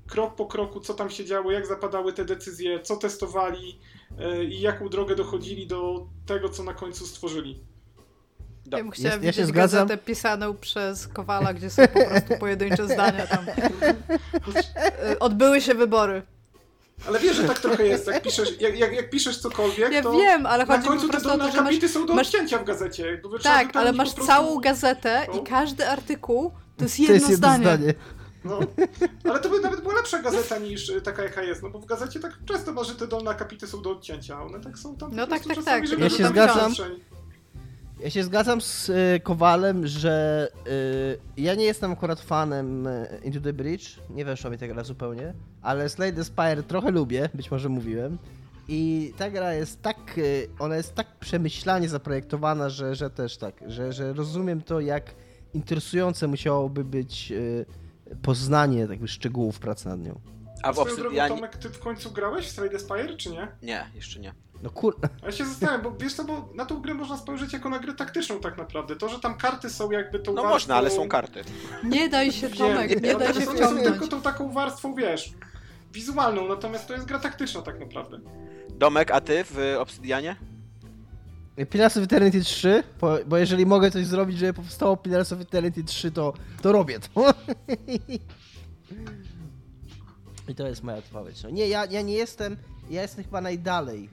[0.07, 3.79] krok po kroku, co tam się działo, jak zapadały te decyzje, co testowali
[4.19, 7.59] e, i jaką drogę dochodzili do tego, co na końcu stworzyli.
[8.71, 9.87] Ja bym chciała Ja- ja się widzieć zgadzam.
[9.87, 13.45] gazetę pisaną przez Kowala, gdzie są po prostu pojedyncze zdania tam.
[15.11, 16.21] Y, Odbyły się wybory.
[17.07, 20.11] Ale wiesz, że tak trochę jest, jak piszesz, jak, jak, jak piszesz cokolwiek, Ja to
[20.11, 21.65] wiem, ale na chodzi po końcu te prostu o dolne to, że masz...
[21.65, 23.21] akapity są do masz- odcięcia w gazecie.
[23.43, 25.39] Tak, ale masz po prostu- całą gazetę No.
[25.39, 27.63] i każdy artykuł to jest To jedno jest jedno zdanie.
[27.63, 27.93] zdanie.
[28.45, 28.59] No.
[29.29, 31.85] Ale to by nawet była lepsza gazeta niż y, taka jaka jest, no bo w
[31.85, 34.95] gazecie tak często ma, że te dolne akapity są do odcięcia, a one tak są
[34.97, 35.89] tam po No tak, tak, tak.
[35.89, 36.73] Ja to się tam zgadzam.
[37.99, 40.47] Ja się zgadzam z y, Kowalem, że
[41.37, 44.83] y, ja nie jestem akurat fanem y, Into the Bridge, nie weszła mi ta gra
[44.83, 48.17] zupełnie, ale Slay the Spire trochę lubię, być może mówiłem.
[48.67, 53.63] I ta gra jest tak, y, ona jest tak przemyślanie zaprojektowana, że, że też tak,
[53.67, 55.15] że, że rozumiem to, jak
[55.53, 57.65] interesujące musiałoby być y,
[58.21, 60.19] poznanie jakby szczegółów pracy nad nią.
[60.63, 61.35] A w Obsydianie...
[61.35, 63.47] Tomek, ty w końcu grałeś w Slade Spire, czy nie?
[63.61, 64.33] Nie, jeszcze nie.
[64.63, 64.95] No kur...
[65.23, 67.93] Ja się zastanawiam, bo wiesz co, bo na tą grę można spojrzeć jako na grę
[67.93, 68.95] taktyczną tak naprawdę.
[68.95, 70.53] To, że tam karty są jakby tą No warstwą...
[70.55, 71.41] można, ale są karty.
[71.83, 73.87] Nie daj się, Tomek, nie daj natomiast się one są wciągnąć.
[73.87, 75.33] tylko tą taką warstwą, wiesz,
[75.93, 78.19] wizualną, natomiast to jest gra taktyczna tak naprawdę.
[78.69, 80.35] Domek, a ty w Obsydianie?
[81.69, 85.83] Pillars of Eternity 3, bo, bo jeżeli mogę coś zrobić, żeby powstało Pillars of Eternity
[85.83, 87.33] 3, to, to robię to.
[90.47, 91.43] I to jest moja odpowiedź.
[91.43, 92.57] No nie, ja, ja nie jestem,
[92.89, 94.09] ja jestem chyba najdalej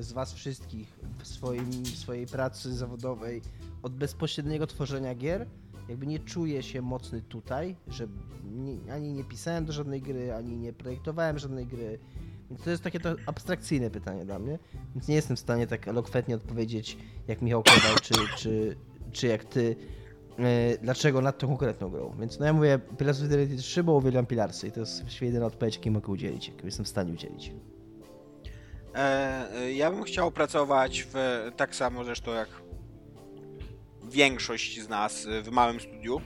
[0.00, 3.42] z was wszystkich w swoim, swojej pracy zawodowej
[3.82, 5.46] od bezpośredniego tworzenia gier.
[5.88, 8.06] Jakby nie czuję się mocny tutaj, że
[8.44, 11.98] nie, ani nie pisałem do żadnej gry, ani nie projektowałem żadnej gry.
[12.50, 14.58] Więc to jest takie to abstrakcyjne pytanie dla mnie.
[14.94, 16.98] Więc nie jestem w stanie tak elokwentnie odpowiedzieć
[17.28, 18.76] jak Michał Kowal, czy, czy,
[19.12, 19.76] czy jak ty,
[20.38, 22.14] e, dlaczego nad tą konkretną grą.
[22.20, 25.26] Więc no ja mówię Pillars of Eternity 3, bo uwielbiam Pilarsy i to jest właściwie
[25.26, 27.52] jedyna odpowiedź, jakiej mogę udzielić, jaką jestem w stanie udzielić.
[28.94, 31.14] E, e, ja bym chciał pracować w,
[31.56, 32.48] tak samo zresztą jak
[34.02, 36.20] większość z nas e, w małym studiu.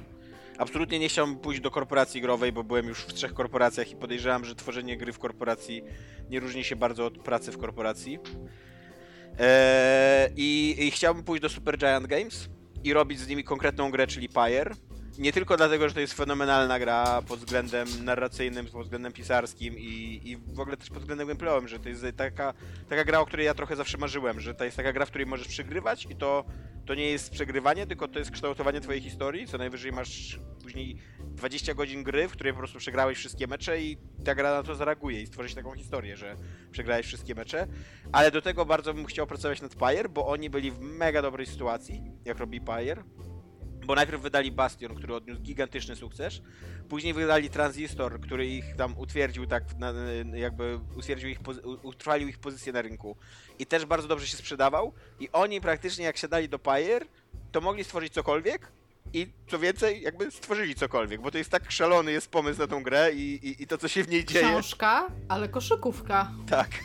[0.58, 4.44] Absolutnie nie chciałbym pójść do korporacji growej, bo byłem już w trzech korporacjach i podejrzewam,
[4.44, 5.82] że tworzenie gry w korporacji
[6.30, 8.18] nie różni się bardzo od pracy w korporacji.
[10.36, 12.48] I, I chciałbym pójść do Supergiant Games
[12.84, 14.74] i robić z nimi konkretną grę, czyli Pyre.
[15.18, 20.20] Nie tylko dlatego, że to jest fenomenalna gra pod względem narracyjnym, pod względem pisarskim i,
[20.24, 22.54] i w ogóle też pod względem gameplayowym, że to jest taka,
[22.88, 25.26] taka gra, o której ja trochę zawsze marzyłem, że to jest taka gra, w której
[25.26, 26.44] możesz przegrywać i to
[26.86, 29.46] to nie jest przegrywanie, tylko to jest kształtowanie twojej historii.
[29.46, 33.98] Co najwyżej masz później 20 godzin gry, w której po prostu przegrałeś wszystkie mecze i
[34.24, 36.36] ta gra na to zareaguje i stworzyć taką historię, że
[36.70, 37.66] przegrałeś wszystkie mecze.
[38.12, 41.46] Ale do tego bardzo bym chciał pracować nad Pyre, bo oni byli w mega dobrej
[41.46, 43.02] sytuacji, jak robi Pyre.
[43.86, 46.40] Bo najpierw wydali Bastion, który odniósł gigantyczny sukces,
[46.88, 49.92] później wydali Transistor, który ich tam utwierdził tak, na,
[50.34, 51.38] jakby utwierdził ich,
[51.82, 53.16] utrwalił ich pozycję na rynku.
[53.58, 54.92] I też bardzo dobrze się sprzedawał.
[55.20, 57.06] I oni praktycznie jak siadali do Pyre,
[57.52, 58.72] to mogli stworzyć cokolwiek
[59.12, 62.82] i co więcej, jakby stworzyli cokolwiek, bo to jest tak szalony jest pomysł na tą
[62.82, 64.44] grę i, i, i to, co się w niej dzieje.
[64.44, 66.30] Książka, ale koszykówka.
[66.46, 66.70] Tak.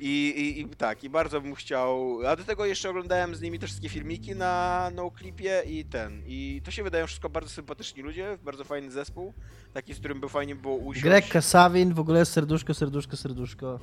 [0.00, 2.18] I, i, I tak, i bardzo bym chciał.
[2.26, 6.22] A do tego jeszcze oglądałem z nimi te wszystkie filmiki na NoClipie i ten.
[6.26, 9.32] I to się wydają wszystko bardzo sympatyczni ludzie, bardzo fajny zespół.
[9.74, 11.04] Taki, z którym by fajnie było usiąść.
[11.04, 13.80] Greg Kasawin, w ogóle serduszko, serduszko, serduszko.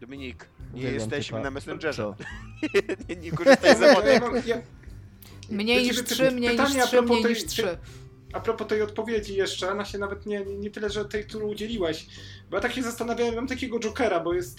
[0.00, 1.44] Dominik, nie Uwielbiam jesteśmy typa.
[1.44, 2.14] na Messengerze.
[3.08, 4.22] Nie, nie korzystaj z emotek.
[5.50, 7.78] Mniej niż 3, mniej niż a 3, propos mniej niż 3.
[8.34, 11.46] A propos tej odpowiedzi jeszcze, ona się nawet nie, nie, nie tyle, że tej, którą
[11.46, 12.06] udzieliłeś,
[12.50, 14.58] bo ja tak się zastanawiałem, mam takiego Jokera, bo jest...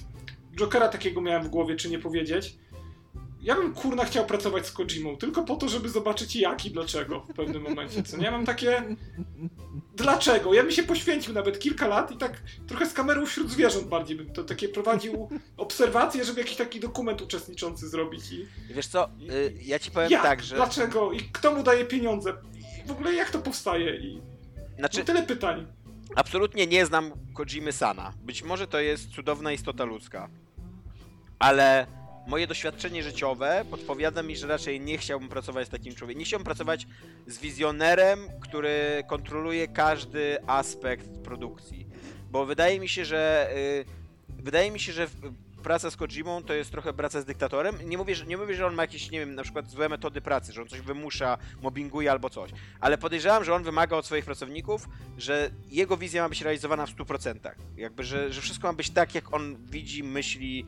[0.59, 2.55] Jokera takiego miałem w głowie, czy nie powiedzieć.
[3.41, 7.19] Ja bym kurna chciał pracować z Kojimą, tylko po to, żeby zobaczyć jak i dlaczego
[7.19, 8.23] w pewnym momencie, co nie?
[8.25, 8.83] Ja mam takie...
[9.95, 10.53] Dlaczego?
[10.53, 14.17] Ja bym się poświęcił nawet kilka lat i tak trochę z kamerą wśród zwierząt bardziej
[14.17, 18.41] bym to takie prowadził obserwacje, żeby jakiś taki dokument uczestniczący zrobić i...
[18.71, 20.23] I Wiesz co, y, ja ci powiem jak?
[20.23, 20.55] tak, że.
[20.55, 21.11] Dlaczego?
[21.11, 22.33] I kto mu daje pieniądze?
[22.85, 23.95] W ogóle jak to powstaje?
[23.95, 24.21] I...
[24.77, 25.67] Znaczy, No tyle pytań.
[26.15, 28.13] Absolutnie nie znam Kojimy Sana.
[28.23, 30.29] Być może to jest cudowna istota ludzka.
[31.39, 31.87] Ale
[32.27, 36.19] moje doświadczenie życiowe podpowiada mi, że raczej nie chciałbym pracować z takim człowiekiem.
[36.19, 36.87] Nie chciałbym pracować
[37.27, 41.87] z wizjonerem, który kontroluje każdy aspekt produkcji.
[42.31, 43.85] Bo wydaje mi się, że y,
[44.43, 45.07] wydaje mi się, że
[45.65, 47.89] praca z Kojimą to jest trochę praca z dyktatorem.
[47.89, 50.21] Nie mówię, że, nie mówię, że on ma jakieś, nie wiem, na przykład złe metody
[50.21, 52.51] pracy, że on coś wymusza, mobbinguje albo coś.
[52.79, 56.95] Ale podejrzewam, że on wymaga od swoich pracowników, że jego wizja ma być realizowana w
[56.95, 57.51] 100%.
[57.77, 60.65] Jakby, że, że wszystko ma być tak, jak on widzi, myśli,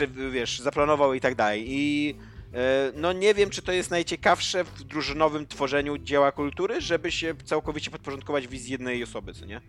[0.00, 1.64] yy, wiesz, zaplanował i tak dalej.
[1.68, 2.58] I yy,
[2.94, 7.90] no nie wiem, czy to jest najciekawsze w drużynowym tworzeniu dzieła kultury, żeby się całkowicie
[7.90, 9.60] podporządkować wizji jednej osoby, co nie?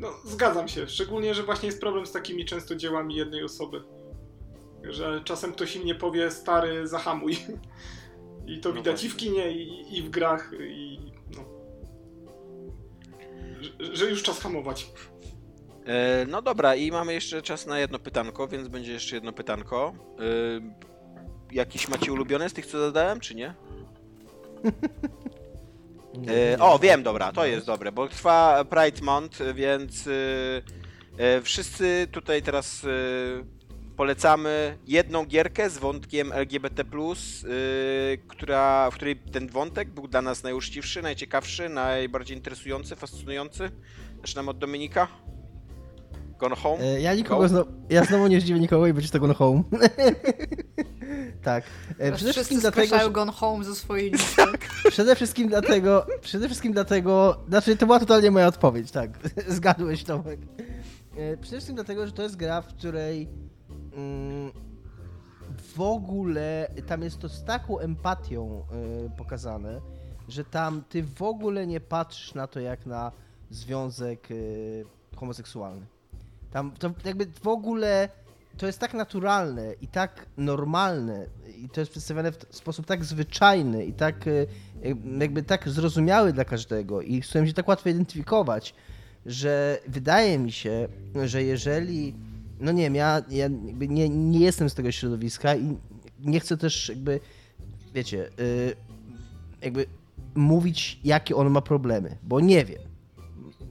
[0.00, 0.88] No, zgadzam się.
[0.88, 3.82] Szczególnie, że właśnie jest problem z takimi często dziełami jednej osoby.
[4.84, 7.36] Że czasem ktoś im nie powie, stary, zahamuj.
[8.46, 9.28] I to No widać i w właśnie.
[9.30, 10.98] kinie, i, i w grach, i
[11.36, 11.44] no.
[13.60, 14.90] Że, że już czas hamować.
[15.86, 19.92] E, No dobra, i mamy jeszcze czas na jedno pytanko, więc będzie jeszcze jedno pytanko.
[20.18, 20.90] E,
[21.52, 23.54] Jakiś macie ulubione z tych, co zadałem, czy nie?
[26.54, 30.10] E, o, wiem, dobra, to jest dobre, bo trwa Pride Month, więc e,
[31.18, 32.88] e, wszyscy tutaj teraz e,
[33.96, 36.84] polecamy jedną gierkę z wątkiem LGBT+,
[38.28, 43.70] która, w której ten wątek był dla nas najuczciwszy, najciekawszy, najbardziej interesujący, fascynujący.
[44.20, 45.08] Zaczynamy od Dominika.
[46.38, 46.84] Gone Home.
[46.84, 47.48] E, Ja nikogo Go?
[47.48, 49.62] znowu, ja znowu nie zdziwię nikogo i będzie to Gone Home.
[51.42, 51.64] tak.
[51.64, 54.42] E, Przede Wszyscy wszystkim dlatego, Gone Home ze swojej listy.
[54.90, 59.10] przede wszystkim dlatego, przede wszystkim dlatego, znaczy to była totalnie moja odpowiedź, tak.
[59.48, 60.40] Zgadłeś Tomek.
[61.16, 63.28] E, Przede wszystkim dlatego, że to jest gra, w której
[63.96, 64.52] mm,
[65.74, 68.62] w ogóle tam jest to z taką empatią
[69.06, 69.80] y, pokazane,
[70.28, 73.12] że tam ty w ogóle nie patrzysz na to jak na
[73.50, 74.28] związek
[75.16, 75.86] homoseksualny.
[76.50, 78.08] Tam to jakby w ogóle
[78.60, 81.26] to jest tak naturalne i tak normalne
[81.64, 84.46] i to jest przedstawione w sposób tak zwyczajny i tak y,
[85.20, 88.74] jakby tak zrozumiały dla każdego i z którym się tak łatwo identyfikować,
[89.26, 90.88] że wydaje mi się,
[91.24, 92.14] że jeżeli
[92.60, 93.48] no nie wiem, ja, ja
[93.88, 95.76] nie, nie jestem z tego środowiska i
[96.20, 97.20] nie chcę też jakby,
[97.94, 98.76] wiecie, y,
[99.62, 99.86] jakby
[100.34, 102.82] mówić, jakie on ma problemy, bo nie wiem.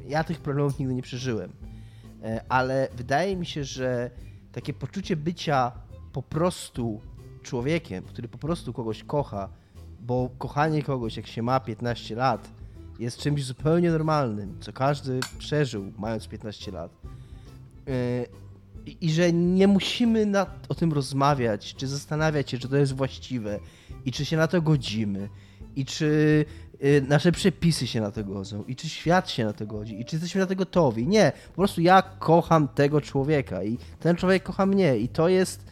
[0.08, 1.52] Ja tych problemów nigdy nie przeżyłem.
[2.24, 4.12] E, Ale wydaje mi się, że
[4.52, 5.72] takie poczucie bycia
[6.14, 7.02] po prostu
[7.44, 9.50] człowiekiem, który po prostu kogoś kocha,
[10.02, 12.50] bo kochanie kogoś, jak się ma 15 lat,
[13.00, 16.92] jest czymś zupełnie normalnym, co każdy przeżył, mając 15 lat.
[17.88, 18.26] E,
[19.02, 23.60] I, że nie musimy nad, o tym rozmawiać, czy zastanawiać się, czy to jest właściwe
[24.06, 25.30] i czy się na to godzimy
[25.76, 26.69] i czy y,
[27.08, 30.16] nasze przepisy się na to godzą i czy świat się na to godzi i czy
[30.16, 31.08] jesteśmy na to gotowi.
[31.08, 35.66] Nie, po prostu ja kocham tego człowieka i ten człowiek kocha mnie i to jest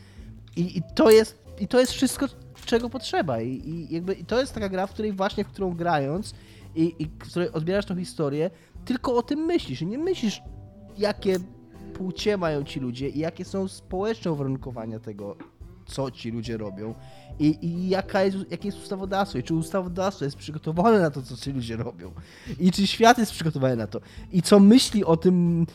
[0.56, 2.26] i, i to jest i to jest wszystko,
[2.66, 5.74] czego potrzeba i, i jakby i to jest taka gra, w której właśnie, w którą
[5.74, 6.34] grając
[6.76, 8.50] i, i w której odbierasz tą historię,
[8.86, 10.42] tylko o tym myślisz i nie myślisz
[10.98, 11.38] jakie
[11.94, 15.38] płcie mają ci ludzie i jakie są społeczne uwarunkowania tego,
[15.88, 16.94] co ci ludzie robią
[17.40, 21.38] i, i jaka jest, jakie jest ustawodawstwo i czy ustawodawstwo jest przygotowane na to, co
[21.38, 22.12] ci ludzie robią
[22.60, 24.02] i czy świat jest przygotowany na to
[24.32, 25.66] i co myśli o tym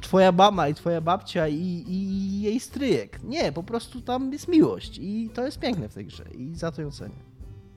[0.00, 3.22] twoja mama i twoja babcia i, i jej stryjek.
[3.22, 6.72] Nie, po prostu tam jest miłość i to jest piękne w tej grze i za
[6.72, 7.28] to ją cenię.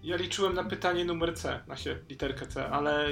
[0.04, 3.06] Ja liczyłem na pytanie numer C, na się literkę C, ale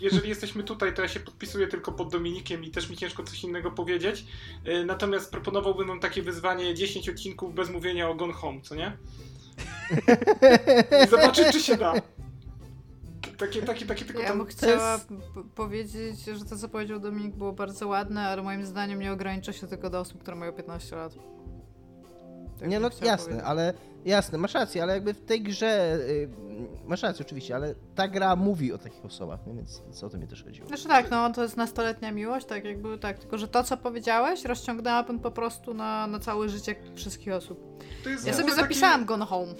[0.00, 3.44] jeżeli jesteśmy tutaj, to ja się podpisuję tylko pod Dominikiem i też mi ciężko coś
[3.44, 4.26] innego powiedzieć.
[4.68, 8.96] Y, Natomiast proponowałbym wam takie wyzwanie 10 odcinków bez mówienia o Gone Home, co nie?
[11.04, 11.92] I zobaczyć, czy się da.
[13.38, 14.38] Takie, takie, takie tylko Ja tam...
[14.38, 15.00] bym chciała
[15.54, 19.66] powiedzieć, że to, co powiedział Dominik, było bardzo ładne, ale moim zdaniem nie ogranicza się
[19.66, 21.14] tylko do osób, które mają 15 lat.
[22.60, 23.44] Tak Nie, no jasne, powiedzieć.
[23.48, 23.74] ale
[24.06, 26.28] jasne, masz rację, ale jakby w tej grze, y,
[26.86, 30.26] masz rację oczywiście, ale ta gra mówi o takich osobach, więc, więc o to mi
[30.26, 30.68] też chodziło.
[30.68, 34.44] Znaczy tak, no to jest nastoletnia miłość, tak jakby tak, tylko że to, co powiedziałeś,
[34.44, 37.84] rozciągnęłabym po prostu na, na całe życie wszystkich osób.
[38.04, 39.54] To jest Ja sobie zapisałam Gone Home.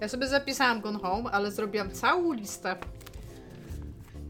[0.00, 2.76] Ja sobie zapisałam Gone Home, ale zrobiłam całą listę.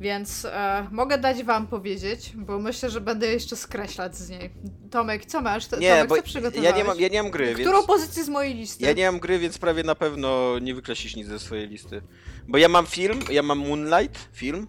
[0.00, 4.50] Więc e, mogę dać wam powiedzieć, bo myślę, że będę jeszcze skreślać z niej.
[4.90, 5.66] Tomek, co masz?
[5.66, 6.70] T- Nie, Tomek, bo co przygotowałeś?
[6.70, 7.86] ja nie, mam, ja nie mam gry, Którą więc...
[7.86, 8.84] pozycję z mojej listy?
[8.84, 12.02] Ja nie mam gry, więc prawie na pewno nie wykreślisz nic ze swojej listy.
[12.48, 14.66] Bo ja mam film, ja mam Moonlight, film,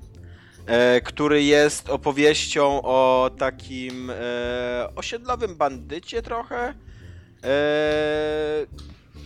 [0.66, 6.74] e, który jest opowieścią o takim e, osiedlowym bandycie trochę.
[7.44, 8.66] E,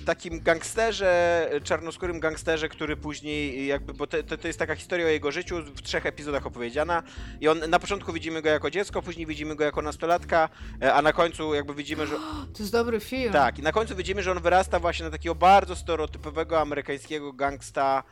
[0.04, 5.32] takim gangsterze, czarnoskórym gangsterze, który później jakby, bo to, to, jest taka historia o jego
[5.32, 7.04] życiu w trzech epizodach opowiedziana
[7.42, 10.50] i on, na początku widzimy go jako dziecko, później widzimy go jako nastolatka,
[10.82, 12.16] e, a na końcu jakby widzimy, że
[12.58, 13.34] To jest dobry film.
[13.34, 18.04] tak, i na końcu widzimy, że on wyrasta właśnie na takiego bardzo stereotypowego amerykańskiego gangsta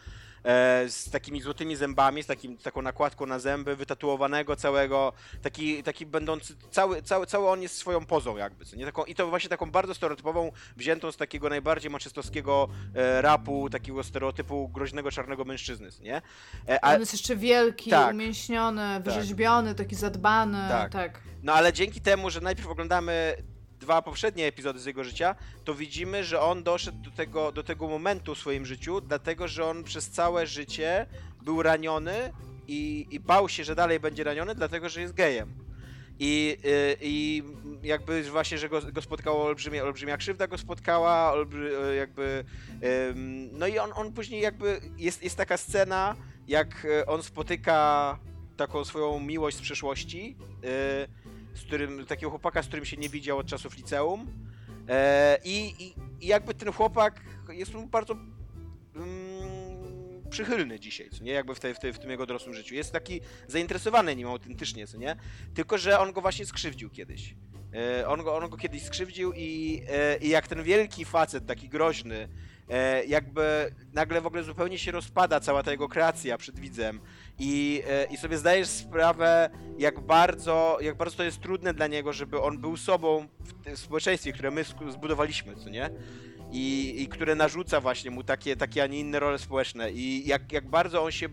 [0.88, 6.56] z takimi złotymi zębami, z takim, taką nakładką na zęby, wytatuowanego całego, taki, taki będący,
[6.72, 8.86] cały, cały, cały on jest swoją pozą jakby, co nie?
[8.86, 14.04] Taką, I to właśnie taką bardzo stereotypową, wziętą z takiego najbardziej maczystowskiego e, rapu, takiego
[14.04, 16.22] stereotypu groźnego czarnego mężczyzny, nie?
[16.70, 18.14] E, On jest jeszcze wielki, Tak.
[18.14, 20.70] umięśniony, wyrzeźbiony, taki zadbany.
[20.70, 20.92] Tak.
[20.92, 21.22] tak.
[21.44, 23.36] No ale dzięki temu, że najpierw oglądamy
[23.82, 27.88] dwa poprzednie epizody z jego życia, to widzimy, że on doszedł do tego, do tego
[27.88, 31.06] momentu w swoim życiu, dlatego że on przez całe życie
[31.42, 32.34] był raniony
[32.68, 35.54] i, i bał się, że dalej będzie raniony, dlatego że jest gejem.
[36.20, 37.44] I, y, I
[37.84, 42.44] jakby właśnie, że go, go spotkało olbrzymia, olbrzymia krzywda go spotkała, olbrzy, y, jakby.
[43.10, 44.82] ym, no i on, on później jakby.
[44.98, 46.16] Jest, jest taka scena,
[46.48, 48.20] jak y, on spotyka
[48.58, 51.21] taką swoją miłość z przeszłości, y,
[51.54, 54.28] z którym, takiego chłopaka, z którym się nie widział od czasów liceum.
[54.90, 58.14] E, i, i, jakby ten chłopak jest mu bardzo
[58.96, 61.32] mm, przychylny dzisiaj, co nie?
[61.32, 62.76] Jakby w, w, w tym jego dorosłym życiu.
[62.76, 65.16] Jest taki zainteresowany nim autentycznie, co nie?
[65.54, 67.36] Tylko, że on go właśnie skrzywdził kiedyś.
[67.74, 71.70] E, on, go, on go kiedyś skrzywdził i, e, i jak ten wielki facet, taki
[71.70, 72.28] groźny,
[72.70, 77.02] e, jakby nagle w ogóle zupełnie się rozpada cała ta jego kreacja przed widzem
[77.42, 82.14] i, e, i sobie zdajesz sprawę, jak bardzo, jak bardzo to jest trudne dla niego,
[82.14, 83.28] żeby on był sobą
[83.66, 85.90] w społeczeństwie, które my zbudowaliśmy, co nie?
[86.52, 90.52] I, i które narzuca właśnie mu takie, takie, a nie inne role społeczne i jak,
[90.52, 91.30] jak bardzo on się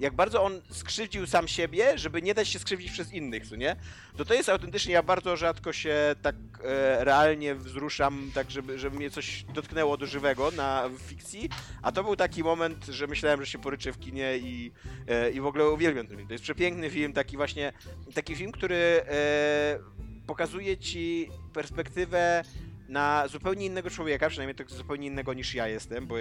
[0.00, 3.76] jak bardzo on skrzywdził sam siebie, żeby nie dać się skrzywdzić przez innych, co nie?
[4.16, 8.96] To to jest autentycznie, ja bardzo rzadko się tak e, realnie wzruszam, tak żeby, żeby
[8.96, 11.48] mnie coś dotknęło do żywego na fikcji,
[11.82, 14.72] a to był taki moment, że myślałem, że się poryczę w kinie i,
[15.08, 16.28] e, i w ogóle uwielbiam ten film.
[16.28, 17.72] To jest przepiękny film, taki właśnie,
[18.14, 19.78] taki film, który e,
[20.26, 22.44] pokazuje ci perspektywę
[22.88, 26.18] na zupełnie innego człowieka, przynajmniej tak zupełnie innego niż ja jestem, bo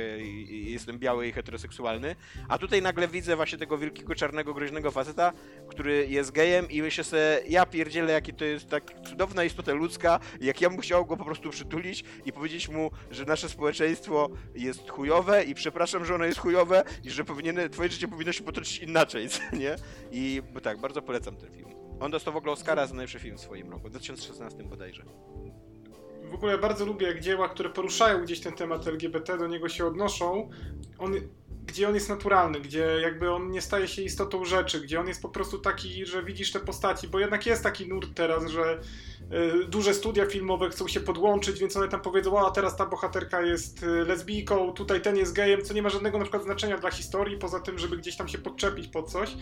[0.48, 2.16] jestem biały i heteroseksualny,
[2.50, 5.32] a tutaj nagle widzę właśnie tego wielkiego, czarnego, groźnego faceta,
[5.70, 10.20] który jest gejem i myślę sobie, ja pierdzielę, jaki to jest tak cudowna istota ludzka,
[10.42, 14.90] jak ja bym chciał go po prostu przytulić i powiedzieć mu, że nasze społeczeństwo jest
[14.90, 18.78] chujowe i przepraszam, że ono jest chujowe i że powinien, twoje życie powinno się potoczyć
[18.78, 19.28] inaczej,
[19.60, 19.76] nie?
[20.12, 21.70] I bo tak, bardzo polecam ten film.
[22.00, 25.06] On dostał w ogóle Oscara za najlepszy film w swoim roku, w 2016 bodajże.
[26.32, 29.86] W ogóle bardzo lubię, jak dzieła, które poruszają gdzieś ten temat LGBT, do niego się
[29.86, 30.50] odnoszą,
[30.98, 31.14] on,
[31.68, 35.22] gdzie on jest naturalny, gdzie jakby on nie staje się istotą rzeczy, gdzie on jest
[35.22, 38.80] po prostu taki, że widzisz te postaci, bo jednak jest taki nurt teraz, że
[39.64, 43.42] y, duże studia filmowe chcą się podłączyć, więc one tam powiedzą, a teraz ta bohaterka
[43.42, 46.92] jest y, lesbijką, tutaj ten jest gejem, co nie ma żadnego na przykład znaczenia dla
[46.92, 49.38] historii, poza tym, żeby gdzieś tam się podczepić pod coś.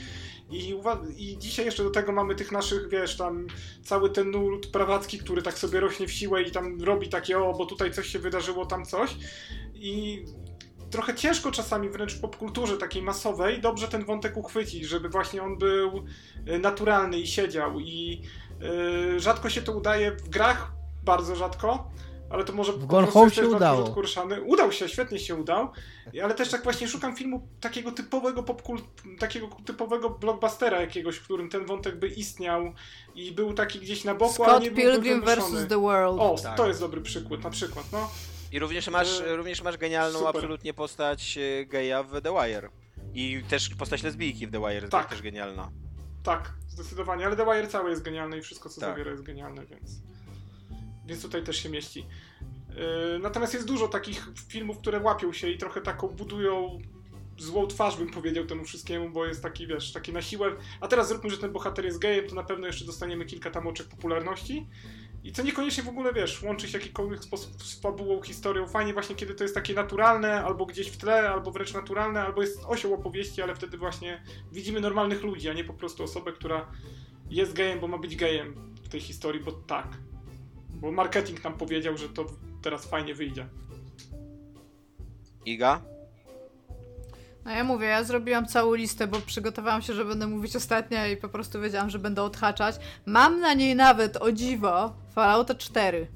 [0.49, 0.75] I,
[1.17, 3.47] I dzisiaj jeszcze do tego mamy tych naszych, wiesz, tam
[3.83, 7.53] cały ten nurt prawacki, który tak sobie rośnie w siłę i tam robi takie, o,
[7.53, 9.15] bo tutaj coś się wydarzyło, tam coś.
[9.73, 10.25] I
[10.93, 15.57] trochę ciężko czasami wręcz w popkulturze takiej masowej dobrze ten wątek uchwycić, żeby właśnie on
[15.57, 16.03] był
[16.47, 17.79] y, naturalny i siedział.
[17.79, 18.21] I
[19.11, 20.71] Yy, rzadko się to udaje w grach,
[21.03, 21.91] bardzo rzadko,
[22.29, 23.95] ale to może W po Gone Home się udało.
[24.45, 25.69] Udał się, świetnie się udał,
[26.23, 28.83] ale też tak właśnie szukam filmu takiego typowego popkult,
[29.19, 32.73] takiego typowego blockbustera jakiegoś, w którym ten wątek by istniał
[33.15, 35.67] i był taki gdzieś na boku, Scott nie byłby Pilgrim vs.
[35.69, 36.19] The World.
[36.21, 36.57] O, Tak.
[36.57, 38.09] to jest dobry przykład, na przykład, no.
[38.53, 40.35] I również masz, E, również masz genialną super.
[40.35, 42.69] absolutnie postać e, geja w The Wire.
[43.13, 45.09] I też postać lesbijki w The Wire Tak.
[45.09, 45.71] też genialna.
[46.23, 48.89] Tak, zdecydowanie, ale The Wire cały jest genialny i wszystko co Tak.
[48.89, 49.91] zawiera jest genialne, więc
[51.05, 52.05] więc tutaj też się mieści.
[52.69, 56.81] Yy, natomiast jest dużo takich filmów, które łapią się i trochę taką budują
[57.37, 60.51] złą twarz, bym powiedział temu wszystkiemu, bo jest taki, wiesz, taki na siłę.
[60.81, 63.67] A teraz zróbmy, że ten bohater jest gejem, to na pewno jeszcze dostaniemy kilka tam
[63.67, 64.67] oczek popularności.
[65.23, 68.67] I co niekoniecznie w ogóle, wiesz, łączy się w jakikolwiek sposób z fabułą, historią.
[68.67, 72.41] Fajnie właśnie, kiedy to jest takie naturalne, albo gdzieś w tle, albo wręcz naturalne, albo
[72.41, 76.71] jest osioł opowieści, ale wtedy właśnie widzimy normalnych ludzi, a nie po prostu osobę, która
[77.29, 79.87] jest gejem, bo ma być gejem w tej historii, bo tak.
[80.69, 82.25] Bo marketing nam powiedział, że to
[82.61, 83.47] teraz fajnie wyjdzie.
[85.45, 85.92] Iga?
[87.45, 91.17] No ja mówię, ja zrobiłam całą listę, bo przygotowałam się, że będę mówić ostatnia i
[91.17, 92.75] po prostu wiedziałam, że będę odhaczać.
[93.05, 96.07] Mam na niej nawet, o dziwo, Fallouta 4.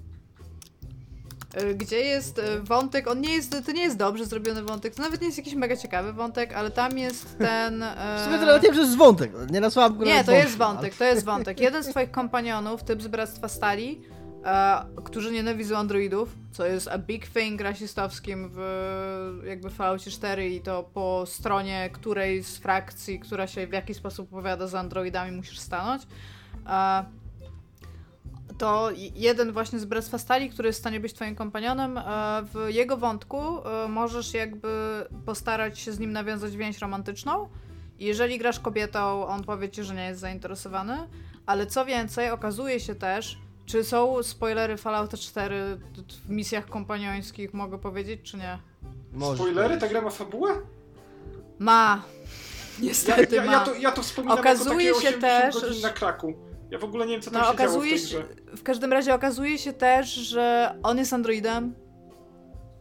[1.61, 5.01] Y, Gdzie jest y, wątek, on nie jest, to nie jest dobrze zrobiony wątek, to
[5.01, 7.85] nawet nie jest jakiś mega ciekawy wątek, ale tam jest ten...
[8.17, 9.31] W sumie to nawet nie wiem, że jest wątek.
[9.51, 11.59] Nie nazwałam go Nie, to jest wątek, to jest wątek.
[11.59, 14.01] Jeden z twoich kompanionów, typ z Bractwa Stali,
[14.45, 20.61] e, którzy nienawidzą androidów, co jest a big thing rasistowskim w jakby Falloutie 4 i
[20.61, 25.59] to po stronie której z frakcji, która się w jakiś sposób opowiada za androidami, musisz
[25.59, 26.03] stanąć.
[26.67, 27.05] E,
[28.57, 32.01] to jeden właśnie z Bractwa Stali, który jest w stanie być twoim kompanionem, e,
[32.53, 34.69] w jego wątku e, możesz jakby
[35.25, 37.49] postarać się z nim nawiązać więź romantyczną.
[37.99, 40.97] Jeżeli grasz kobietą, on powie ci, że nie jest zainteresowany,
[41.45, 45.77] ale co więcej, okazuje się też, czy są spoilery Fallouta 4
[46.25, 48.59] w misjach kompaniońskich, mogę powiedzieć, czy nie?
[49.13, 49.77] Możesz Spoilery?
[49.77, 50.49] Ta gra ma fabułę?
[51.59, 52.01] Ma.
[52.79, 53.51] Ja, Niestety ja, ma.
[53.51, 56.33] ja, to, ja to wspominam Okazuje jako się 80 też, godzin na kraku.
[56.71, 58.57] Ja w ogóle nie wiem, co tam No, się działo w okazuje się, grze.
[58.57, 61.73] w każdym razie okazuje się też, że on jest androidem,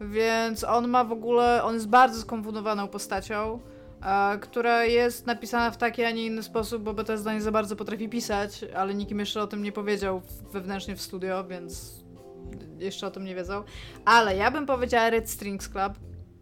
[0.01, 3.59] więc on ma w ogóle, on jest bardzo skomponowaną postacią,
[4.41, 8.09] która jest napisana w taki, a nie inny sposób, bo Bethesda nie za bardzo potrafi
[8.09, 10.21] pisać, ale nikim jeszcze o tym nie powiedział
[10.51, 11.95] wewnętrznie w studio, więc
[12.77, 13.63] jeszcze o tym nie wiedzą.
[14.05, 15.93] Ale ja bym powiedziała Red Strings Club,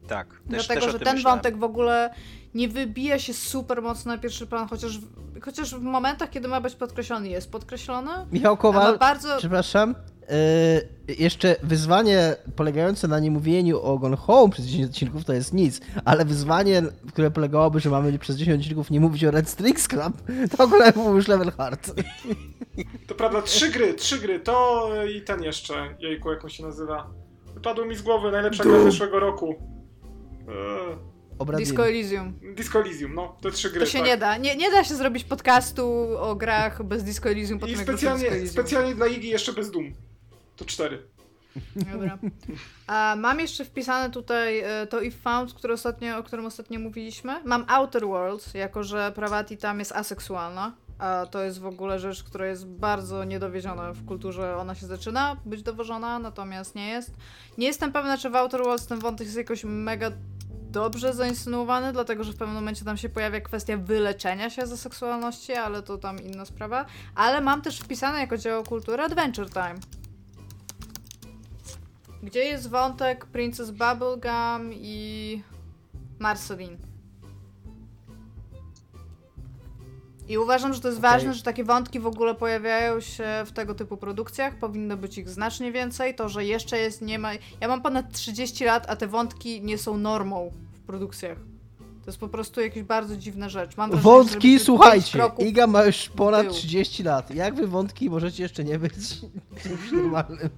[0.07, 0.27] Tak.
[0.27, 1.37] Też, Dlatego, też o że tym ten myślałem.
[1.39, 2.13] wątek w ogóle
[2.53, 6.61] nie wybija się super mocno na pierwszy plan, chociaż w, chociaż w momentach, kiedy ma
[6.61, 8.11] być podkreślony, jest podkreślony.
[8.31, 9.37] Michał Kowal, bardzo.
[9.37, 9.95] przepraszam.
[10.29, 15.81] Yy, jeszcze wyzwanie polegające na niemówieniu o Gone Home przez 10 odcinków to jest nic,
[16.05, 20.13] ale wyzwanie, które polegałoby, że mamy przez 10 odcinków nie mówić o Red Strings Club,
[20.51, 21.91] to w ogóle był już level hard.
[23.07, 27.09] To prawda, trzy gry, trzy gry, to i ten jeszcze, jejku, jak on się nazywa.
[27.53, 29.55] Wypadło mi z głowy, najlepsza gra zeszłego roku.
[30.47, 31.69] Eee, Obradili.
[31.69, 32.33] Disco Elysium.
[32.55, 33.79] Disco Elysium, no, te trzy gry.
[33.79, 34.07] To się tak.
[34.07, 34.37] nie da.
[34.37, 38.27] Nie, nie da się zrobić podcastu o grach bez Disco Elysium I wyszło Disco specjalnie,
[38.27, 38.49] Elysium.
[38.49, 39.93] specjalnie dla Igi jeszcze bez Doom.
[40.55, 41.03] To cztery.
[41.75, 42.17] Dobra.
[42.87, 47.43] A mam jeszcze wpisane tutaj e, to If Found, które ostatnio, o którym ostatnio mówiliśmy.
[47.43, 50.73] Mam Outer Worlds, jako że Prawati tam jest aseksualna.
[50.99, 54.57] A to jest w ogóle rzecz, która jest bardzo niedowieziona w kulturze.
[54.57, 57.11] Ona się zaczyna być dowożona, natomiast nie jest.
[57.57, 60.11] Nie jestem pewna, czy w Outer Worlds ten wątek jest jakoś mega
[60.71, 65.53] dobrze zainsynuowany, dlatego że w pewnym momencie tam się pojawia kwestia wyleczenia się ze seksualności,
[65.53, 66.85] ale to tam inna sprawa.
[67.15, 69.75] Ale mam też wpisane jako dzieło kultury Adventure Time.
[72.25, 75.43] Gdzie jest wątek Princess Bubblegum i
[76.19, 76.77] Marceline?
[80.27, 81.11] I uważam, że to jest Okej.
[81.11, 84.55] ważne, że takie wątki w ogóle pojawiają się w tego typu produkcjach.
[84.55, 86.15] Powinno być ich znacznie więcej.
[86.15, 87.31] To, że jeszcze jest, nie ma.
[87.61, 91.37] Ja mam ponad 30 lat, a te wątki nie są normą w produkcjach.
[92.05, 93.77] To jest po prostu jakaś bardzo dziwna rzecz.
[93.77, 96.51] Mam wrażenie, że Wątki, słuchajcie, Iga ma już ponad tył.
[96.51, 97.35] 30 lat.
[97.35, 98.93] Jak wy wątki możecie jeszcze nie być
[99.63, 100.49] czymś normalnym?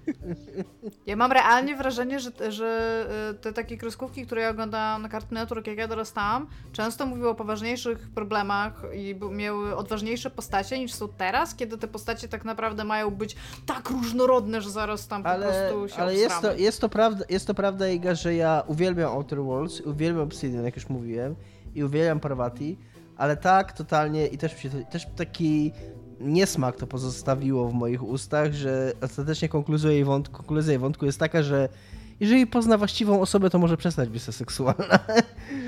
[1.05, 5.33] Ja mam realnie wrażenie, że, że y, te takie kreskówki, które ja oglądałam na Cartoon
[5.33, 11.07] Network, jak ja dorastałam, często mówiły o poważniejszych problemach i miały odważniejsze postacie niż są
[11.07, 15.45] teraz, kiedy te postacie tak naprawdę mają być tak różnorodne, że zaraz tam po Ale,
[15.45, 19.11] prostu się ale jest, to, jest, to prawda, jest to prawda, Iga, że ja uwielbiam
[19.11, 21.36] Outer Worlds, uwielbiam Obsidian, jak już mówiłem,
[21.75, 22.77] i uwielbiam Parvati,
[23.17, 24.55] ale tak, totalnie, i też,
[24.89, 25.71] też taki
[26.19, 31.19] niesmak to pozostawiło w moich ustach, że ostatecznie konkluzja jej, wątku, konkluzja jej wątku jest
[31.19, 31.69] taka, że
[32.19, 34.99] jeżeli pozna właściwą osobę, to może przestać być seksualna.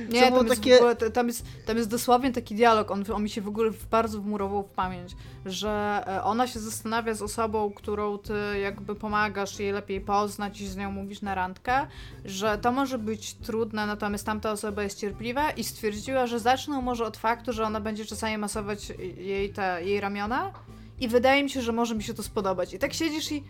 [0.10, 3.30] Nie, tam jest, takie- ogóle, tam, jest, tam jest dosłownie taki dialog, on, on mi
[3.30, 5.12] się w ogóle bardzo wmurował w pamięć,
[5.46, 10.68] że e, ona się zastanawia z osobą, którą ty jakby pomagasz jej lepiej poznać i
[10.68, 11.88] z nią mówisz na randkę,
[12.26, 17.06] że to może być trudne, natomiast tamta osoba jest cierpliwa i stwierdziła, że zaczną może
[17.06, 20.52] od faktu, że ona będzie czasami masować jej, te, jej ramiona
[21.00, 22.74] i wydaje mi się, że może mi się to spodobać.
[22.74, 23.44] I tak siedzisz i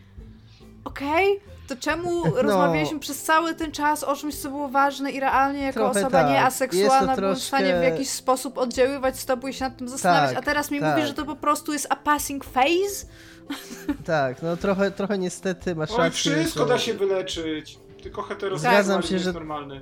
[0.84, 1.40] okej,
[1.70, 2.42] to czemu No.
[2.42, 6.10] rozmawialiśmy przez cały ten czas o czymś, co było ważne i realnie jako Trochę osoba
[6.24, 6.30] tak.
[6.32, 10.30] nieaseksualna byłem w stanie w jakiś sposób oddziaływać z tobą i się nad tym zastanawiać,
[10.30, 10.90] Tak, a teraz mi tak.
[10.96, 13.06] mówisz, że to po prostu jest a passing phase?
[14.06, 16.12] Tak, no trochę, trochę niestety masz Oj, rację.
[16.36, 17.80] wszystko że- da się wyleczyć.
[18.04, 19.82] Tylko heteroseksualizm Zgadzam się, jest że- normalny.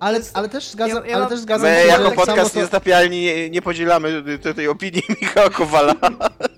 [0.00, 2.14] Ale, jest- ale też zgadzam, Ja- ja ale też zgadzam My się, że jako tak
[2.14, 2.58] podcast samo to...
[2.58, 5.94] niezatapialni nie, nie podzielamy tej, tej opinii Michała Kowala.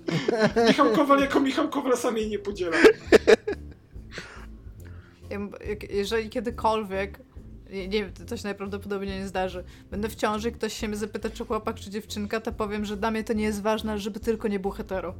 [0.67, 2.77] Michał Kowal jako Michał Kowal sam jej nie podziela.
[5.89, 7.19] Jeżeli kiedykolwiek,
[7.69, 10.97] nie, nie wiem, to się najprawdopodobniej nie zdarzy, będę w ciąży i ktoś się mnie
[10.97, 14.19] zapyta, czy chłopak, czy dziewczynka, to powiem, że dla mnie to nie jest ważne, żeby
[14.19, 15.13] tylko nie był hetero.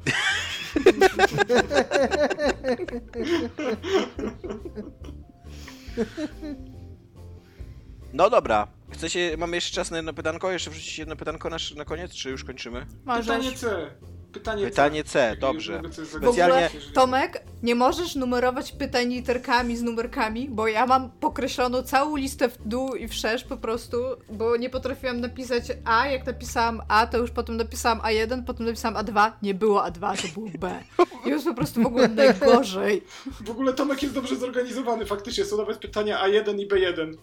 [8.14, 8.68] No dobra.
[8.92, 10.52] Chcecie, mamy jeszcze czas na jedno pytanko?
[10.52, 12.86] Jeszcze wrzucić jedno pytanko na, na koniec, czy już kończymy?
[13.06, 13.26] Możesz.
[13.26, 13.92] Pytanie C.
[14.34, 15.38] Pytanie, Pytanie C, C.
[15.40, 15.82] dobrze.
[16.18, 16.70] Specjalnie-.
[16.94, 22.58] Tomek, nie możesz numerować pytań literkami z numerkami, bo ja mam pokreśloną całą listę w
[22.68, 23.98] dół i wszerz po prostu,
[24.30, 29.06] bo nie potrafiłam napisać A, jak napisałam A, to już potem napisałam A1, potem napisałam
[29.06, 30.80] A2, nie było A2, to było B.
[31.26, 33.04] I już po prostu w ogóle najgorzej.
[33.46, 37.14] W ogóle Tomek jest dobrze zorganizowany, faktycznie są nawet pytania A1 i B1.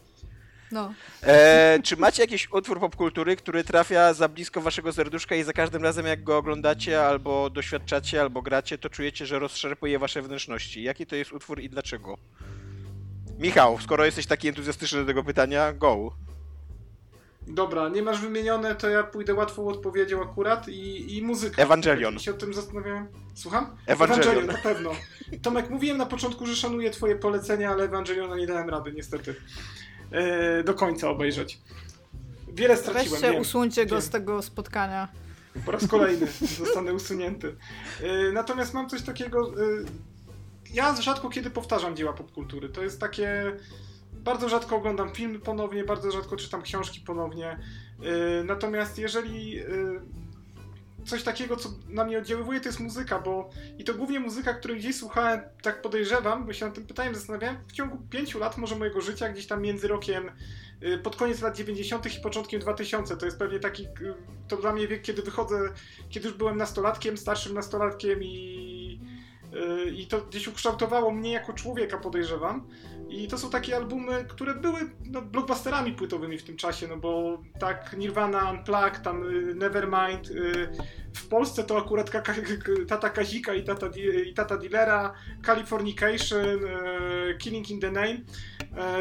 [0.72, 0.94] No.
[1.22, 5.82] E, czy macie jakiś utwór popkultury, który trafia za blisko waszego serduszka i za każdym
[5.82, 10.82] razem jak go oglądacie, albo doświadczacie, albo gracie, to czujecie, że rozszarpuje wasze wnętrzności?
[10.82, 12.18] Jaki to jest utwór i dlaczego?
[13.38, 16.12] Michał, skoro jesteś taki entuzjastyczny do tego pytania, go.
[17.46, 21.62] Dobra, nie masz wymienione, to ja pójdę łatwą odpowiedzią akurat i, i muzyka.
[21.62, 22.16] Ewangelion.
[22.16, 23.08] I się o tym zastanawiałem.
[23.34, 23.76] Słucham?
[23.86, 24.46] Ewangelion.
[24.46, 24.90] na pewno.
[25.42, 29.34] Tomek, mówiłem na początku, że szanuję twoje polecenia, ale Ewangeliona nie dałem rady, niestety.
[30.12, 31.58] E, do końca obejrzeć.
[32.48, 33.40] Wiele straciłem, Weźcie, wiem.
[33.40, 35.08] usuńcie go z tego spotkania.
[35.66, 36.26] Po raz kolejny
[36.58, 37.56] zostanę usunięty.
[38.02, 39.48] E, Natomiast mam coś takiego.
[39.50, 39.54] e,
[40.74, 42.68] Ja rzadko kiedy powtarzam dzieła popkultury.
[42.68, 43.56] To jest takie.
[44.12, 47.58] Bardzo rzadko oglądam filmy ponownie, bardzo rzadko czytam książki ponownie.
[48.44, 49.60] Natomiast jeżeli
[51.06, 54.78] coś takiego, co na mnie oddziaływuje, to jest muzyka, bo i to głównie muzyka, której
[54.78, 58.76] gdzieś słuchałem, tak podejrzewam, bo się nad tym pytaniem zastanawiałem, w ciągu pięciu lat może
[58.76, 60.30] mojego życia, gdzieś tam między rokiem
[60.82, 62.18] y, pod koniec lat 90.
[62.18, 63.16] i początkiem 2000.
[63.16, 63.88] To jest pewnie taki, y,
[64.48, 65.56] to dla mnie wiek, kiedy wychodzę,
[66.10, 69.00] kiedy już byłem nastolatkiem, starszym nastolatkiem i,
[69.86, 72.68] y, i to gdzieś ukształtowało mnie jako człowieka, podejrzewam.
[73.08, 77.42] I to są takie albumy, które były no, blockbusterami płytowymi w tym czasie, no bo
[77.58, 80.68] tak Nirvana, Unplugged, tam y, Nevermind, y,
[81.14, 82.10] w Polsce to akurat
[82.88, 83.86] Tata Kazika i Tata,
[84.26, 85.12] i Tata Dealera,
[85.42, 88.18] Californication, e, Killing in the Name,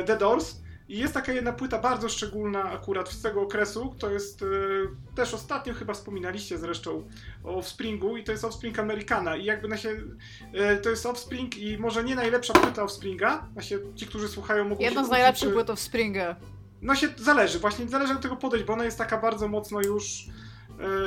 [0.06, 0.64] The Doors.
[0.90, 4.45] I jest taka jedna płyta bardzo szczególna akurat z tego okresu, to jest e,
[5.16, 7.03] też ostatnio chyba wspominaliście zresztą
[7.44, 9.95] o Offspringu i to jest Offspring Americana i jakby na się,
[10.53, 14.64] e, to jest Offspring i może nie najlepsza płyta Offspringa, na się, ci, którzy słuchają
[14.70, 16.36] mogą Jedno się z najlepszych czy- płyt w Springa.
[16.82, 20.26] no się zależy, właśnie zależy od tego podejść, bo ona jest taka bardzo mocno już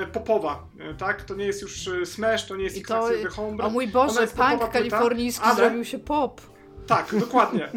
[0.02, 1.22] e, popowa, e, tak?
[1.22, 3.66] To nie jest już e, Smash, to nie jest I to- homebrew.
[3.66, 6.40] O mój Boże, punk kalifornijski ale- zrobił się pop.
[6.88, 7.68] Tak, dokładnie.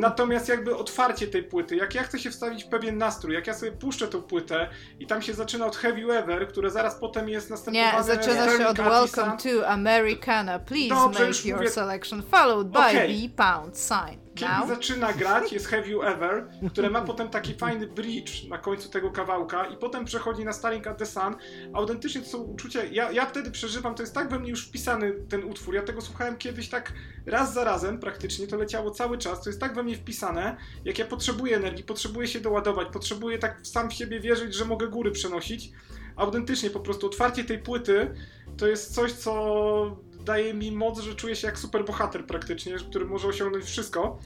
[0.00, 3.54] Natomiast jakby otwarcie tej płyty, jak ja chcę się wstawić w pewien nastrój, jak ja
[3.54, 4.68] sobie puszczę tą płytę
[5.00, 8.66] i tam się zaczyna od Heavy Weather, które zaraz potem jest następowane Nie, zaczyna się
[8.68, 8.76] od.
[8.76, 10.58] Welcome to Americana.
[10.58, 13.28] Please Dobrze, make your mówię- selection followed by Okej.
[13.36, 14.27] the pound sign.
[14.38, 14.68] Kiedy Now?
[14.68, 19.10] zaczyna grać, jest Have You Ever, które ma potem taki fajny bridge na końcu tego
[19.10, 21.36] kawałka i potem przechodzi na Starring at the Sun.
[21.72, 25.12] Autentycznie to są uczucia, ja, ja wtedy przeżywam, to jest tak we mnie już wpisany
[25.28, 26.92] ten utwór, ja tego słuchałem kiedyś tak
[27.26, 30.98] raz za razem praktycznie, to leciało cały czas, to jest tak we mnie wpisane, jak
[30.98, 35.10] ja potrzebuję energii, potrzebuję się doładować, potrzebuję tak sam w siebie wierzyć, że mogę góry
[35.10, 35.72] przenosić.
[36.16, 38.14] Autentycznie po prostu otwarcie tej płyty
[38.56, 39.96] to jest coś, co
[40.28, 44.18] daje mi moc, że czuję się jak superbohater praktycznie, który może osiągnąć wszystko.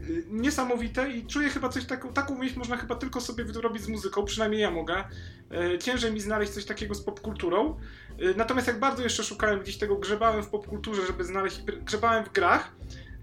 [0.00, 3.88] Y, Niesamowite i czuję chyba coś taką, taką myśl można chyba tylko sobie wyrobić z
[3.88, 5.04] muzyką, przynajmniej ja mogę.
[5.74, 7.76] Y, Ciężej mi znaleźć coś takiego z popkulturą.
[8.22, 12.32] Y, Natomiast jak bardzo jeszcze szukałem gdzieś tego, grzebałem w popkulturze, żeby znaleźć, grzebałem w
[12.32, 12.72] grach,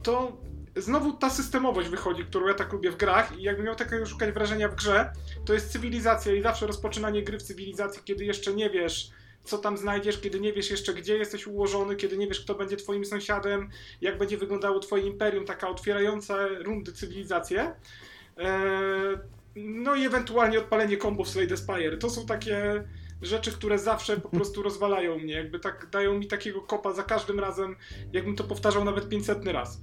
[0.03, 0.37] to
[0.75, 4.31] znowu ta systemowość wychodzi, którą ja tak lubię w grach i jakbym miał takiego szukać
[4.33, 5.13] wrażenia w grze,
[5.45, 9.11] to jest cywilizacja i zawsze rozpoczynanie gry w cywilizacji, kiedy jeszcze nie wiesz,
[9.43, 12.77] co tam znajdziesz, kiedy nie wiesz jeszcze gdzie jesteś ułożony, kiedy nie wiesz kto będzie
[12.77, 13.69] twoim sąsiadem,
[14.01, 17.75] jak będzie wyglądało twoje imperium, taka otwierająca rundy cywilizację.
[18.37, 18.59] E,
[19.55, 21.97] no i ewentualnie odpalenie combo w Slay Spire.
[21.97, 22.83] To są takie
[23.21, 27.39] rzeczy, które zawsze po prostu rozwalają mnie, jakby tak dają mi takiego kopa za każdym
[27.39, 27.75] razem,
[28.13, 29.81] jakbym to powtarzał nawet 500 raz.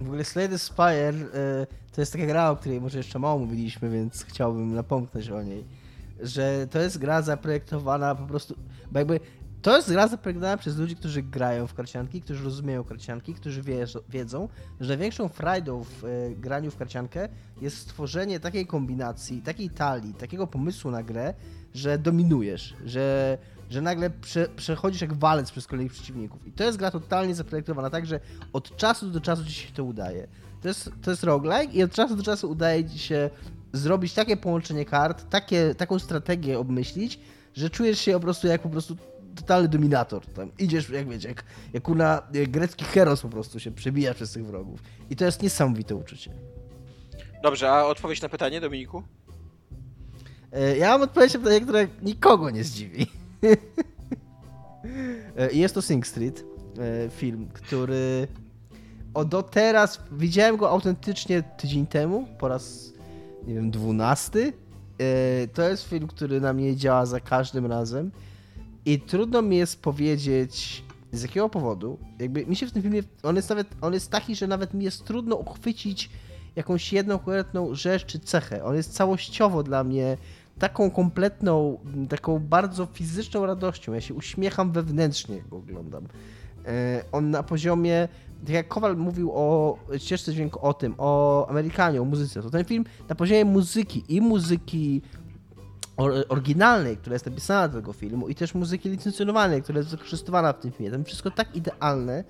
[0.00, 3.38] W ogóle Slay the Spire y, to jest taka gra, o której może jeszcze mało
[3.38, 5.79] mówiliśmy, więc chciałbym napomknąć o niej.
[6.22, 8.54] Że to jest gra zaprojektowana po prostu,
[8.92, 9.20] bo jakby
[9.62, 13.62] to jest gra zaprojektowana przez ludzi, którzy grają w karcianki, którzy rozumieją karcianki, którzy
[14.08, 14.48] wiedzą,
[14.80, 17.28] że największą frajdą w y, graniu w karciankę
[17.60, 21.34] jest stworzenie takiej kombinacji, takiej talii, takiego pomysłu na grę,
[21.74, 23.38] że dominujesz, że
[23.70, 26.46] że nagle prze, przechodzisz jak walec przez kolejnych przeciwników.
[26.46, 28.20] I to jest gra totalnie zaprojektowana tak, że
[28.52, 30.28] od czasu do czasu ci się to udaje.
[30.62, 33.30] To jest, to jest roguelike i od czasu do czasu udaje ci się
[33.72, 37.20] zrobić takie połączenie kart, takie, taką strategię obmyślić,
[37.54, 38.96] że czujesz się po prostu jak po prostu
[39.34, 40.26] totalny dominator.
[40.26, 44.46] Tam idziesz, jak wiecie, jak, jak na grecki heros po prostu się przebija przez tych
[44.46, 44.80] wrogów.
[45.10, 46.30] I to jest niesamowite uczucie.
[47.42, 49.02] Dobrze, a odpowiedź na pytanie, Dominiku?
[50.52, 53.06] E, ja mam odpowiedź na pytanie, które nikogo nie zdziwi.
[55.36, 56.44] E, jest to Sing Street,
[56.78, 58.28] e, film, który
[59.14, 62.89] o do teraz widziałem go autentycznie tydzień temu, po raz
[63.46, 64.52] nie wiem, dwunasty.
[64.98, 68.10] E, to jest film, który na mnie działa za każdym razem
[68.84, 71.98] i trudno mi jest powiedzieć z jakiego powodu.
[72.18, 74.84] Jakby mi się w tym filmie, on jest nawet, on jest taki, że nawet mi
[74.84, 76.10] jest trudno uchwycić
[76.56, 78.64] jakąś jedną konkretną rzecz czy cechę.
[78.64, 80.16] On jest całościowo dla mnie
[80.58, 83.92] taką kompletną, taką bardzo fizyczną radością.
[83.92, 86.04] Ja się uśmiecham wewnętrznie, jak go oglądam.
[86.66, 88.08] E, on na poziomie,
[88.46, 92.64] tak jak Kowal mówił o ścieżce dźwięku, o tym, o Amerykanie, o muzyce, to ten
[92.64, 95.02] film na poziomie muzyki i muzyki
[96.28, 100.60] oryginalnej, która jest napisana do tego filmu i też muzyki licencjonowanej, która jest wykorzystywana w
[100.60, 100.92] tym filmie.
[100.92, 102.24] Tam wszystko tak idealne,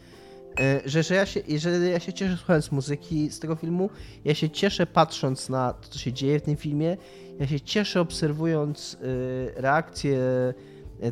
[0.60, 3.90] e, że, że, ja się, że ja się cieszę słuchając muzyki z tego filmu,
[4.24, 6.96] ja się cieszę patrząc na to, co się dzieje w tym filmie
[7.40, 8.96] ja się cieszę obserwując
[9.56, 10.54] reakcję, y,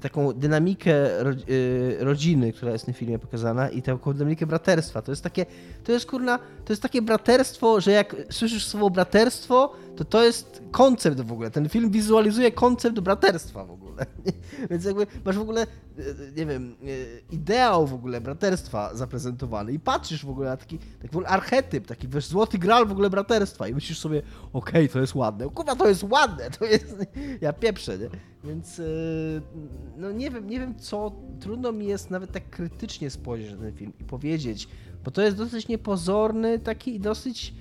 [0.02, 5.02] taką dynamikę y, rodziny, która jest w tym filmie pokazana i taką dynamikę braterstwa.
[5.02, 5.46] To jest takie,
[5.84, 10.62] to jest kurna, to jest takie braterstwo, że jak słyszysz słowo braterstwo, to to jest
[10.70, 11.50] koncept w ogóle.
[11.50, 14.06] Ten film wizualizuje koncept braterstwa w ogóle.
[14.70, 15.66] Więc jakby masz w ogóle,
[16.36, 16.76] nie wiem,
[17.30, 21.86] ideał w ogóle braterstwa zaprezentowany i patrzysz w ogóle na taki, taki w ogóle archetyp,
[21.86, 24.22] taki wiesz, złoty gral w ogóle braterstwa i myślisz sobie,
[24.52, 25.48] okej, okay, to jest ładne.
[25.48, 26.96] Kurwa, to jest ładne, to jest,
[27.40, 28.08] ja pieprzę, nie?
[28.44, 28.80] Więc
[29.96, 33.72] no nie wiem, nie wiem co, trudno mi jest nawet tak krytycznie spojrzeć na ten
[33.72, 34.68] film i powiedzieć,
[35.04, 37.54] bo to jest dosyć niepozorny, taki dosyć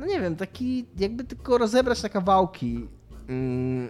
[0.00, 2.88] no nie wiem, taki jakby tylko rozebrać na kawałki
[3.28, 3.88] mm,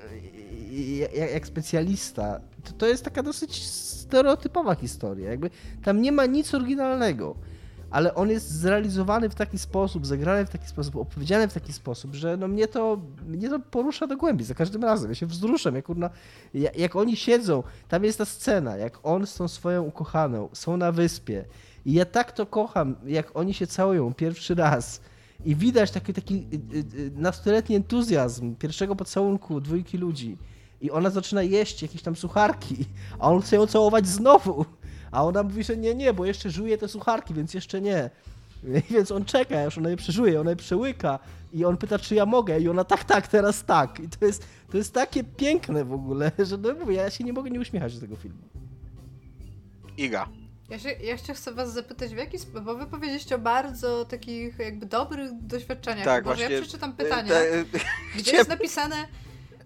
[1.32, 5.30] jak, specjalista, to, to jest taka dosyć stereotypowa historia.
[5.30, 5.50] Jakby
[5.84, 7.34] tam nie ma nic oryginalnego,
[7.90, 12.14] ale on jest zrealizowany w taki sposób, zagrany w taki sposób, opowiedziany w taki sposób,
[12.14, 15.10] że no mnie to, mnie to porusza do głębi za każdym razem.
[15.10, 16.10] Ja się wzruszam, jak, kurna,
[16.54, 20.92] jak oni siedzą, tam jest ta scena, jak on z tą swoją ukochaną są na
[20.92, 21.44] wyspie
[21.84, 25.00] i ja tak to kocham, jak oni się całują pierwszy raz
[25.44, 30.38] i widać taki, taki y, y, y, nastoletni entuzjazm pierwszego pocałunku dwójki ludzi.
[30.80, 32.76] I ona zaczyna jeść jakieś tam sucharki,
[33.18, 34.64] a on chce ją całować znowu.
[35.10, 38.10] A ona mówi, że nie, nie, bo jeszcze żuje te sucharki, więc jeszcze nie.
[38.90, 41.18] Więc on czeka, aż ona je przeżuje, ona je przełyka
[41.52, 44.00] i on pyta, czy ja mogę i ona tak, tak, teraz tak.
[44.00, 47.50] I to jest, to jest takie piękne w ogóle, że no ja się nie mogę
[47.50, 48.42] nie uśmiechać do tego filmu.
[49.96, 50.28] Iga.
[50.70, 54.04] Ja, się, ja jeszcze chcę was zapytać, w jaki sposób, bo wy powiedzieliście o bardzo
[54.04, 56.04] takich jakby dobrych doświadczeniach.
[56.04, 57.64] Tak, Może właśnie, ja przeczytam pytanie, te,
[58.18, 58.96] gdzie jest napisane,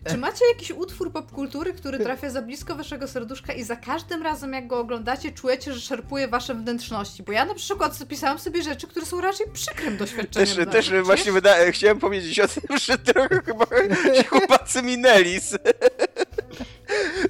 [0.09, 4.53] czy macie jakiś utwór popkultury, który trafia za blisko waszego serduszka i za każdym razem,
[4.53, 7.23] jak go oglądacie, czujecie, że szerpuje wasze wnętrzności?
[7.23, 10.67] Bo ja na przykład zapisałam sobie rzeczy, które są raczej przykrym doświadczeniem.
[10.71, 13.67] Też, też właśnie wyda- chciałem powiedzieć o tym, że trochę chyba
[14.31, 15.41] chłopacy minęli.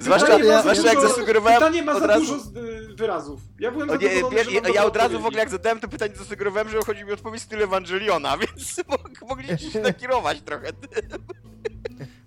[0.00, 1.58] Zwłaszcza, ja, zwłaszcza jak zasugerowałem.
[1.58, 2.20] Pytanie ma za razu...
[2.20, 3.40] dużo y, wyrazów.
[3.60, 6.68] Ja byłem o, nie, ja, ja od razu w ogóle jak zadałem to pytanie, zasugerowałem,
[6.68, 8.80] że chodzi mi o odpowiedź stylu Ewangeliona, więc
[9.28, 11.24] mogliście się nakierować trochę tym.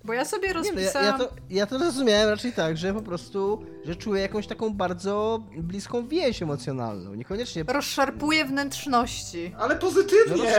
[0.07, 1.05] Bo ja sobie rozpisałam...
[1.05, 4.21] Nie, no, ja, ja, to, ja to rozumiałem raczej tak, że po prostu, że czuję
[4.21, 7.63] jakąś taką bardzo bliską więź emocjonalną, niekoniecznie...
[7.67, 9.55] Rozszarpuje wnętrzności.
[9.57, 10.51] Ale pozytywnie!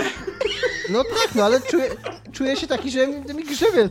[0.90, 1.90] No, no tak, no ale czuję,
[2.32, 3.88] czuję się taki, że mi grzebie.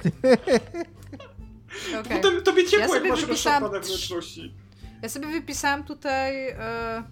[2.00, 2.18] Okay.
[2.18, 3.70] Potem tobie ciepło, ja jak masz wypisałam...
[3.70, 4.54] wnętrzności.
[5.02, 7.04] Ja sobie wypisałam tutaj e,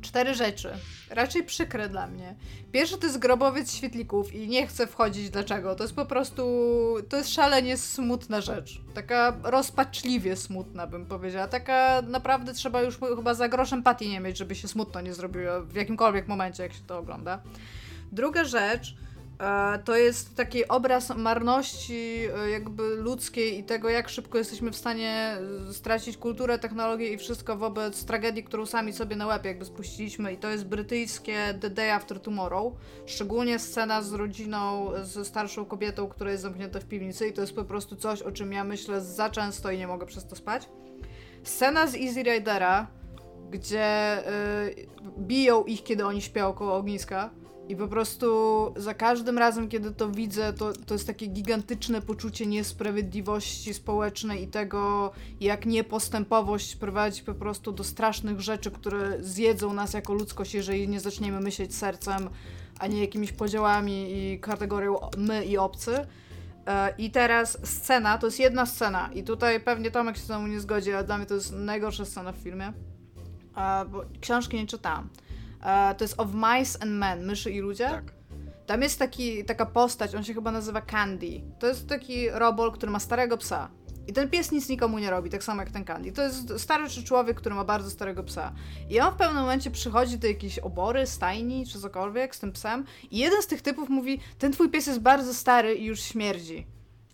[0.00, 0.70] cztery rzeczy.
[1.10, 2.34] Raczej przykre dla mnie.
[2.72, 5.74] Pierwszy to jest grobowiec świetlików i nie chcę wchodzić dlaczego.
[5.74, 6.42] To jest po prostu.
[7.08, 8.80] To jest szalenie smutna rzecz.
[8.94, 11.48] Taka rozpaczliwie smutna, bym powiedziała.
[11.48, 15.60] Taka naprawdę trzeba już chyba za groszem patii nie mieć, żeby się smutno nie zrobiło
[15.62, 17.42] w jakimkolwiek momencie, jak się to ogląda.
[18.12, 18.94] Druga rzecz
[19.84, 25.36] to jest taki obraz marności e, jakby ludzkiej i tego, jak szybko jesteśmy w stanie
[25.68, 30.32] e, stracić kulturę, technologię i wszystko wobec tragedii, którą sami sobie na łeb jakby spuściliśmy
[30.32, 32.72] i to jest brytyjskie The Day After Tomorrow.
[33.06, 37.54] Szczególnie scena z rodziną, ze starszą kobietą, która jest zamknięta w piwnicy i to jest
[37.54, 40.68] po prostu coś, o czym ja myślę za często i nie mogę przez to spać.
[41.42, 42.86] Scena z Easy Ridera,
[43.50, 44.22] gdzie
[44.76, 47.30] yy, biją ich, kiedy oni śpią koło ogniska
[47.70, 48.26] i po prostu
[48.76, 54.48] za każdym razem, kiedy to widzę, to, to jest takie gigantyczne poczucie niesprawiedliwości społecznej i
[54.48, 60.88] tego, jak niepostępowość prowadzi po prostu do strasznych rzeczy, które zjedzą nas jako ludzkość, jeżeli
[60.88, 62.30] nie zaczniemy myśleć sercem,
[62.78, 66.06] a nie jakimiś podziałami i kategorią my i obcy.
[66.66, 70.60] E, I teraz scena, to jest jedna scena i tutaj pewnie Tomek się z nie
[70.60, 72.72] zgodzi, ale dla mnie to jest najgorsza scena w filmie,
[73.90, 75.08] bo książki nie czytałam.
[75.62, 77.88] E, to jest Of Mice and Men, myszy i ludzie.
[77.88, 78.12] Tak.
[78.66, 81.40] Tam jest taki, taka postać, on się chyba nazywa Candy.
[81.58, 83.70] To jest taki robol, który ma starego psa.
[84.06, 86.12] I ten pies nic nikomu nie robi, tak samo jak ten Candy.
[86.12, 88.52] To jest stary czy człowiek, który ma bardzo starego psa.
[88.90, 92.84] I on w pewnym momencie przychodzi do jakiejś obory, stajni czy cokolwiek z tym psem.
[93.10, 96.66] I jeden z tych typów mówi: Ten twój pies jest bardzo stary i już śmierdzi.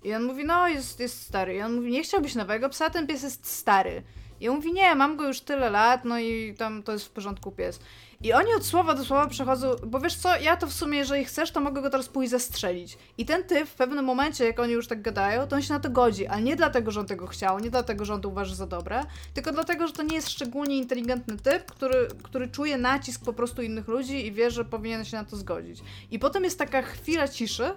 [0.05, 1.55] I on mówi: No, jest, jest stary.
[1.55, 4.02] I on mówi: Nie chciałbyś nowego psa, ten pies jest stary.
[4.40, 7.10] I on mówi: Nie, mam go już tyle lat, no i tam to jest w
[7.10, 7.81] porządku pies.
[8.22, 11.24] I oni od słowa do słowa przechodzą, bo wiesz co, ja to w sumie, jeżeli
[11.24, 12.98] chcesz, to mogę go teraz pójść zastrzelić.
[13.18, 15.80] I ten typ w pewnym momencie, jak oni już tak gadają, to on się na
[15.80, 18.55] to godzi, ale nie dlatego, że on tego chciał, nie dlatego, że on to uważa
[18.55, 19.02] za dobre,
[19.34, 23.62] tylko dlatego, że to nie jest szczególnie inteligentny typ, który, który czuje nacisk po prostu
[23.62, 25.80] innych ludzi i wie, że powinien się na to zgodzić.
[26.10, 27.70] I potem jest taka chwila ciszy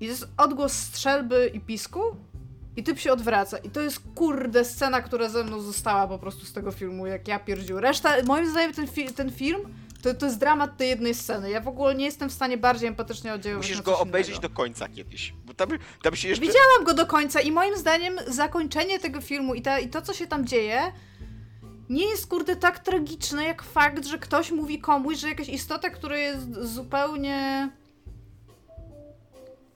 [0.00, 2.00] i jest odgłos strzelby i pisku
[2.76, 3.58] i typ się odwraca.
[3.58, 7.28] I to jest kurde scena, która ze mną została po prostu z tego filmu, jak
[7.28, 7.80] ja pierdził.
[7.80, 9.60] Reszta, moim zdaniem ten, fi ten film
[10.02, 11.50] to, to jest dramat tej jednej sceny.
[11.50, 14.48] Ja w ogóle nie jestem w stanie bardziej empatycznie oddziaływać Musisz go obejrzeć innego.
[14.48, 15.34] do końca kiedyś.
[15.46, 15.68] Bo tam,
[16.02, 16.46] tam się jeszcze...
[16.46, 20.12] Widziałam go do końca i moim zdaniem zakończenie tego filmu i, ta, i to, co
[20.12, 20.92] się tam dzieje,
[21.88, 26.16] nie jest kurde tak tragiczne jak fakt, że ktoś mówi komuś, że jakaś istota, która
[26.16, 27.68] jest zupełnie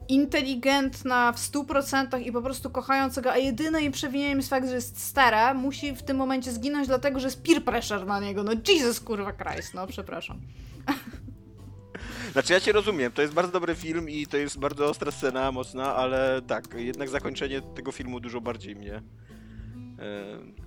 [0.09, 5.55] inteligentna w 100% i po prostu kochającego, a jedynym przewinieniem jest fakt, że jest stara,
[5.55, 8.43] musi w tym momencie zginąć dlatego, że jest peer pressure na niego.
[8.43, 10.41] No Jesus kurwa Christ, no przepraszam.
[12.33, 15.53] Znaczy ja cię rozumiem, to jest bardzo dobry film i to jest bardzo ostra scena,
[15.53, 18.95] mocna, ale tak, jednak zakończenie tego filmu dużo bardziej mnie...
[18.95, 19.03] E,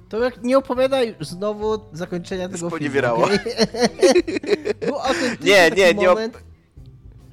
[0.10, 2.70] To jak nie opowiadaj znowu zakończenia tego filmu.
[2.78, 3.28] Sponiewierało.
[5.04, 6.38] autentyczny Nie, nie, nie op- moment,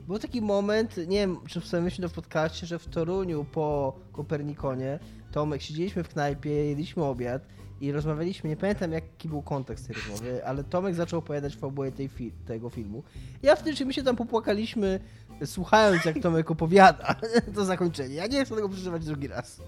[0.08, 4.98] Był taki moment, nie wiem, czy wspomnieliśmy to w podcaście, że w Toruniu po Kopernikonie
[5.32, 7.42] Tomek, siedzieliśmy w knajpie, jedliśmy obiad
[7.80, 12.08] i rozmawialiśmy, nie pamiętam jaki był kontekst tej rozmowy, ale Tomek zaczął opowiadać fabułę tej
[12.08, 13.02] fi- tego filmu.
[13.42, 15.00] Ja wtedy czy my się tam popłakaliśmy,
[15.44, 17.14] słuchając jak Tomek opowiada
[17.54, 18.14] to zakończenie.
[18.14, 19.60] Ja nie chcę tego przeżywać drugi raz.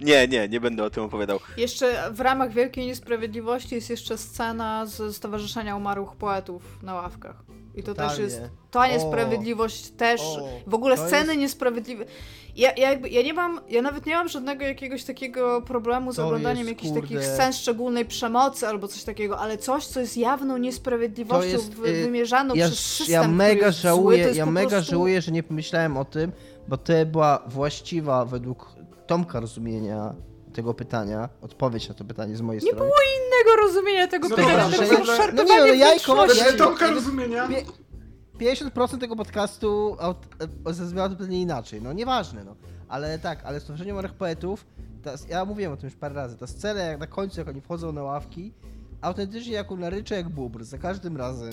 [0.00, 1.38] Nie, nie, nie będę o tym opowiadał.
[1.56, 7.42] Jeszcze w ramach Wielkiej Niesprawiedliwości jest jeszcze scena z Stowarzyszenia Umarłych Poetów na ławkach.
[7.76, 8.24] I to też Totalnie.
[8.24, 8.40] jest.
[8.70, 10.20] Ta niesprawiedliwość też.
[10.20, 12.04] O, w ogóle sceny jest- niesprawiedliwe.
[12.56, 13.60] Ja, ja, jakby, ja nie mam.
[13.68, 17.52] Ja nawet nie mam żadnego jakiegoś takiego problemu z To oglądaniem jest, jakichś takich scen
[17.52, 22.66] szczególnej przemocy albo coś takiego, ale coś, co jest jawną niesprawiedliwością jest, y, wymierzaną ja,
[22.66, 23.12] przez system.
[23.12, 24.90] ja mega żałuję, ja mega prostu...
[24.90, 26.32] żałuję, że nie pomyślałem o tym,
[26.68, 28.76] bo to była właściwa według
[29.06, 30.14] Tomka rozumienia
[30.56, 32.90] tego pytania, odpowiedź na to pytanie z mojej Nie strony.
[33.16, 36.10] innego rozumienia tego No pytania, dobra, szarpanie no nie, no ja i wnętrzności.
[36.12, 37.48] Kołacz- Wedle ja- Tomka ja- rozumienia...
[37.48, 37.64] Pie-
[38.38, 39.96] 50% tego podcastu
[40.68, 42.56] e, zrozumiało to pewnie inaczej, no nieważne, no.
[42.88, 44.66] Ale tak, ale Stowarzyszenie Młodych Poetów,
[45.02, 47.60] ta, ja mówiłem o tym już parę razy, ta scena jak na końcu, jak oni
[47.60, 48.52] wchodzą na ławki,
[49.00, 51.52] autentycznie jak naryczę jak bubr, za każdym razem,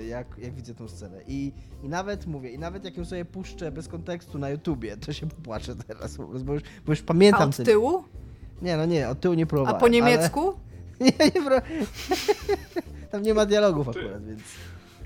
[0.00, 1.20] y, jak, jak widzę tą scenę.
[1.26, 1.52] I,
[1.82, 5.26] I nawet mówię, i nawet jak ją sobie puszczę bez kontekstu na YouTubie, to się
[5.28, 6.42] popłaczę teraz, bo już,
[6.86, 7.66] bo już A pamiętam od ten...
[8.62, 9.80] Nie, no nie, od tyłu nie A próbowałem.
[9.80, 10.40] po niemiecku?
[10.48, 10.60] Ale...
[11.00, 11.56] Nie, nie, pro...
[13.10, 14.40] Tam nie ma dialogów akurat, więc...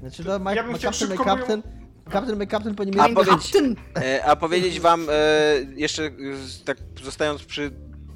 [0.00, 1.62] Znaczy, no, ma, Ja bym ma chciał Captain my Captain,
[2.12, 3.24] Captain my Captain po A niemiecku...
[3.24, 3.76] Captain!
[3.96, 5.12] E, a powiedzieć wam, e,
[5.76, 6.10] jeszcze
[6.64, 7.70] tak zostając przy,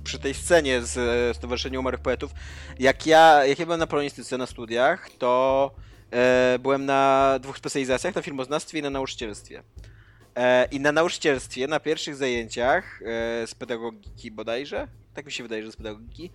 [0.05, 2.31] przy tej scenie z e, Stowarzyszenia Umarłych Poetów,
[2.78, 5.70] jak ja, jak ja byłem na polonistyce na studiach, to
[6.10, 9.62] e, byłem na dwóch specjalizacjach, na filmoznawstwie i na nauczycielstwie.
[10.36, 14.89] E, I na nauczycielstwie, na pierwszych zajęciach e, z pedagogiki bodajże,
[15.19, 16.31] Tak mi się wydaje, że z pedagogiki.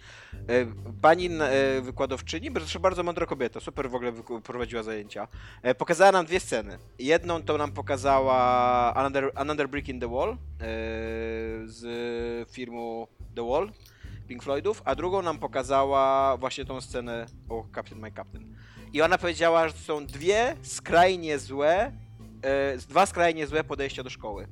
[0.47, 0.65] E,
[1.01, 5.27] Pani e, wykładowczyni, bardzo mądra kobieta, super w ogóle prowadziła zajęcia.
[5.61, 6.77] E, Pokazała nam dwie sceny.
[6.99, 8.35] Jedną to nam pokazała
[8.93, 10.37] Another, Another Brick in the Wall
[11.65, 13.71] z filmu The Wall
[14.27, 18.55] Pink Floydów, a drugą nam pokazała właśnie tą scenę o Captain My Captain.
[18.93, 21.91] I ona powiedziała, że są dwie skrajnie złe,
[22.89, 24.47] dwa skrajnie złe podejścia do szkoły.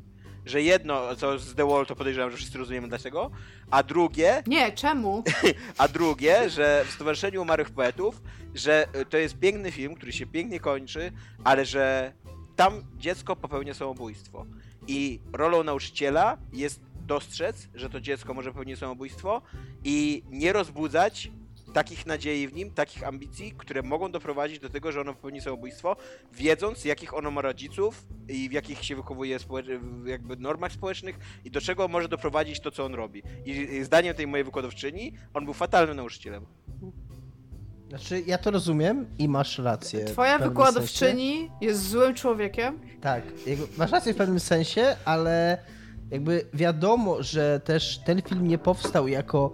[0.45, 3.31] Że jedno, co z The Wall, to podejrzewam, że wszyscy rozumiemy dlaczego,
[3.71, 5.23] a drugie, Nie, czemu?
[5.77, 8.21] a drugie, że w Stowarzyszeniu Umarłych Poetów,
[8.55, 11.11] że y, to jest piękny film, który się pięknie kończy,
[11.43, 12.13] ale że
[12.55, 14.45] tam dziecko popełnia samobójstwo.
[14.87, 19.41] I rolą nauczyciela jest dostrzec, że to dziecko może popełnić samobójstwo
[19.83, 21.31] i nie rozbudzać
[21.73, 25.95] takich nadziei w nim, takich ambicji, które mogą doprowadzić do tego, że ono popełni samobójstwo,
[26.33, 29.37] wiedząc jakich ono ma rodziców i w jakich się wychowuje
[30.05, 33.23] jakby normach społecznych i do czego może doprowadzić to, co on robi.
[33.45, 36.45] I zdaniem tej mojej wykładowczyni, on był fatalnym nauczycielem.
[37.89, 40.05] Znaczy, ja to rozumiem i masz rację.
[40.05, 42.79] Twoja wykładowczyni jest złym człowiekiem.
[42.79, 42.97] Sensie.
[43.01, 43.23] Tak,
[43.77, 45.57] masz rację w pewnym sensie, ale
[46.11, 49.53] jakby wiadomo, że też ten film nie powstał jako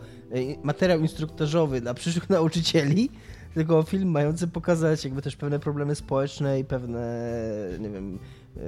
[0.63, 3.09] materiał instruktażowy dla przyszłych nauczycieli,
[3.53, 7.37] tylko film mający pokazać jakby też pewne problemy społeczne i pewne,
[7.79, 8.19] nie wiem,
[8.57, 8.61] e,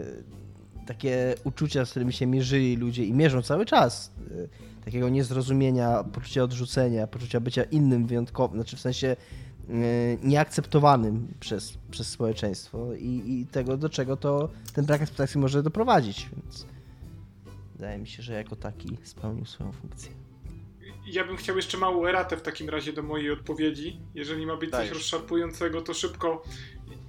[0.85, 4.11] takie uczucia, z którymi się mierzyli ludzie i mierzą cały czas.
[4.31, 9.73] E, Takiego niezrozumienia, poczucia odrzucenia, poczucia bycia innym, wyjątkowym, znaczy w sensie e,
[10.23, 16.29] nieakceptowanym przez, przez społeczeństwo i, i tego, do czego to ten brak akceptacji może doprowadzić,
[16.35, 16.65] więc
[17.75, 20.11] wydaje mi się, że jako taki spełnił swoją funkcję.
[21.11, 23.99] Ja bym chciał jeszcze małą eratę w takim razie do mojej odpowiedzi.
[24.15, 24.89] Jeżeli ma być Dajesz.
[24.89, 26.43] coś rozszarpującego, to szybko.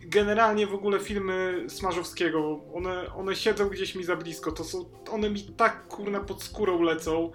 [0.03, 4.53] Generalnie w ogóle filmy Smarzowskiego, one, one siedzą gdzieś mi za blisko.
[4.53, 7.33] To są, one mi tak kurna pod skórą lecą.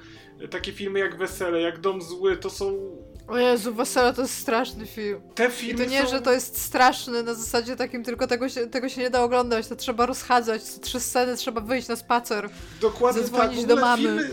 [0.49, 2.97] Takie filmy jak Wesele, jak Dom Zły, to są.
[3.27, 5.21] O Jezu, Wesele to jest straszny film.
[5.35, 6.09] Te I filmy to nie, są...
[6.09, 9.67] że to jest straszny na zasadzie takim, tylko tego się, tego się nie da oglądać,
[9.67, 12.49] to trzeba rozchadzać, co trzy sceny trzeba wyjść na spacer.
[12.81, 13.67] Dokładnie Zadzwonić tak.
[13.67, 14.01] Do mamy.
[14.03, 14.29] Filmy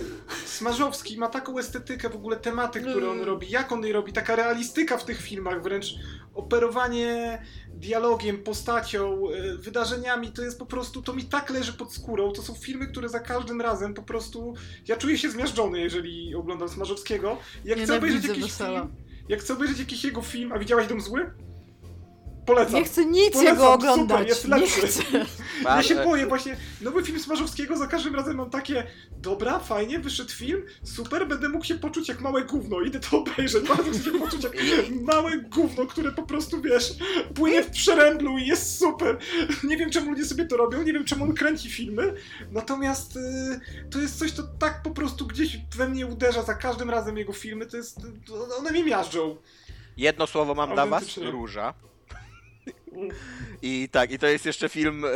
[0.47, 3.27] Smarzowski ma taką estetykę, w ogóle tematy, które on Mm.
[3.27, 5.95] robi, jak on je robi, taka realistyka w tych filmach, wręcz
[6.35, 7.43] operowanie
[7.83, 12.33] dialogiem, postacią, e, wydarzeniami, to jest po prostu, to mi tak leży pod skórą.
[12.33, 14.55] To są filmy, które za każdym razem po prostu,
[14.89, 17.39] ja czuję się zmiażdżony, jeżeli oglądam Smarzowskiego.
[17.65, 18.81] Jak chcę obejrzeć jakiś Wesela.
[18.81, 18.95] film,
[19.29, 21.31] jak chcę obejrzeć jakiś jego film, a widziałaś Dom Zły?
[22.47, 22.75] Polecam.
[22.75, 24.19] Nie chcę nic Polecam, jego oglądać.
[24.19, 24.87] super, jest nie lepszy.
[24.87, 25.03] chcę.
[25.65, 28.87] Ja się boję, właśnie nowy film Smarzowskiego, za każdym razem mam takie
[29.19, 33.69] dobra, fajnie, wyszedł film, super, będę mógł się poczuć jak małe gówno, idę to obejrzeć,
[33.69, 34.53] bardzo chcę się poczuć jak
[35.03, 36.95] małe gówno, które po prostu, wiesz,
[37.35, 39.19] płynie w przeręblu i jest super.
[39.65, 42.15] Nie wiem, czemu ludzie sobie to robią, nie wiem, czemu on kręci filmy,
[42.51, 43.61] natomiast y,
[43.91, 47.33] to jest coś, co tak po prostu gdzieś we mnie uderza za każdym razem jego
[47.33, 47.97] filmy, to jest,
[48.59, 49.37] one mi miażdżą.
[49.97, 51.75] Jedno słowo mam dla was, róża.
[53.63, 55.09] I tak, i to jest jeszcze film e,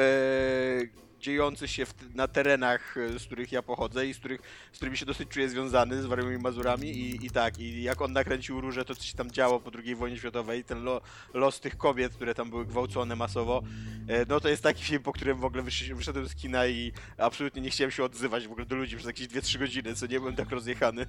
[1.20, 4.40] dziejący się w, na terenach, e, z których ja pochodzę i z, których,
[4.72, 8.12] z którymi się dosyć czuję związany, z Warmimi Mazurami i, i tak, i jak on
[8.12, 11.00] nakręcił różę, to co się tam działo po II wojnie światowej, ten lo,
[11.34, 13.62] los tych kobiet, które tam były gwałcone masowo,
[14.08, 16.92] e, no to jest taki film, po którym w ogóle wysz, wyszedłem z kina i
[17.18, 20.20] absolutnie nie chciałem się odzywać w ogóle do ludzi przez jakieś 2-3 godziny, co nie
[20.20, 21.06] byłem tak rozjechany.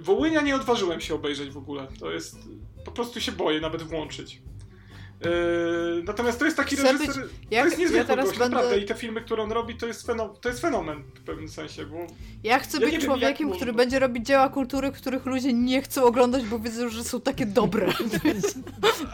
[0.00, 1.86] Wołynia nie odważyłem się obejrzeć w ogóle.
[2.00, 2.36] To jest.
[2.84, 4.42] Po prostu się boję nawet włączyć.
[5.20, 7.06] Yy, natomiast to jest taki Chcę reżyser.
[7.24, 8.78] być- to jest niezwykły ja gość, będę- naprawdę.
[8.78, 11.86] I te filmy, które on robi, to jest, feno, to jest fenomen w pewnym sensie,
[11.86, 12.06] bo
[12.44, 16.04] Ja chcę Ja być człowiekiem, jak który będzie robić dzieła kultury, których ludzie nie chcą
[16.04, 17.86] oglądać, bo wiedzą, że są takie dobre.
[18.22, 18.58] To jest,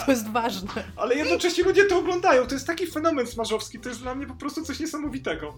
[0.06, 0.70] to jest ważne.
[0.96, 2.46] Ale jednocześnie ludzie to oglądają.
[2.46, 3.78] To jest taki fenomen smarzowski.
[3.78, 5.54] To jest dla mnie po prostu coś niesamowitego.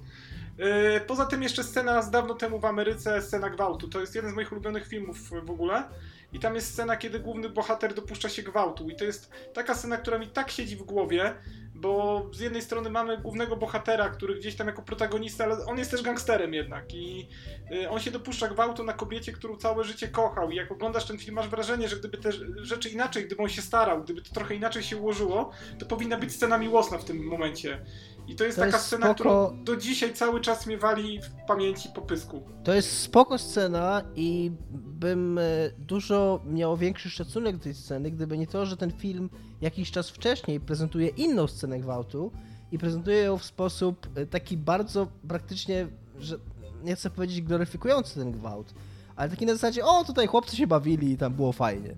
[0.58, 3.88] Yy, Poza tym jeszcze scena z dawno temu w Ameryce, scena gwałtu.
[3.88, 5.84] To jest jeden z moich ulubionych filmów w ogóle.
[6.32, 8.90] I tam jest scena, kiedy główny bohater dopuszcza się gwałtu.
[8.90, 11.34] I to jest taka scena, która mi tak siedzi w głowie,
[11.74, 15.90] bo z jednej strony mamy głównego bohatera, który gdzieś tam jako protagonista, ale on jest
[15.90, 16.94] też gangsterem jednak.
[16.94, 17.28] I
[17.72, 20.50] y, on się dopuszcza gwałtu na kobiecie, którą całe życie kochał.
[20.50, 23.62] I jak oglądasz ten film, masz wrażenie, że gdyby te rzeczy inaczej, gdyby on się
[23.62, 27.84] starał, gdyby to trochę inaczej się ułożyło, to powinna być scena miłosna w tym momencie.
[28.28, 29.14] I to jest To taka jest scena, spoko.
[29.14, 32.42] którą do dzisiaj cały czas mnie wali w pamięci po pysku.
[32.64, 35.42] To jest spoko scena i bym e,
[35.78, 39.30] dużo miał większy szacunek do tej sceny, gdyby nie to, że ten film
[39.60, 42.32] jakiś czas wcześniej prezentuje inną scenę gwałtu
[42.72, 45.86] i prezentuje ją w sposób e, taki bardzo praktycznie,
[46.18, 46.36] że
[46.84, 48.74] nie chcę powiedzieć gloryfikujący ten gwałt,
[49.16, 51.96] ale taki na zasadzie, o tutaj chłopcy się bawili i tam było fajnie.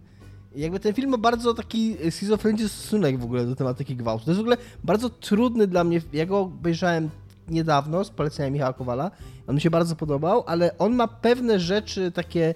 [0.57, 4.25] Jakby ten film ma bardzo taki schizofreniczny stosunek w ogóle do tematyki gwałtu.
[4.25, 7.11] To jest w ogóle bardzo trudny dla mnie, ja go obejrzałem
[7.49, 9.11] niedawno z polecenia Michała Kowala,
[9.47, 12.55] on mi się bardzo podobał, ale on ma pewne rzeczy takie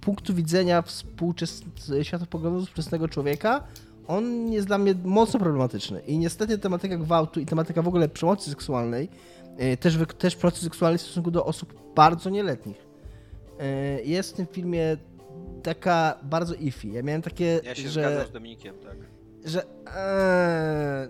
[0.00, 1.62] punktu widzenia współczes...
[2.02, 3.64] światopoglądu współczesnego człowieka,
[4.06, 6.00] on jest dla mnie mocno problematyczny.
[6.00, 9.08] I niestety tematyka gwałtu i tematyka w ogóle przemocy seksualnej,
[9.56, 12.86] e, też, też przemocy seksualnej w stosunku do osób bardzo nieletnich,
[13.58, 14.96] e, jest w tym filmie
[15.64, 16.88] taka bardzo iffy.
[16.88, 18.00] Ja miałem takie, Ja się że...
[18.00, 18.96] zgadzam z Dominikiem, tak.
[19.44, 21.08] że eee,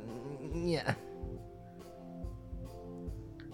[0.54, 0.94] nie.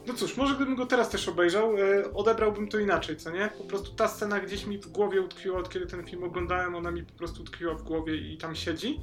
[0.06, 3.50] No cóż, może gdybym go teraz też obejrzał, e, odebrałbym to inaczej, co nie?
[3.58, 6.90] Po prostu ta scena gdzieś mi w głowie utkwiła, od kiedy ten film oglądałem, ona
[6.90, 9.00] mi po prostu utkwiła w głowie i tam siedzi.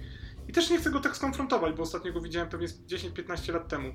[0.48, 3.68] I też nie chcę go tak skonfrontować, bo ostatnio go widziałem pewnie z 10-15 lat
[3.68, 3.94] temu.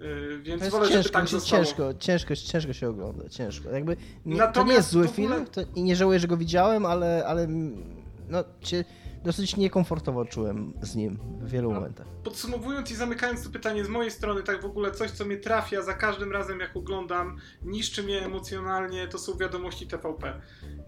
[0.00, 1.64] E, więc To wolę, ciężko, tak się- zostało.
[1.64, 3.70] ciężko, ciężko, ciężko się ogląda, ciężko.
[3.70, 3.96] Jakby
[4.26, 7.24] nie, to nie jest zły ogóle- film to, i nie żałuję, że go widziałem, ale,
[7.26, 7.84] ale mm,
[8.28, 8.84] no, się
[9.24, 11.74] dosyć niekomfortowo czułem z nim w wielu No.
[11.74, 12.06] momentach.
[12.24, 15.82] Podsumowując i zamykając to pytanie z mojej strony, tak w ogóle coś, co mnie trafia
[15.82, 20.40] za każdym razem, jak oglądam, niszczy mnie emocjonalnie, to są wiadomości TVP.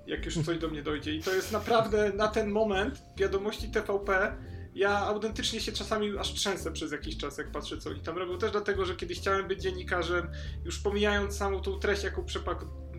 [0.06, 1.14] Jak już coś do mnie dojdzie.
[1.14, 4.32] I to jest naprawdę na ten moment wiadomości TVP.
[4.78, 8.38] Ja autentycznie się czasami aż trzęsę przez jakiś czas, jak patrzę, co oni tam robią.
[8.38, 10.30] Też dlatego, że kiedyś chciałem być dziennikarzem,
[10.64, 12.24] już pomijając samą tą treść, jaką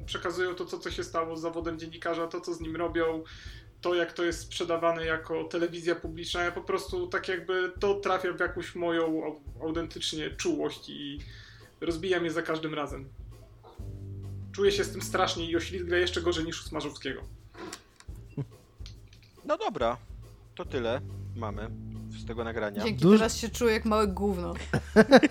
[0.05, 3.23] przekazują, to co, co się stało z zawodem dziennikarza, to co z nim robią,
[3.81, 8.33] to jak to jest sprzedawane jako telewizja publiczna, ja po prostu tak jakby to trafia
[8.33, 11.19] w jakąś moją au- autentycznie czułość i
[11.81, 13.09] rozbija mnie za każdym razem.
[14.51, 17.21] Czuję się z tym strasznie i oślizgę jeszcze gorzej niż u Smarzowskiego.
[19.45, 19.97] No dobra,
[20.59, 21.01] to tyle
[21.35, 21.69] mamy
[22.09, 22.83] z tego nagrania.
[22.83, 24.53] Dzięki, Dużo- teraz się czuję jak małe gówno.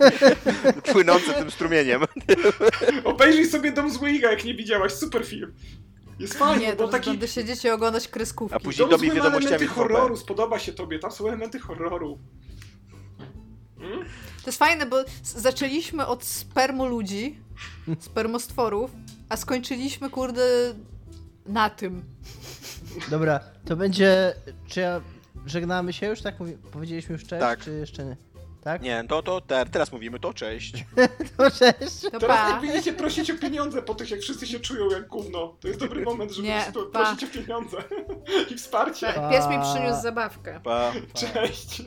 [0.93, 2.03] Płynące tym strumieniem.
[3.05, 5.55] Obejrzyj sobie Dom Złego, jak nie widziałaś, super film.
[6.19, 7.11] Jest fajny, Nie, bo taki...
[7.11, 8.57] będę siedzieć i oglądać kreskówki.
[8.57, 12.19] A później- Dom Zły ma elementy horroru, spodoba się tobie, tam są elementy horroru.
[13.79, 14.05] Hmm?
[14.45, 17.39] To jest fajne, bo zaczęliśmy od spermu ludzi,
[18.01, 18.91] spermostworów,
[19.29, 20.75] a skończyliśmy, kurde,
[21.47, 22.05] na tym.
[23.11, 24.35] Dobra, to będzie.
[24.67, 25.01] Czy ja.
[25.49, 26.41] Żegnamy się już, tak?
[26.41, 27.61] Mówi- Powiedzieliśmy już cześć, Tak.
[27.65, 28.17] czy jeszcze nie?
[28.63, 28.83] Tak?
[28.83, 30.73] Nie, to, to te, teraz mówimy to cześć.
[31.37, 32.01] To cześć.
[32.13, 32.51] To Teraz pa.
[32.51, 35.81] jak będziecie prosić o pieniądze po tych, jak wszyscy się czują jak gówno, to jest
[35.81, 37.05] dobry moment, żeby Nie, pa.
[37.05, 37.77] prosić o pieniądze
[38.51, 39.07] i wsparcie.
[39.31, 40.61] Pies mi przyniósł zabawkę.
[40.65, 40.93] Pa.
[41.15, 41.83] Cześć!